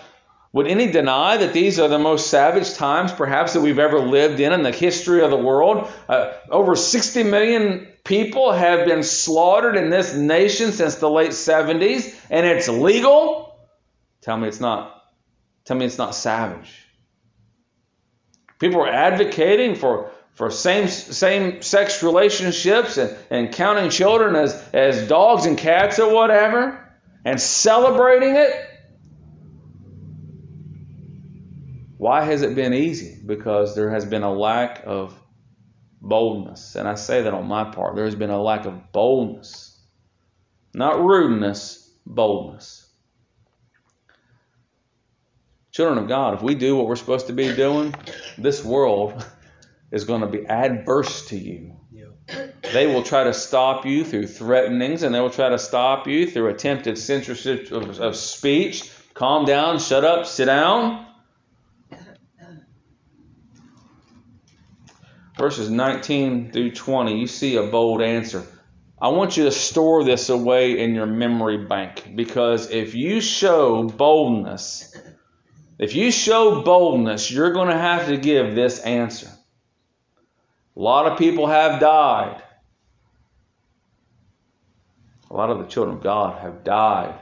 would 0.58 0.66
any 0.66 0.92
deny 0.92 1.38
that 1.38 1.54
these 1.54 1.80
are 1.80 1.88
the 1.88 2.00
most 2.00 2.32
savage 2.32 2.74
times, 2.74 3.12
perhaps, 3.12 3.54
that 3.54 3.62
we've 3.62 3.78
ever 3.78 4.00
lived 4.00 4.40
in 4.40 4.52
in 4.54 4.64
the 4.64 4.72
history 4.72 5.22
of 5.22 5.30
the 5.30 5.38
world? 5.38 5.88
Uh, 6.10 6.34
over 6.50 6.76
60 6.76 7.22
million 7.22 7.88
people 8.04 8.52
have 8.52 8.88
been 8.88 9.04
slaughtered 9.04 9.76
in 9.78 9.92
this 9.92 10.16
nation 10.16 10.72
since 10.72 10.96
the 10.96 11.08
late 11.08 11.30
70s, 11.30 12.12
and 12.32 12.48
it's 12.48 12.68
legal? 12.68 13.56
Tell 14.22 14.36
me 14.36 14.48
it's 14.48 14.60
not. 14.60 15.00
Tell 15.66 15.78
me 15.78 15.86
it's 15.86 16.00
not 16.00 16.16
savage. 16.16 16.74
People 18.58 18.82
are 18.82 18.92
advocating 18.92 19.76
for, 19.76 20.10
for 20.32 20.50
same, 20.50 20.88
same 20.88 21.62
sex 21.62 22.02
relationships 22.02 22.98
and, 22.98 23.16
and 23.30 23.54
counting 23.54 23.92
children 23.92 24.36
as, 24.36 24.60
as 24.74 25.08
dogs 25.08 25.46
and 25.46 25.56
cats 25.56 26.00
or 26.00 26.12
whatever, 26.12 26.84
and 27.24 27.40
celebrating 27.40 28.38
it. 28.38 28.67
Why 31.98 32.24
has 32.24 32.42
it 32.42 32.56
been 32.56 32.74
easy? 32.74 33.20
Because 33.26 33.76
there 33.76 33.90
has 33.90 34.06
been 34.06 34.24
a 34.24 34.32
lack 34.32 34.84
of 34.86 35.20
Boldness. 36.02 36.76
And 36.76 36.88
I 36.88 36.96
say 36.96 37.24
that 37.24 37.34
on 37.34 37.48
my 37.48 37.64
part. 37.72 37.96
There 37.96 38.06
has 38.06 38.16
been 38.16 38.30
a 38.30 38.42
lack 38.42 38.66
of 38.66 38.92
boldness. 38.92 39.80
Not 40.74 41.04
rudeness, 41.04 41.92
boldness. 42.06 42.86
Children 45.72 46.00
of 46.00 46.08
God, 46.08 46.36
if 46.36 46.42
we 46.42 46.56
do 46.56 46.76
what 46.76 46.88
we're 46.88 46.96
supposed 46.96 47.28
to 47.28 47.34
be 47.34 47.54
doing, 47.56 47.94
this 48.38 48.64
world 48.64 49.26
is 49.92 50.06
going 50.06 50.22
to 50.22 50.28
be 50.28 50.46
adverse 50.46 51.28
to 51.28 51.38
you. 51.38 51.74
They 52.74 52.88
will 52.88 53.04
try 53.04 53.24
to 53.24 53.34
stop 53.34 53.86
you 53.86 54.04
through 54.04 54.28
threatenings 54.28 55.04
and 55.04 55.16
they 55.16 55.20
will 55.20 55.30
try 55.30 55.50
to 55.50 55.58
stop 55.58 56.08
you 56.08 56.30
through 56.30 56.50
attempted 56.50 56.98
censorship 56.98 57.72
of, 57.72 58.00
of 58.00 58.16
speech. 58.16 58.92
Calm 59.14 59.46
down, 59.46 59.80
shut 59.80 60.04
up, 60.04 60.26
sit 60.26 60.46
down. 60.46 61.06
Verses 65.38 65.70
19 65.70 66.52
through 66.52 66.72
20, 66.72 67.20
you 67.20 67.28
see 67.28 67.58
a 67.58 67.64
bold 67.64 68.02
answer. 68.02 68.46
I 69.00 69.10
want 69.10 69.38
you 69.38 69.44
to 69.44 69.52
store 69.52 70.04
this 70.04 70.30
away 70.30 70.80
in 70.80 70.96
your 70.96 71.06
memory 71.06 71.66
bank 71.66 72.12
because 72.16 72.72
if 72.72 72.96
you 72.96 73.22
show 73.22 73.84
boldness, 73.84 74.96
if 75.78 75.94
you 75.94 76.12
show 76.12 76.64
boldness, 76.64 77.30
you're 77.30 77.52
going 77.52 77.70
to 77.70 77.78
have 77.78 78.08
to 78.08 78.18
give 78.18 78.56
this 78.56 78.80
answer. 78.80 79.30
A 80.76 80.80
lot 80.80 81.06
of 81.06 81.20
people 81.20 81.46
have 81.46 81.80
died. 81.80 82.42
A 85.30 85.34
lot 85.36 85.52
of 85.52 85.60
the 85.60 85.66
children 85.66 85.98
of 85.98 86.04
God 86.04 86.42
have 86.42 86.64
died. 86.64 87.14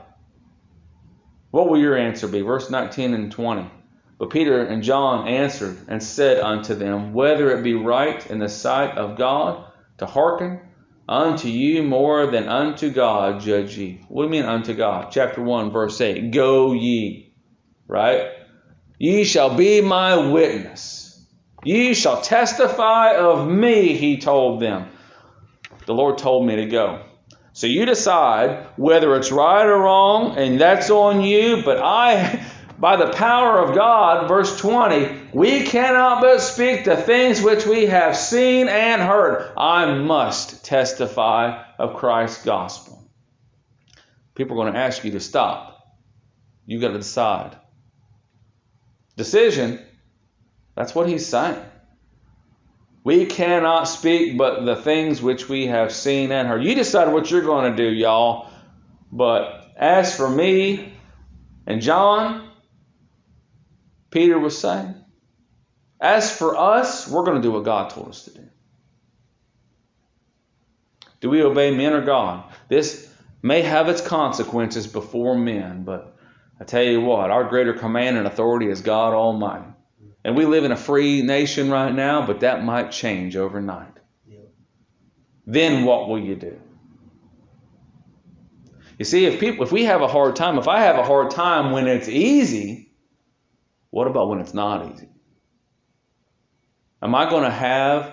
What 1.50 1.68
will 1.68 1.78
your 1.78 1.96
answer 1.96 2.28
be? 2.28 2.40
Verse 2.40 2.70
19 2.70 3.12
and 3.12 3.30
20. 3.30 3.70
But 4.18 4.30
Peter 4.30 4.62
and 4.62 4.82
John 4.82 5.28
answered 5.28 5.76
and 5.88 6.02
said 6.02 6.40
unto 6.40 6.74
them, 6.74 7.12
Whether 7.12 7.56
it 7.56 7.62
be 7.62 7.74
right 7.74 8.24
in 8.30 8.38
the 8.38 8.48
sight 8.48 8.96
of 8.96 9.18
God 9.18 9.64
to 9.98 10.06
hearken 10.06 10.60
unto 11.08 11.48
you 11.48 11.82
more 11.82 12.26
than 12.26 12.48
unto 12.48 12.90
God, 12.90 13.40
judge 13.40 13.76
ye. 13.76 14.00
What 14.08 14.22
do 14.22 14.26
you 14.26 14.42
mean 14.42 14.50
unto 14.50 14.74
God? 14.74 15.08
Chapter 15.10 15.42
1, 15.42 15.70
verse 15.70 16.00
8. 16.00 16.30
Go 16.30 16.72
ye. 16.72 17.34
Right? 17.86 18.30
Ye 18.98 19.24
shall 19.24 19.54
be 19.54 19.80
my 19.82 20.16
witness 20.16 21.06
Ye 21.66 21.94
shall 21.94 22.20
testify 22.20 23.16
of 23.16 23.48
me, 23.48 23.96
he 23.96 24.18
told 24.18 24.62
them. 24.62 24.86
The 25.86 25.94
Lord 25.94 26.16
told 26.16 26.46
me 26.46 26.54
to 26.54 26.66
go. 26.66 27.02
So 27.54 27.66
you 27.66 27.86
decide 27.86 28.68
whether 28.76 29.16
it's 29.16 29.32
right 29.32 29.66
or 29.66 29.76
wrong, 29.76 30.38
and 30.38 30.60
that's 30.60 30.90
on 30.90 31.22
you. 31.22 31.62
But 31.64 31.78
I, 31.78 32.45
by 32.78 32.96
the 32.96 33.12
power 33.12 33.58
of 33.58 33.74
God, 33.74 34.28
verse 34.28 34.58
20, 34.58 35.30
we 35.32 35.64
cannot 35.64 36.20
but 36.20 36.40
speak 36.40 36.84
the 36.84 36.96
things 36.96 37.40
which 37.40 37.66
we 37.66 37.86
have 37.86 38.16
seen 38.16 38.68
and 38.68 39.00
heard. 39.00 39.52
I 39.56 39.94
must 39.94 40.64
testify 40.64 41.62
of 41.78 41.96
Christ's 41.96 42.44
gospel. 42.44 43.10
People 44.34 44.60
are 44.60 44.64
going 44.64 44.74
to 44.74 44.78
ask 44.78 45.04
you 45.04 45.12
to 45.12 45.20
stop. 45.20 45.96
You've 46.66 46.82
got 46.82 46.88
to 46.88 46.98
decide. 46.98 47.56
Decision 49.16 49.80
that's 50.76 50.94
what 50.94 51.08
he's 51.08 51.26
saying. 51.26 51.58
We 53.02 53.24
cannot 53.24 53.84
speak 53.84 54.36
but 54.36 54.64
the 54.64 54.76
things 54.76 55.22
which 55.22 55.48
we 55.48 55.66
have 55.66 55.92
seen 55.92 56.30
and 56.30 56.46
heard. 56.46 56.62
You 56.62 56.74
decide 56.74 57.12
what 57.12 57.30
you're 57.30 57.42
going 57.42 57.74
to 57.74 57.76
do, 57.76 57.88
y'all. 57.88 58.50
But 59.10 59.72
as 59.76 60.14
for 60.14 60.28
me 60.28 60.92
and 61.66 61.80
John, 61.80 62.50
Peter 64.10 64.38
was 64.38 64.58
saying, 64.58 64.94
as 66.00 66.30
for 66.34 66.56
us, 66.56 67.08
we're 67.08 67.24
going 67.24 67.36
to 67.36 67.42
do 67.42 67.52
what 67.52 67.64
God 67.64 67.90
told 67.90 68.08
us 68.08 68.24
to 68.24 68.30
do. 68.32 68.48
Do 71.20 71.30
we 71.30 71.42
obey 71.42 71.74
men 71.74 71.92
or 71.92 72.02
God? 72.02 72.44
This 72.68 73.10
may 73.42 73.62
have 73.62 73.88
its 73.88 74.00
consequences 74.00 74.86
before 74.86 75.36
men, 75.36 75.84
but 75.84 76.16
I 76.60 76.64
tell 76.64 76.82
you 76.82 77.00
what, 77.00 77.30
our 77.30 77.44
greater 77.44 77.72
command 77.72 78.16
and 78.16 78.26
authority 78.26 78.68
is 78.68 78.80
God 78.80 79.14
Almighty. 79.14 79.72
And 80.24 80.36
we 80.36 80.44
live 80.44 80.64
in 80.64 80.72
a 80.72 80.76
free 80.76 81.22
nation 81.22 81.70
right 81.70 81.94
now, 81.94 82.26
but 82.26 82.40
that 82.40 82.64
might 82.64 82.90
change 82.90 83.36
overnight. 83.36 83.92
Then 85.46 85.84
what 85.84 86.08
will 86.08 86.18
you 86.18 86.34
do? 86.34 86.58
You 88.98 89.04
see, 89.04 89.26
if 89.26 89.38
people, 89.38 89.64
if 89.64 89.70
we 89.70 89.84
have 89.84 90.02
a 90.02 90.08
hard 90.08 90.34
time, 90.34 90.58
if 90.58 90.66
I 90.66 90.80
have 90.80 90.96
a 90.96 91.04
hard 91.04 91.30
time 91.30 91.70
when 91.70 91.86
it's 91.86 92.08
easy, 92.08 92.85
what 93.96 94.08
about 94.08 94.28
when 94.28 94.40
it's 94.40 94.52
not 94.52 94.92
easy? 94.92 95.08
Am 97.00 97.14
I 97.14 97.30
going 97.30 97.44
to 97.44 97.50
have, 97.50 98.12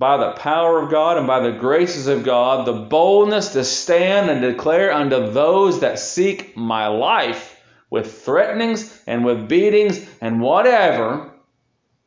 by 0.00 0.16
the 0.16 0.32
power 0.32 0.82
of 0.82 0.90
God 0.90 1.16
and 1.16 1.28
by 1.28 1.38
the 1.38 1.52
graces 1.52 2.08
of 2.08 2.24
God, 2.24 2.66
the 2.66 2.72
boldness 2.72 3.52
to 3.52 3.62
stand 3.62 4.28
and 4.28 4.42
declare 4.42 4.92
unto 4.92 5.30
those 5.30 5.82
that 5.82 6.00
seek 6.00 6.56
my 6.56 6.88
life 6.88 7.56
with 7.88 8.24
threatenings 8.24 9.00
and 9.06 9.24
with 9.24 9.48
beatings 9.48 10.04
and 10.20 10.40
whatever 10.40 11.32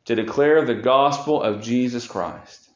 to 0.04 0.14
declare 0.14 0.66
the 0.66 0.74
gospel 0.74 1.42
of 1.42 1.62
Jesus 1.62 2.06
Christ. 2.06 2.68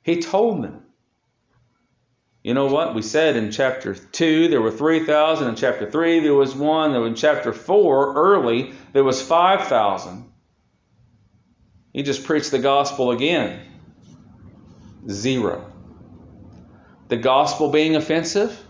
He 0.00 0.22
told 0.22 0.64
them. 0.64 0.83
You 2.44 2.52
know 2.52 2.66
what? 2.66 2.94
We 2.94 3.00
said 3.00 3.36
in 3.36 3.50
chapter 3.50 3.94
2 3.94 4.48
there 4.48 4.60
were 4.60 4.70
3,000. 4.70 5.48
In 5.48 5.56
chapter 5.56 5.90
3 5.90 6.20
there 6.20 6.34
was 6.34 6.54
one. 6.54 6.94
In 6.94 7.14
chapter 7.14 7.54
4, 7.54 8.14
early, 8.14 8.74
there 8.92 9.02
was 9.02 9.22
5,000. 9.22 10.30
He 11.94 12.02
just 12.02 12.24
preached 12.24 12.50
the 12.50 12.58
gospel 12.58 13.12
again. 13.12 13.60
Zero. 15.08 15.72
The 17.08 17.16
gospel 17.16 17.70
being 17.70 17.96
offensive? 17.96 18.60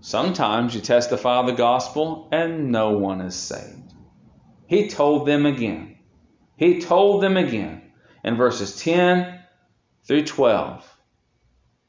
Sometimes 0.00 0.74
you 0.74 0.80
testify 0.80 1.44
the 1.44 1.52
gospel 1.52 2.28
and 2.32 2.72
no 2.72 2.92
one 2.96 3.20
is 3.20 3.34
saved. 3.34 3.92
He 4.66 4.88
told 4.88 5.26
them 5.26 5.44
again. 5.44 5.98
He 6.56 6.80
told 6.80 7.22
them 7.22 7.36
again 7.36 7.82
in 8.24 8.36
verses 8.36 8.76
10 8.76 9.40
through 10.04 10.24
12. 10.24 10.87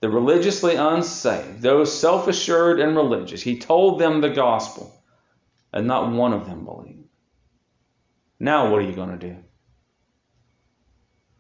The 0.02 0.10
religiously 0.10 0.76
unsaved, 0.76 1.62
those 1.62 1.98
self 1.98 2.28
assured 2.28 2.80
and 2.80 2.96
religious, 2.96 3.42
he 3.42 3.60
told 3.60 4.00
them 4.00 4.22
the 4.22 4.30
gospel, 4.30 4.94
and 5.74 5.88
not 5.88 6.12
one 6.12 6.34
of 6.34 6.46
them 6.46 6.64
believed. 6.64 7.10
Now, 8.40 8.72
what 8.72 8.80
are 8.80 8.86
you 8.86 8.96
going 8.96 9.18
to 9.18 9.18
do? 9.18 9.36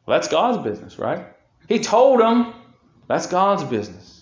Well, 0.05 0.17
that's 0.17 0.27
God's 0.27 0.57
business, 0.57 0.99
right? 0.99 1.25
He 1.69 1.79
told 1.79 2.19
them 2.19 2.53
that's 3.07 3.27
God's 3.27 3.63
business. 3.63 4.21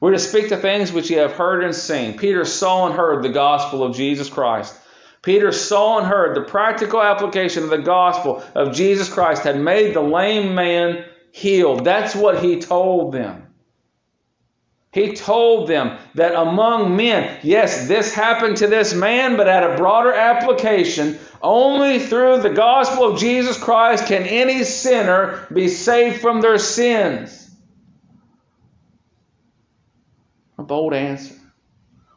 We're 0.00 0.12
to 0.12 0.18
speak 0.18 0.48
the 0.48 0.56
things 0.56 0.92
which 0.92 1.10
ye 1.10 1.16
have 1.16 1.32
heard 1.32 1.62
and 1.62 1.74
seen. 1.74 2.16
Peter 2.16 2.46
saw 2.46 2.86
and 2.86 2.94
heard 2.94 3.22
the 3.22 3.28
gospel 3.28 3.82
of 3.82 3.94
Jesus 3.94 4.30
Christ. 4.30 4.74
Peter 5.20 5.52
saw 5.52 5.98
and 5.98 6.06
heard 6.06 6.34
the 6.34 6.48
practical 6.48 7.02
application 7.02 7.62
of 7.62 7.68
the 7.68 7.78
gospel 7.78 8.42
of 8.54 8.74
Jesus 8.74 9.12
Christ 9.12 9.42
had 9.42 9.60
made 9.60 9.94
the 9.94 10.00
lame 10.00 10.54
man 10.54 11.04
healed. 11.32 11.84
That's 11.84 12.14
what 12.14 12.42
he 12.42 12.60
told 12.60 13.12
them. 13.12 13.46
He 14.92 15.14
told 15.14 15.68
them 15.68 15.98
that 16.16 16.34
among 16.34 16.96
men, 16.96 17.38
yes, 17.42 17.86
this 17.86 18.12
happened 18.12 18.56
to 18.56 18.66
this 18.66 18.92
man, 18.92 19.36
but 19.36 19.46
at 19.46 19.62
a 19.62 19.76
broader 19.76 20.12
application, 20.12 21.18
only 21.40 22.00
through 22.00 22.42
the 22.42 22.50
gospel 22.50 23.04
of 23.04 23.20
Jesus 23.20 23.56
Christ 23.56 24.06
can 24.06 24.24
any 24.24 24.64
sinner 24.64 25.46
be 25.52 25.68
saved 25.68 26.20
from 26.20 26.40
their 26.40 26.58
sins. 26.58 27.48
A 30.58 30.62
bold 30.64 30.92
answer. 30.92 31.36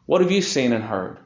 What 0.06 0.20
have 0.20 0.32
you 0.32 0.42
seen 0.42 0.72
and 0.72 0.84
heard? 0.84 1.18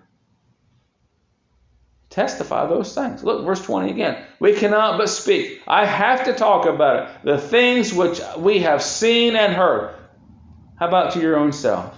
Testify 2.11 2.67
those 2.67 2.95
things. 2.95 3.23
Look, 3.23 3.45
verse 3.45 3.63
20 3.63 3.91
again. 3.91 4.25
We 4.41 4.55
cannot 4.55 4.99
but 4.99 5.09
speak. 5.09 5.63
I 5.67 5.85
have 5.85 6.25
to 6.25 6.33
talk 6.33 6.65
about 6.65 7.03
it. 7.03 7.25
The 7.25 7.39
things 7.39 7.93
which 7.93 8.21
we 8.39 8.61
have 8.61 8.83
seen 8.83 9.37
and 9.37 9.53
heard. 9.53 9.95
How 10.77 10.89
about 10.89 11.13
to 11.13 11.21
your 11.21 11.37
own 11.37 11.53
self? 11.53 11.95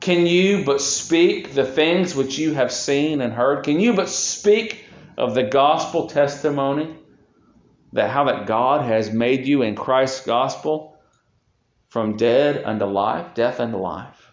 Can 0.00 0.26
you 0.26 0.64
but 0.64 0.80
speak 0.80 1.52
the 1.52 1.64
things 1.64 2.14
which 2.14 2.38
you 2.38 2.54
have 2.54 2.72
seen 2.72 3.20
and 3.20 3.32
heard? 3.32 3.64
Can 3.64 3.78
you 3.78 3.94
but 3.94 4.08
speak 4.08 4.84
of 5.16 5.34
the 5.34 5.44
gospel 5.44 6.08
testimony? 6.08 6.96
That 7.92 8.10
how 8.10 8.24
that 8.24 8.46
God 8.46 8.84
has 8.84 9.12
made 9.12 9.46
you 9.46 9.62
in 9.62 9.74
Christ's 9.74 10.24
gospel 10.24 10.96
from 11.88 12.16
dead 12.16 12.62
unto 12.64 12.84
life, 12.84 13.34
death 13.34 13.60
unto 13.60 13.76
life 13.76 14.29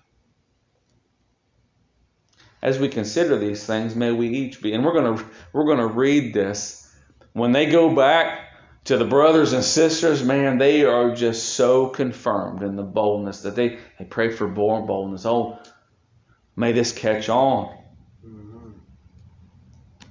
as 2.62 2.80
we 2.80 2.90
consider 2.90 3.38
these 3.38 3.66
things, 3.66 3.96
may 3.96 4.12
we 4.12 4.30
each 4.30 4.62
be. 4.62 4.74
And 4.74 4.84
we're 4.84 4.94
going 4.94 5.18
to 5.18 5.26
we're 5.54 5.66
going 5.66 5.78
to 5.78 5.88
read 5.88 6.34
this. 6.34 6.84
When 7.34 7.52
they 7.52 7.68
go 7.68 7.94
back 7.94 8.48
to 8.86 8.98
the 8.98 9.06
brothers 9.06 9.54
and 9.54 9.64
sisters, 9.64 10.24
man, 10.24 10.58
they 10.58 10.84
are 10.86 11.14
just 11.14 11.50
so 11.50 11.88
confirmed 11.88 12.64
in 12.64 12.76
the 12.76 12.84
boldness 12.84 13.42
that 13.42 13.56
they, 13.56 13.78
they 14.00 14.06
pray 14.06 14.32
for 14.32 14.48
boldness. 14.48 15.26
Oh, 15.26 15.60
may 16.56 16.72
this 16.72 16.92
catch 16.92 17.30
on. 17.30 17.78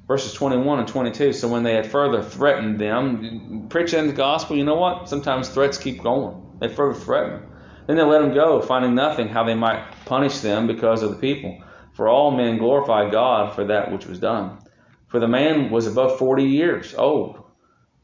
Verses 0.07 0.33
21 0.35 0.79
and 0.79 0.87
22. 0.87 1.33
So 1.33 1.49
when 1.49 1.65
they 1.65 1.75
had 1.75 1.91
further 1.91 2.23
threatened 2.23 2.79
them, 2.79 3.67
preaching 3.69 4.07
the 4.07 4.13
gospel, 4.13 4.57
you 4.57 4.63
know 4.63 4.77
what? 4.77 5.09
Sometimes 5.09 5.49
threats 5.49 5.79
keep 5.79 6.03
going. 6.03 6.59
They 6.61 6.69
further 6.69 6.99
threaten. 6.99 7.43
Then 7.87 7.97
they 7.97 8.05
let 8.05 8.21
them 8.21 8.33
go, 8.33 8.61
finding 8.61 8.95
nothing 8.95 9.29
how 9.29 9.43
they 9.43 9.55
might 9.55 9.85
punish 10.05 10.39
them 10.39 10.69
because 10.69 11.03
of 11.03 11.11
the 11.11 11.17
people. 11.17 11.61
For 11.97 12.09
all 12.09 12.31
men 12.31 12.59
glorified 12.59 13.11
God 13.11 13.55
for 13.55 13.65
that 13.65 13.91
which 13.91 14.05
was 14.05 14.19
done. 14.19 14.59
For 15.07 15.19
the 15.19 15.29
man 15.29 15.71
was 15.71 15.87
above 15.87 16.19
40 16.19 16.45
years 16.45 16.95
old 16.95 17.43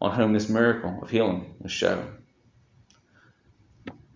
on 0.01 0.13
whom 0.13 0.33
this 0.33 0.49
miracle 0.49 1.01
of 1.03 1.11
healing 1.11 1.55
was 1.61 1.73
shown. 1.73 2.11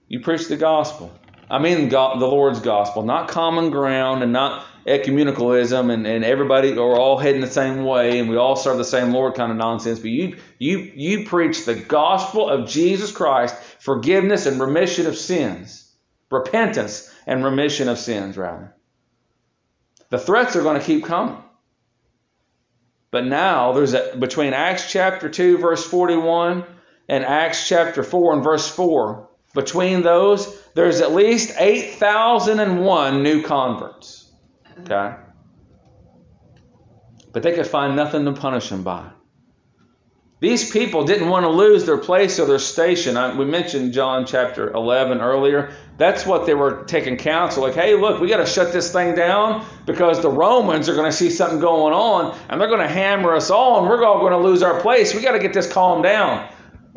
You 0.09 0.21
preach 0.21 0.49
the 0.49 0.57
gospel. 0.57 1.13
I 1.51 1.59
mean 1.59 1.91
God, 1.91 2.23
the 2.23 2.27
Lord's 2.27 2.61
gospel, 2.61 3.03
not 3.03 3.29
common 3.29 3.69
ground 3.69 4.23
and 4.23 4.33
not 4.33 4.65
ecumenicalism 4.87 5.93
and, 5.93 6.07
and 6.07 6.25
everybody 6.25 6.73
are 6.73 6.99
all 6.99 7.19
heading 7.19 7.43
the 7.43 7.47
same 7.47 7.85
way 7.85 8.19
and 8.19 8.31
we 8.31 8.37
all 8.37 8.57
serve 8.57 8.79
the 8.79 8.85
same 8.85 9.13
Lord 9.13 9.35
kind 9.35 9.53
of 9.53 9.59
nonsense. 9.59 9.99
But 9.99 10.11
you 10.11 10.39
you 10.59 10.79
you 10.79 11.27
preach 11.27 11.67
the 11.67 11.75
gospel 11.75 12.49
of 12.49 12.67
Jesus 12.67 13.13
Christ, 13.13 13.57
forgiveness 13.81 14.47
and 14.47 14.59
remission 14.59 15.07
of 15.07 15.19
sins, 15.19 15.93
repentance 16.31 17.13
and 17.27 17.45
remission 17.45 17.91
of 17.91 17.99
sins, 17.99 18.39
rather. 18.39 18.76
The 20.11 20.19
threats 20.19 20.57
are 20.57 20.63
going 20.63 20.79
to 20.79 20.85
keep 20.85 21.05
coming. 21.05 21.43
But 23.11 23.25
now 23.25 23.73
there's 23.73 23.95
a, 23.95 24.17
between 24.17 24.53
Acts 24.53 24.91
chapter 24.91 25.29
2 25.29 25.59
verse 25.59 25.85
41 25.85 26.65
and 27.09 27.25
Acts 27.25 27.69
chapter 27.69 28.03
4 28.03 28.35
and 28.35 28.45
verse 28.45 28.69
4, 28.69 29.29
between 29.55 30.03
those 30.03 30.61
there's 30.75 31.01
at 31.01 31.13
least 31.13 31.55
8,001 31.59 33.23
new 33.23 33.43
converts. 33.43 34.31
Uh-huh. 34.67 34.83
Okay? 34.83 35.17
But 37.33 37.43
they 37.43 37.53
could 37.55 37.67
find 37.67 37.97
nothing 37.97 38.25
to 38.25 38.33
punish 38.33 38.69
them 38.69 38.83
by. 38.83 39.11
These 40.39 40.71
people 40.71 41.05
didn't 41.05 41.31
want 41.31 41.45
to 41.45 41.49
lose 41.49 41.87
their 41.87 41.97
place 41.97 42.39
or 42.39 42.45
their 42.45 42.59
station. 42.59 43.17
I, 43.17 43.35
we 43.35 43.47
mentioned 43.47 43.95
John 43.95 44.27
chapter 44.27 44.71
11 44.71 45.23
earlier. 45.23 45.73
That's 45.97 46.27
what 46.27 46.45
they 46.45 46.53
were 46.53 46.85
taking 46.85 47.17
counsel. 47.17 47.63
Like, 47.63 47.75
hey, 47.75 47.95
look, 47.95 48.21
we 48.21 48.29
got 48.29 48.37
to 48.37 48.47
shut 48.47 48.71
this 48.71 48.93
thing 48.93 49.15
down 49.15 49.65
because 49.87 50.21
the 50.21 50.29
Romans 50.29 50.91
are 50.91 50.95
going 50.95 51.11
to 51.11 51.17
see 51.17 51.31
something 51.31 51.59
going 51.59 51.95
on 51.95 52.39
and 52.51 52.61
they're 52.61 52.69
going 52.69 52.87
to 52.87 52.89
hammer 52.89 53.35
us 53.35 53.51
all 53.51 53.79
and 53.81 53.89
we're 53.89 54.05
all 54.05 54.19
going 54.19 54.33
to 54.33 54.39
lose 54.39 54.63
our 54.63 54.79
place. 54.83 55.15
We 55.15 55.23
got 55.23 55.33
to 55.33 55.39
get 55.39 55.55
this 55.55 55.73
calmed 55.73 56.03
down. 56.03 56.53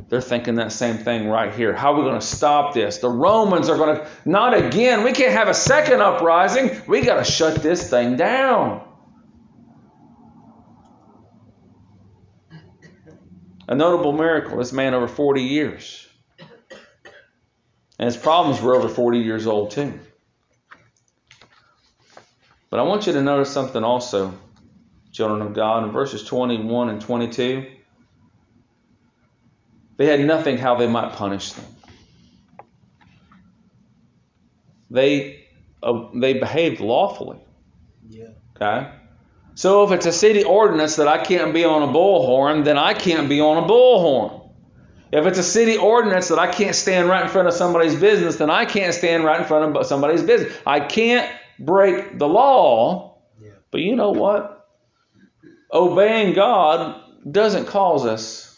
They're 0.09 0.19
thinking 0.19 0.55
that 0.55 0.73
same 0.73 0.97
thing 0.97 1.29
right 1.29 1.53
here. 1.53 1.73
How 1.73 1.93
are 1.93 1.97
we 1.97 2.01
going 2.01 2.19
to 2.19 2.25
stop 2.25 2.73
this? 2.73 2.97
The 2.97 3.09
Romans 3.09 3.69
are 3.69 3.77
going 3.77 3.95
to, 3.95 4.07
not 4.25 4.53
again. 4.53 5.05
We 5.05 5.13
can't 5.13 5.31
have 5.31 5.47
a 5.47 5.53
second 5.53 6.01
uprising. 6.01 6.81
We 6.87 7.01
got 7.01 7.23
to 7.23 7.31
shut 7.31 7.63
this 7.63 7.89
thing 7.89 8.17
down. 8.17 8.88
A 13.70 13.76
notable 13.76 14.13
miracle 14.13 14.57
this 14.57 14.74
man 14.74 14.95
over 14.95 15.07
40 15.07 15.43
years. 15.43 16.07
And 17.99 18.07
his 18.07 18.17
problems 18.17 18.59
were 18.59 18.74
over 18.74 18.89
40 18.89 19.20
years 19.20 19.45
old, 19.45 19.70
too. 19.70 19.99
But 22.72 22.80
I 22.80 22.84
want 22.84 23.05
you 23.05 23.13
to 23.13 23.22
notice 23.22 23.51
something 23.51 23.84
also, 23.84 24.34
children 25.11 25.43
of 25.43 25.53
God, 25.53 25.84
in 25.84 25.91
verses 25.91 26.24
21 26.24 26.89
and 26.89 26.99
22. 26.99 27.67
They 29.97 30.05
had 30.07 30.22
nothing 30.22 30.57
how 30.57 30.74
they 30.74 30.88
might 30.88 31.13
punish 31.13 31.51
them. 31.51 31.65
They 34.89 35.45
uh, 35.84 36.07
they 36.15 36.34
behaved 36.34 36.80
lawfully. 36.80 37.38
Yeah. 38.07 38.30
Okay? 38.55 38.89
So 39.60 39.84
if 39.84 39.91
it's 39.91 40.05
a 40.05 40.14
city 40.14 40.43
ordinance 40.43 40.95
that 40.95 41.10
I 41.10 41.18
can't 41.18 41.53
be 41.53 41.66
on 41.66 41.82
a 41.84 41.88
bullhorn, 41.88 42.64
then 42.64 42.78
I 42.78 42.93
can't 42.93 43.28
be 43.28 43.41
on 43.41 43.62
a 43.62 43.68
bullhorn. 43.68 44.49
If 45.12 45.26
it's 45.26 45.39
a 45.39 45.43
city 45.43 45.76
ordinance 45.76 46.30
that 46.30 46.39
I 46.39 46.49
can't 46.49 46.76
stand 46.76 47.10
right 47.10 47.24
in 47.24 47.30
front 47.30 47.49
of 47.49 47.53
somebody's 47.53 47.95
business, 47.95 48.38
then 48.38 48.49
I 48.49 48.64
can't 48.64 48.93
stand 48.93 49.26
right 49.26 49.41
in 49.41 49.45
front 49.45 49.76
of 49.76 49.86
somebody's 49.86 50.24
business. 50.24 50.55
I 50.66 50.80
can't 50.80 51.30
break 51.60 52.18
the 52.18 52.28
law. 52.28 53.18
Yeah. 53.41 53.49
But 53.70 53.82
you 53.82 53.97
know 53.97 54.12
what? 54.12 54.70
Obeying 55.74 56.36
God 56.36 57.01
doesn't 57.30 57.66
cause 57.66 58.05
us 58.05 58.49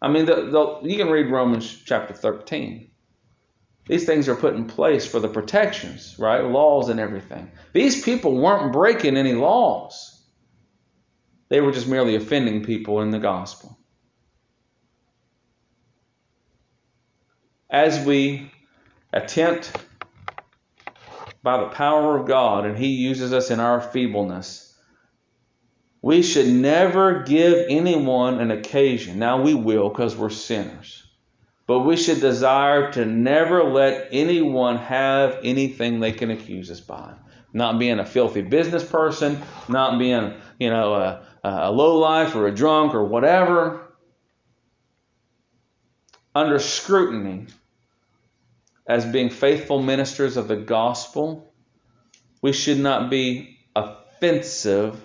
I 0.00 0.08
mean, 0.08 0.26
the, 0.26 0.34
the, 0.34 0.88
you 0.88 0.96
can 0.98 1.08
read 1.08 1.30
Romans 1.30 1.82
chapter 1.84 2.14
13. 2.14 2.90
These 3.88 4.04
things 4.04 4.28
are 4.28 4.36
put 4.36 4.54
in 4.54 4.66
place 4.66 5.06
for 5.06 5.18
the 5.18 5.28
protections, 5.28 6.16
right? 6.18 6.44
Laws 6.44 6.88
and 6.88 7.00
everything. 7.00 7.50
These 7.72 8.04
people 8.04 8.36
weren't 8.36 8.72
breaking 8.72 9.16
any 9.16 9.32
laws, 9.32 10.15
they 11.48 11.60
were 11.60 11.72
just 11.72 11.88
merely 11.88 12.16
offending 12.16 12.64
people 12.64 13.00
in 13.00 13.10
the 13.10 13.18
gospel. 13.18 13.78
As 17.70 18.04
we 18.04 18.50
attempt 19.12 19.72
by 21.42 21.58
the 21.58 21.68
power 21.68 22.18
of 22.18 22.26
God, 22.26 22.66
and 22.66 22.76
He 22.76 22.88
uses 22.88 23.32
us 23.32 23.50
in 23.50 23.60
our 23.60 23.80
feebleness 23.80 24.66
we 26.06 26.22
should 26.22 26.46
never 26.46 27.24
give 27.24 27.66
anyone 27.68 28.38
an 28.38 28.52
occasion. 28.52 29.18
Now 29.18 29.42
we 29.42 29.54
will 29.54 29.88
because 29.88 30.14
we're 30.14 30.30
sinners. 30.30 31.02
But 31.66 31.80
we 31.80 31.96
should 31.96 32.20
desire 32.20 32.92
to 32.92 33.04
never 33.04 33.64
let 33.64 34.10
anyone 34.12 34.76
have 34.76 35.40
anything 35.42 35.98
they 35.98 36.12
can 36.12 36.30
accuse 36.30 36.70
us 36.70 36.78
by. 36.78 37.14
Not 37.52 37.80
being 37.80 37.98
a 37.98 38.06
filthy 38.06 38.42
business 38.42 38.84
person, 38.84 39.42
not 39.68 39.98
being, 39.98 40.34
you 40.60 40.70
know, 40.70 40.94
a, 40.94 41.26
Uh, 41.44 41.60
a 41.62 41.72
low 41.72 41.98
life 41.98 42.34
or 42.34 42.46
a 42.46 42.54
drunk 42.54 42.94
or 42.94 43.04
whatever. 43.04 43.82
Under 46.34 46.58
scrutiny, 46.58 47.46
as 48.86 49.04
being 49.06 49.30
faithful 49.30 49.82
ministers 49.82 50.36
of 50.36 50.48
the 50.48 50.56
gospel, 50.56 51.52
we 52.42 52.52
should 52.52 52.78
not 52.78 53.10
be 53.10 53.58
offensive 53.74 55.02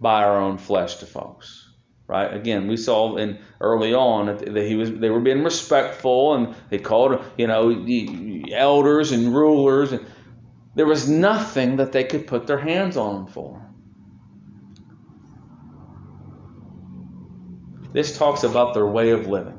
by 0.00 0.24
our 0.24 0.40
own 0.40 0.58
flesh 0.58 0.96
to 0.96 1.06
folks. 1.06 1.60
Right? 2.06 2.32
Again, 2.32 2.68
we 2.68 2.76
saw 2.76 3.16
in 3.16 3.38
early 3.60 3.94
on 3.94 4.26
that 4.26 4.66
he 4.66 4.76
was 4.76 4.92
they 4.92 5.08
were 5.08 5.20
being 5.20 5.42
respectful 5.42 6.34
and 6.34 6.54
they 6.68 6.78
called 6.78 7.24
you 7.38 7.46
know 7.46 7.86
elders 8.52 9.10
and 9.12 9.34
rulers 9.34 9.92
and 9.92 10.04
there 10.74 10.86
was 10.86 11.08
nothing 11.08 11.76
that 11.76 11.92
they 11.92 12.04
could 12.04 12.26
put 12.26 12.46
their 12.46 12.58
hands 12.58 12.96
on 12.96 13.14
them 13.14 13.26
for. 13.26 13.62
This 17.94 18.18
talks 18.18 18.42
about 18.42 18.74
their 18.74 18.86
way 18.86 19.10
of 19.10 19.28
living. 19.28 19.56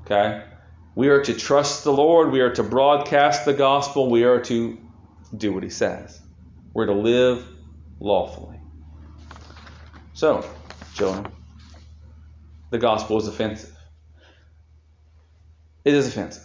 Okay? 0.00 0.42
We 0.94 1.08
are 1.08 1.22
to 1.22 1.34
trust 1.34 1.84
the 1.84 1.92
Lord, 1.92 2.32
we 2.32 2.40
are 2.40 2.52
to 2.54 2.62
broadcast 2.62 3.44
the 3.44 3.52
gospel, 3.52 4.10
we 4.10 4.24
are 4.24 4.40
to 4.40 4.78
do 5.36 5.52
what 5.52 5.62
he 5.62 5.68
says. 5.68 6.18
We're 6.72 6.86
to 6.86 6.94
live 6.94 7.46
lawfully. 8.00 8.58
So, 10.14 10.48
children, 10.94 11.30
the 12.70 12.78
gospel 12.78 13.18
is 13.18 13.28
offensive. 13.28 13.76
It 15.84 15.92
is 15.92 16.08
offensive. 16.08 16.43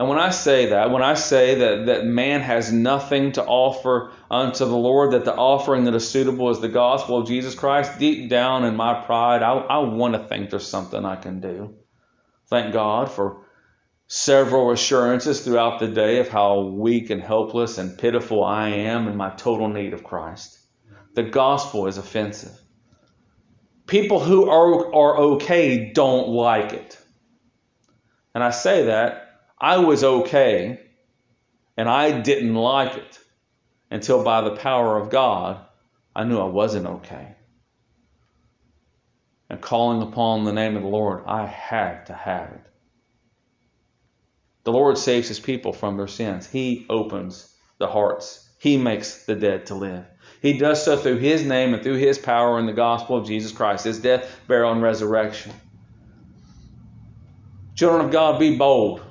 And 0.00 0.08
when 0.08 0.18
I 0.18 0.30
say 0.30 0.70
that, 0.70 0.90
when 0.90 1.02
I 1.02 1.12
say 1.12 1.56
that, 1.56 1.84
that 1.84 2.06
man 2.06 2.40
has 2.40 2.72
nothing 2.72 3.32
to 3.32 3.44
offer 3.44 4.12
unto 4.30 4.64
the 4.64 4.74
Lord, 4.74 5.10
that 5.10 5.26
the 5.26 5.34
offering 5.34 5.84
that 5.84 5.94
is 5.94 6.08
suitable 6.08 6.48
is 6.48 6.58
the 6.58 6.70
gospel 6.70 7.18
of 7.18 7.28
Jesus 7.28 7.54
Christ, 7.54 7.98
deep 7.98 8.30
down 8.30 8.64
in 8.64 8.76
my 8.76 8.94
pride, 9.04 9.42
I, 9.42 9.52
I 9.52 9.78
want 9.80 10.14
to 10.14 10.20
think 10.20 10.48
there's 10.48 10.66
something 10.66 11.04
I 11.04 11.16
can 11.16 11.42
do. 11.42 11.74
Thank 12.48 12.72
God 12.72 13.12
for 13.12 13.44
several 14.06 14.70
assurances 14.70 15.44
throughout 15.44 15.80
the 15.80 15.88
day 15.88 16.20
of 16.20 16.30
how 16.30 16.60
weak 16.60 17.10
and 17.10 17.20
helpless 17.20 17.76
and 17.76 17.98
pitiful 17.98 18.42
I 18.42 18.68
am 18.70 19.06
in 19.06 19.18
my 19.18 19.28
total 19.28 19.68
need 19.68 19.92
of 19.92 20.02
Christ. 20.02 20.58
The 21.14 21.24
gospel 21.24 21.88
is 21.88 21.98
offensive. 21.98 22.58
People 23.86 24.18
who 24.18 24.48
are, 24.48 24.94
are 24.94 25.16
okay 25.34 25.92
don't 25.92 26.30
like 26.30 26.72
it. 26.72 26.98
And 28.34 28.42
I 28.42 28.50
say 28.50 28.86
that 28.86 29.29
I 29.60 29.78
was 29.78 30.02
okay 30.02 30.80
and 31.76 31.88
I 31.88 32.20
didn't 32.20 32.54
like 32.54 32.96
it 32.96 33.18
until 33.90 34.24
by 34.24 34.40
the 34.40 34.56
power 34.56 34.98
of 34.98 35.10
God 35.10 35.64
I 36.14 36.24
knew 36.24 36.38
I 36.38 36.46
wasn't 36.46 36.86
okay. 36.86 37.34
And 39.48 39.60
calling 39.60 40.02
upon 40.02 40.44
the 40.44 40.52
name 40.52 40.76
of 40.76 40.82
the 40.82 40.88
Lord, 40.88 41.24
I 41.26 41.46
had 41.46 42.06
to 42.06 42.12
have 42.12 42.50
it. 42.50 42.66
The 44.64 44.72
Lord 44.72 44.98
saves 44.98 45.28
his 45.28 45.40
people 45.40 45.72
from 45.72 45.96
their 45.96 46.06
sins. 46.06 46.46
He 46.46 46.86
opens 46.88 47.52
the 47.78 47.86
hearts. 47.86 48.48
He 48.58 48.76
makes 48.76 49.24
the 49.24 49.34
dead 49.34 49.66
to 49.66 49.74
live. 49.74 50.04
He 50.42 50.58
does 50.58 50.84
so 50.84 50.96
through 50.96 51.18
His 51.18 51.44
name 51.44 51.74
and 51.74 51.82
through 51.82 51.96
His 51.96 52.18
power 52.18 52.58
in 52.58 52.66
the 52.66 52.72
gospel 52.72 53.16
of 53.16 53.26
Jesus 53.26 53.52
Christ, 53.52 53.84
His 53.84 53.98
death, 53.98 54.40
burial, 54.46 54.72
and 54.72 54.82
resurrection. 54.82 55.52
Children 57.74 58.06
of 58.06 58.12
God, 58.12 58.38
be 58.38 58.56
bold. 58.56 59.02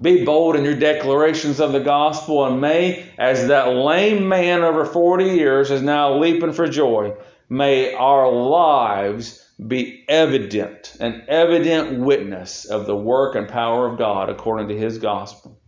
Be 0.00 0.24
bold 0.24 0.56
in 0.56 0.64
your 0.64 0.76
declarations 0.76 1.58
of 1.58 1.72
the 1.72 1.80
gospel, 1.80 2.44
and 2.44 2.60
may, 2.60 3.08
as 3.16 3.48
that 3.48 3.68
lame 3.68 4.28
man 4.28 4.62
over 4.62 4.84
40 4.84 5.24
years 5.24 5.70
is 5.70 5.80
now 5.80 6.18
leaping 6.18 6.52
for 6.52 6.68
joy, 6.68 7.14
may 7.48 7.94
our 7.94 8.30
lives 8.30 9.42
be 9.66 10.04
evident, 10.06 10.96
an 11.00 11.24
evident 11.28 11.98
witness 11.98 12.66
of 12.66 12.84
the 12.84 12.96
work 12.96 13.36
and 13.36 13.48
power 13.48 13.86
of 13.86 13.96
God 13.96 14.28
according 14.28 14.68
to 14.68 14.76
his 14.76 14.98
gospel. 14.98 15.58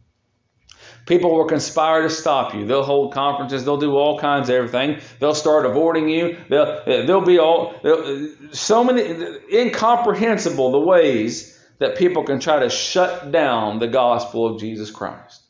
People 1.07 1.35
will 1.35 1.47
conspire 1.47 2.03
to 2.03 2.11
stop 2.11 2.55
you. 2.55 2.66
They'll 2.66 2.83
hold 2.83 3.14
conferences. 3.14 3.64
They'll 3.64 3.79
do 3.79 3.97
all 3.97 4.18
kinds 4.18 4.51
of 4.51 4.57
everything. 4.57 5.01
They'll 5.20 5.35
start 5.35 5.64
avoiding 5.64 6.11
you. 6.11 6.37
They'll, 6.51 6.83
they'll 6.85 7.22
be 7.22 7.39
all, 7.39 7.81
they'll, 7.83 8.29
so 8.53 8.85
many, 8.85 9.39
incomprehensible 9.51 10.70
the 10.70 10.81
ways 10.81 11.58
that 11.79 11.97
people 11.97 12.24
can 12.24 12.41
try 12.41 12.59
to 12.61 12.70
shut 12.70 13.31
down 13.31 13.79
the 13.79 13.89
gospel 13.89 14.47
of 14.47 14.61
Jesus 14.61 14.91
Christ. 14.91 15.43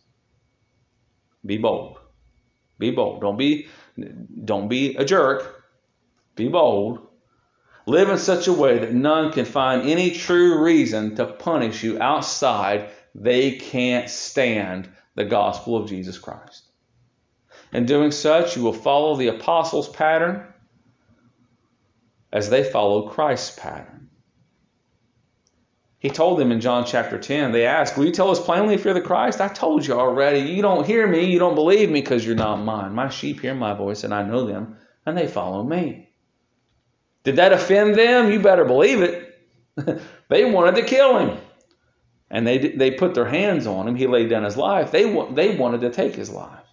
Be 1.44 1.56
bold. 1.56 1.98
Be 2.78 2.90
bold. 2.90 3.20
Don't 3.20 3.36
be, 3.36 3.68
don't 4.44 4.68
be 4.68 4.96
a 4.96 5.04
jerk. 5.04 5.64
Be 6.36 6.48
bold. 6.48 7.06
Live 7.86 8.10
in 8.10 8.18
such 8.18 8.46
a 8.46 8.52
way 8.52 8.78
that 8.78 8.92
none 8.92 9.32
can 9.32 9.46
find 9.46 9.88
any 9.88 10.10
true 10.10 10.62
reason 10.62 11.16
to 11.16 11.24
punish 11.24 11.82
you 11.82 12.00
outside. 12.00 12.90
They 13.14 13.52
can't 13.52 14.10
stand 14.10 14.88
the 15.14 15.24
gospel 15.24 15.76
of 15.76 15.88
Jesus 15.88 16.18
Christ. 16.18 16.68
In 17.72 17.86
doing 17.86 18.10
such, 18.10 18.56
you 18.56 18.62
will 18.62 18.72
follow 18.72 19.16
the 19.16 19.28
apostles' 19.28 19.88
pattern 19.88 20.46
as 22.32 22.50
they 22.50 22.62
followed 22.62 23.10
Christ's 23.10 23.58
pattern. 23.58 24.07
He 25.98 26.10
told 26.10 26.38
them 26.38 26.52
in 26.52 26.60
John 26.60 26.84
chapter 26.86 27.18
10, 27.18 27.50
they 27.50 27.66
asked, 27.66 27.96
Will 27.96 28.06
you 28.06 28.12
tell 28.12 28.30
us 28.30 28.40
plainly 28.40 28.74
if 28.74 28.84
you're 28.84 28.94
the 28.94 29.00
Christ? 29.00 29.40
I 29.40 29.48
told 29.48 29.84
you 29.84 29.94
already. 29.94 30.40
You 30.40 30.62
don't 30.62 30.86
hear 30.86 31.06
me, 31.06 31.24
you 31.24 31.38
don't 31.38 31.56
believe 31.56 31.90
me 31.90 32.00
because 32.00 32.24
you're 32.24 32.36
not 32.36 32.62
mine. 32.62 32.94
My 32.94 33.08
sheep 33.08 33.40
hear 33.40 33.54
my 33.54 33.74
voice, 33.74 34.04
and 34.04 34.14
I 34.14 34.22
know 34.22 34.46
them, 34.46 34.76
and 35.04 35.18
they 35.18 35.26
follow 35.26 35.62
me. 35.62 36.10
Did 37.24 37.36
that 37.36 37.52
offend 37.52 37.96
them? 37.96 38.30
You 38.30 38.40
better 38.40 38.64
believe 38.64 39.02
it. 39.02 39.34
they 40.28 40.44
wanted 40.44 40.76
to 40.76 40.82
kill 40.82 41.18
him 41.18 41.38
and 42.30 42.46
they 42.46 42.58
they 42.58 42.90
put 42.90 43.14
their 43.14 43.26
hands 43.26 43.66
on 43.66 43.88
him. 43.88 43.96
He 43.96 44.06
laid 44.06 44.30
down 44.30 44.44
his 44.44 44.56
life. 44.56 44.90
They 44.90 45.04
they 45.30 45.56
wanted 45.56 45.80
to 45.82 45.90
take 45.90 46.14
his 46.14 46.30
life. 46.30 46.64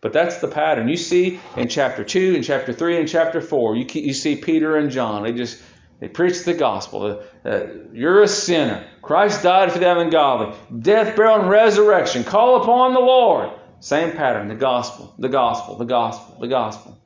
But 0.00 0.12
that's 0.12 0.38
the 0.38 0.48
pattern. 0.48 0.88
You 0.88 0.96
see 0.96 1.40
in 1.56 1.68
chapter 1.68 2.04
2, 2.04 2.34
in 2.36 2.42
chapter 2.44 2.72
3, 2.72 2.98
and 2.98 3.08
chapter 3.08 3.40
4, 3.40 3.74
you, 3.74 3.84
you 3.94 4.14
see 4.14 4.36
Peter 4.36 4.76
and 4.76 4.92
John. 4.92 5.24
They 5.24 5.32
just 5.32 5.60
they 6.00 6.08
preach 6.08 6.44
the 6.44 6.54
gospel. 6.54 7.22
Uh, 7.44 7.60
you're 7.92 8.22
a 8.22 8.28
sinner. 8.28 8.86
Christ 9.02 9.42
died 9.42 9.72
for 9.72 9.78
the 9.78 9.98
ungodly. 9.98 10.56
Death, 10.80 11.16
burial, 11.16 11.40
and 11.40 11.50
resurrection. 11.50 12.24
Call 12.24 12.62
upon 12.62 12.94
the 12.94 13.00
Lord. 13.00 13.50
Same 13.80 14.12
pattern. 14.12 14.48
The 14.48 14.54
gospel, 14.54 15.14
the 15.18 15.28
gospel, 15.28 15.76
the 15.76 15.84
gospel, 15.84 16.38
the 16.40 16.48
gospel. 16.48 16.98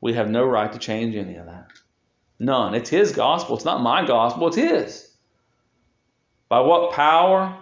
We 0.00 0.14
have 0.14 0.30
no 0.30 0.44
right 0.44 0.72
to 0.72 0.78
change 0.78 1.16
any 1.16 1.36
of 1.36 1.46
that. 1.46 1.68
None. 2.38 2.74
It's 2.74 2.88
His 2.88 3.12
gospel. 3.12 3.56
It's 3.56 3.64
not 3.66 3.82
my 3.82 4.06
gospel. 4.06 4.48
It's 4.48 4.56
His. 4.56 5.10
By 6.48 6.60
what 6.60 6.92
power? 6.92 7.56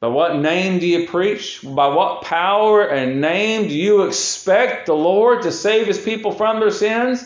By 0.00 0.08
what 0.08 0.36
name 0.36 0.80
do 0.80 0.86
you 0.88 1.06
preach? 1.06 1.60
By 1.62 1.86
what 1.86 2.22
power 2.22 2.84
and 2.84 3.20
name 3.20 3.68
do 3.68 3.74
you 3.74 4.02
expect 4.02 4.86
the 4.86 4.96
Lord 4.96 5.42
to 5.42 5.52
save 5.52 5.86
his 5.86 6.00
people 6.00 6.32
from 6.32 6.58
their 6.58 6.72
sins? 6.72 7.24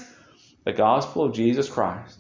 The 0.65 0.75
gospel 0.75 1.25
of 1.25 1.33
Jesus 1.33 1.71
Christ, 1.71 2.19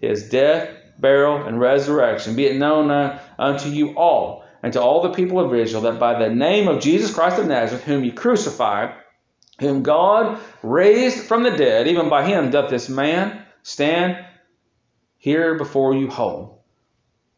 his 0.00 0.28
death, 0.28 0.70
burial, 0.98 1.46
and 1.46 1.60
resurrection. 1.60 2.36
Be 2.36 2.46
it 2.46 2.56
known 2.56 2.90
unto 3.38 3.68
you 3.68 3.96
all 3.96 4.44
and 4.62 4.72
to 4.72 4.82
all 4.82 5.02
the 5.02 5.12
people 5.12 5.38
of 5.40 5.54
Israel 5.54 5.82
that 5.82 5.98
by 5.98 6.18
the 6.18 6.34
name 6.34 6.68
of 6.68 6.80
Jesus 6.80 7.14
Christ 7.14 7.38
of 7.38 7.46
Nazareth, 7.46 7.84
whom 7.84 8.04
you 8.04 8.12
crucified, 8.12 8.94
whom 9.60 9.82
God 9.82 10.40
raised 10.62 11.24
from 11.24 11.42
the 11.42 11.50
dead, 11.50 11.88
even 11.88 12.08
by 12.08 12.24
him 12.24 12.50
doth 12.50 12.70
this 12.70 12.88
man 12.88 13.44
stand 13.62 14.24
here 15.16 15.56
before 15.56 15.94
you 15.94 16.08
whole. 16.08 16.64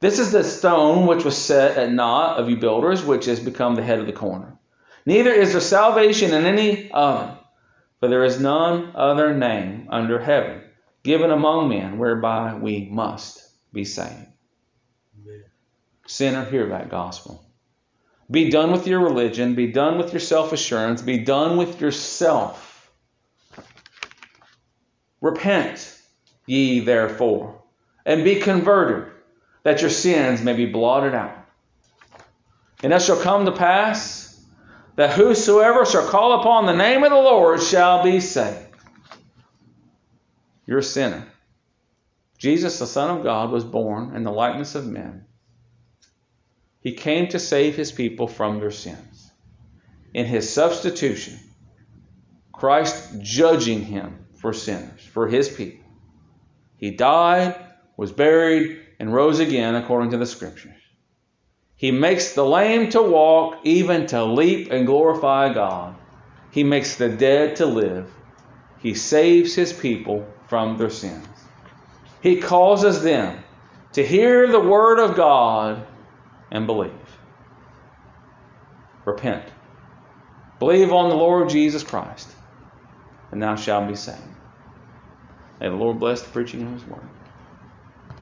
This 0.01 0.19
is 0.19 0.33
the 0.33 0.45
stone 0.45 1.07
which 1.07 1.25
was 1.25 1.37
set 1.37 1.77
at 1.77 1.93
naught 1.93 2.39
of 2.39 2.49
you 2.49 2.57
builders, 2.57 3.05
which 3.05 3.27
has 3.27 3.41
become 3.41 3.75
the 3.75 3.83
head 3.83 3.99
of 3.99 4.07
the 4.07 4.13
corner. 4.13 4.59
Neither 5.05 5.33
is 5.33 5.53
there 5.53 5.61
salvation 5.61 6.33
in 6.33 6.47
any 6.47 6.91
other, 6.93 7.39
for 7.99 8.09
there 8.09 8.25
is 8.25 8.41
none 8.41 8.93
other 8.95 9.35
name 9.35 9.89
under 9.91 10.19
heaven 10.19 10.60
given 11.03 11.31
among 11.31 11.69
men 11.69 11.99
whereby 11.99 12.55
we 12.55 12.89
must 12.91 13.49
be 13.73 13.85
saved. 13.85 14.27
Amen. 15.21 15.45
Sinner, 16.07 16.45
hear 16.45 16.69
that 16.69 16.91
gospel. 16.91 17.45
Be 18.31 18.51
done 18.51 18.71
with 18.71 18.87
your 18.87 19.01
religion. 19.01 19.55
Be 19.55 19.69
done 19.69 19.99
with 19.99 20.13
your 20.13 20.21
self 20.21 20.53
assurance. 20.53 21.03
Be 21.03 21.19
done 21.19 21.57
with 21.57 21.81
yourself. 21.81 22.91
Repent 25.21 25.97
ye 26.47 26.81
therefore, 26.81 27.63
and 28.07 28.25
be 28.25 28.37
converted 28.37 29.13
that 29.63 29.81
your 29.83 29.91
sins 29.91 30.43
may 30.43 30.55
be 30.55 30.67
blotted 30.67 31.15
out. 31.15 31.37
And 32.83 32.93
it 32.93 33.03
shall 33.03 33.21
come 33.21 33.45
to 33.45 33.53
pass 33.53 34.43
that 34.97 35.11
whosoever 35.11 35.85
shall 35.85 36.09
call 36.09 36.41
upon 36.41 36.67
the 36.67 36.75
name 36.75 37.05
of 37.05 37.11
the 37.11 37.17
Lord 37.17 37.63
shall 37.63 38.03
be 38.03 38.21
saved. 38.21 38.70
You're 40.71 40.79
a 40.79 40.85
sinner. 40.85 41.27
Jesus, 42.39 42.79
the 42.79 42.87
Son 42.87 43.11
of 43.11 43.25
God, 43.25 43.51
was 43.51 43.65
born 43.65 44.15
in 44.15 44.23
the 44.23 44.31
likeness 44.31 44.77
of 44.77 44.87
men. 44.87 45.25
He 46.81 46.93
came 46.93 47.27
to 47.31 47.41
save 47.41 47.75
his 47.75 47.91
people 47.91 48.29
from 48.29 48.61
their 48.61 48.71
sins. 48.71 49.33
In 50.15 50.27
his 50.27 50.49
substitution, 50.49 51.41
Christ 52.53 53.21
judging 53.21 53.83
him 53.83 54.27
for 54.37 54.53
sinners, 54.53 55.05
for 55.05 55.27
his 55.27 55.49
people. 55.49 55.85
He 56.77 56.93
died, 56.93 57.57
was 57.97 58.13
buried, 58.13 58.79
and 59.01 59.13
rose 59.13 59.41
again 59.41 59.75
according 59.75 60.13
to 60.13 60.19
the 60.19 60.27
Scriptures. 60.27 60.81
He 61.75 61.91
makes 61.91 62.35
the 62.35 62.47
lame 62.47 62.91
to 62.91 63.03
walk, 63.03 63.57
even 63.65 64.07
to 64.07 64.25
leap 64.25 64.71
and 64.71 64.87
glorify 64.87 65.53
God. 65.53 65.97
He 66.53 66.63
makes 66.63 66.95
the 66.95 67.09
dead 67.09 67.57
to 67.57 67.67
live. 67.67 68.09
He 68.79 68.95
saves 68.95 69.57
his 69.57 69.73
people 69.73 70.29
from 70.51 70.77
their 70.77 70.91
sins. 70.91 71.25
He 72.21 72.41
causes 72.41 73.03
them 73.05 73.43
to 73.93 74.05
hear 74.05 74.49
the 74.49 74.59
word 74.59 74.99
of 74.99 75.15
God 75.15 75.87
and 76.51 76.67
believe. 76.67 76.91
Repent. 79.05 79.45
Believe 80.59 80.93
on 80.93 81.09
the 81.09 81.15
Lord 81.15 81.49
Jesus 81.49 81.85
Christ, 81.85 82.29
and 83.31 83.41
thou 83.41 83.55
shalt 83.55 83.89
be 83.89 83.95
saved. 83.95 84.19
May 85.61 85.69
the 85.69 85.77
Lord 85.77 86.01
bless 86.01 86.23
the 86.23 86.31
preaching 86.31 86.63
of 86.63 86.73
his 86.73 86.85
word. 86.85 87.09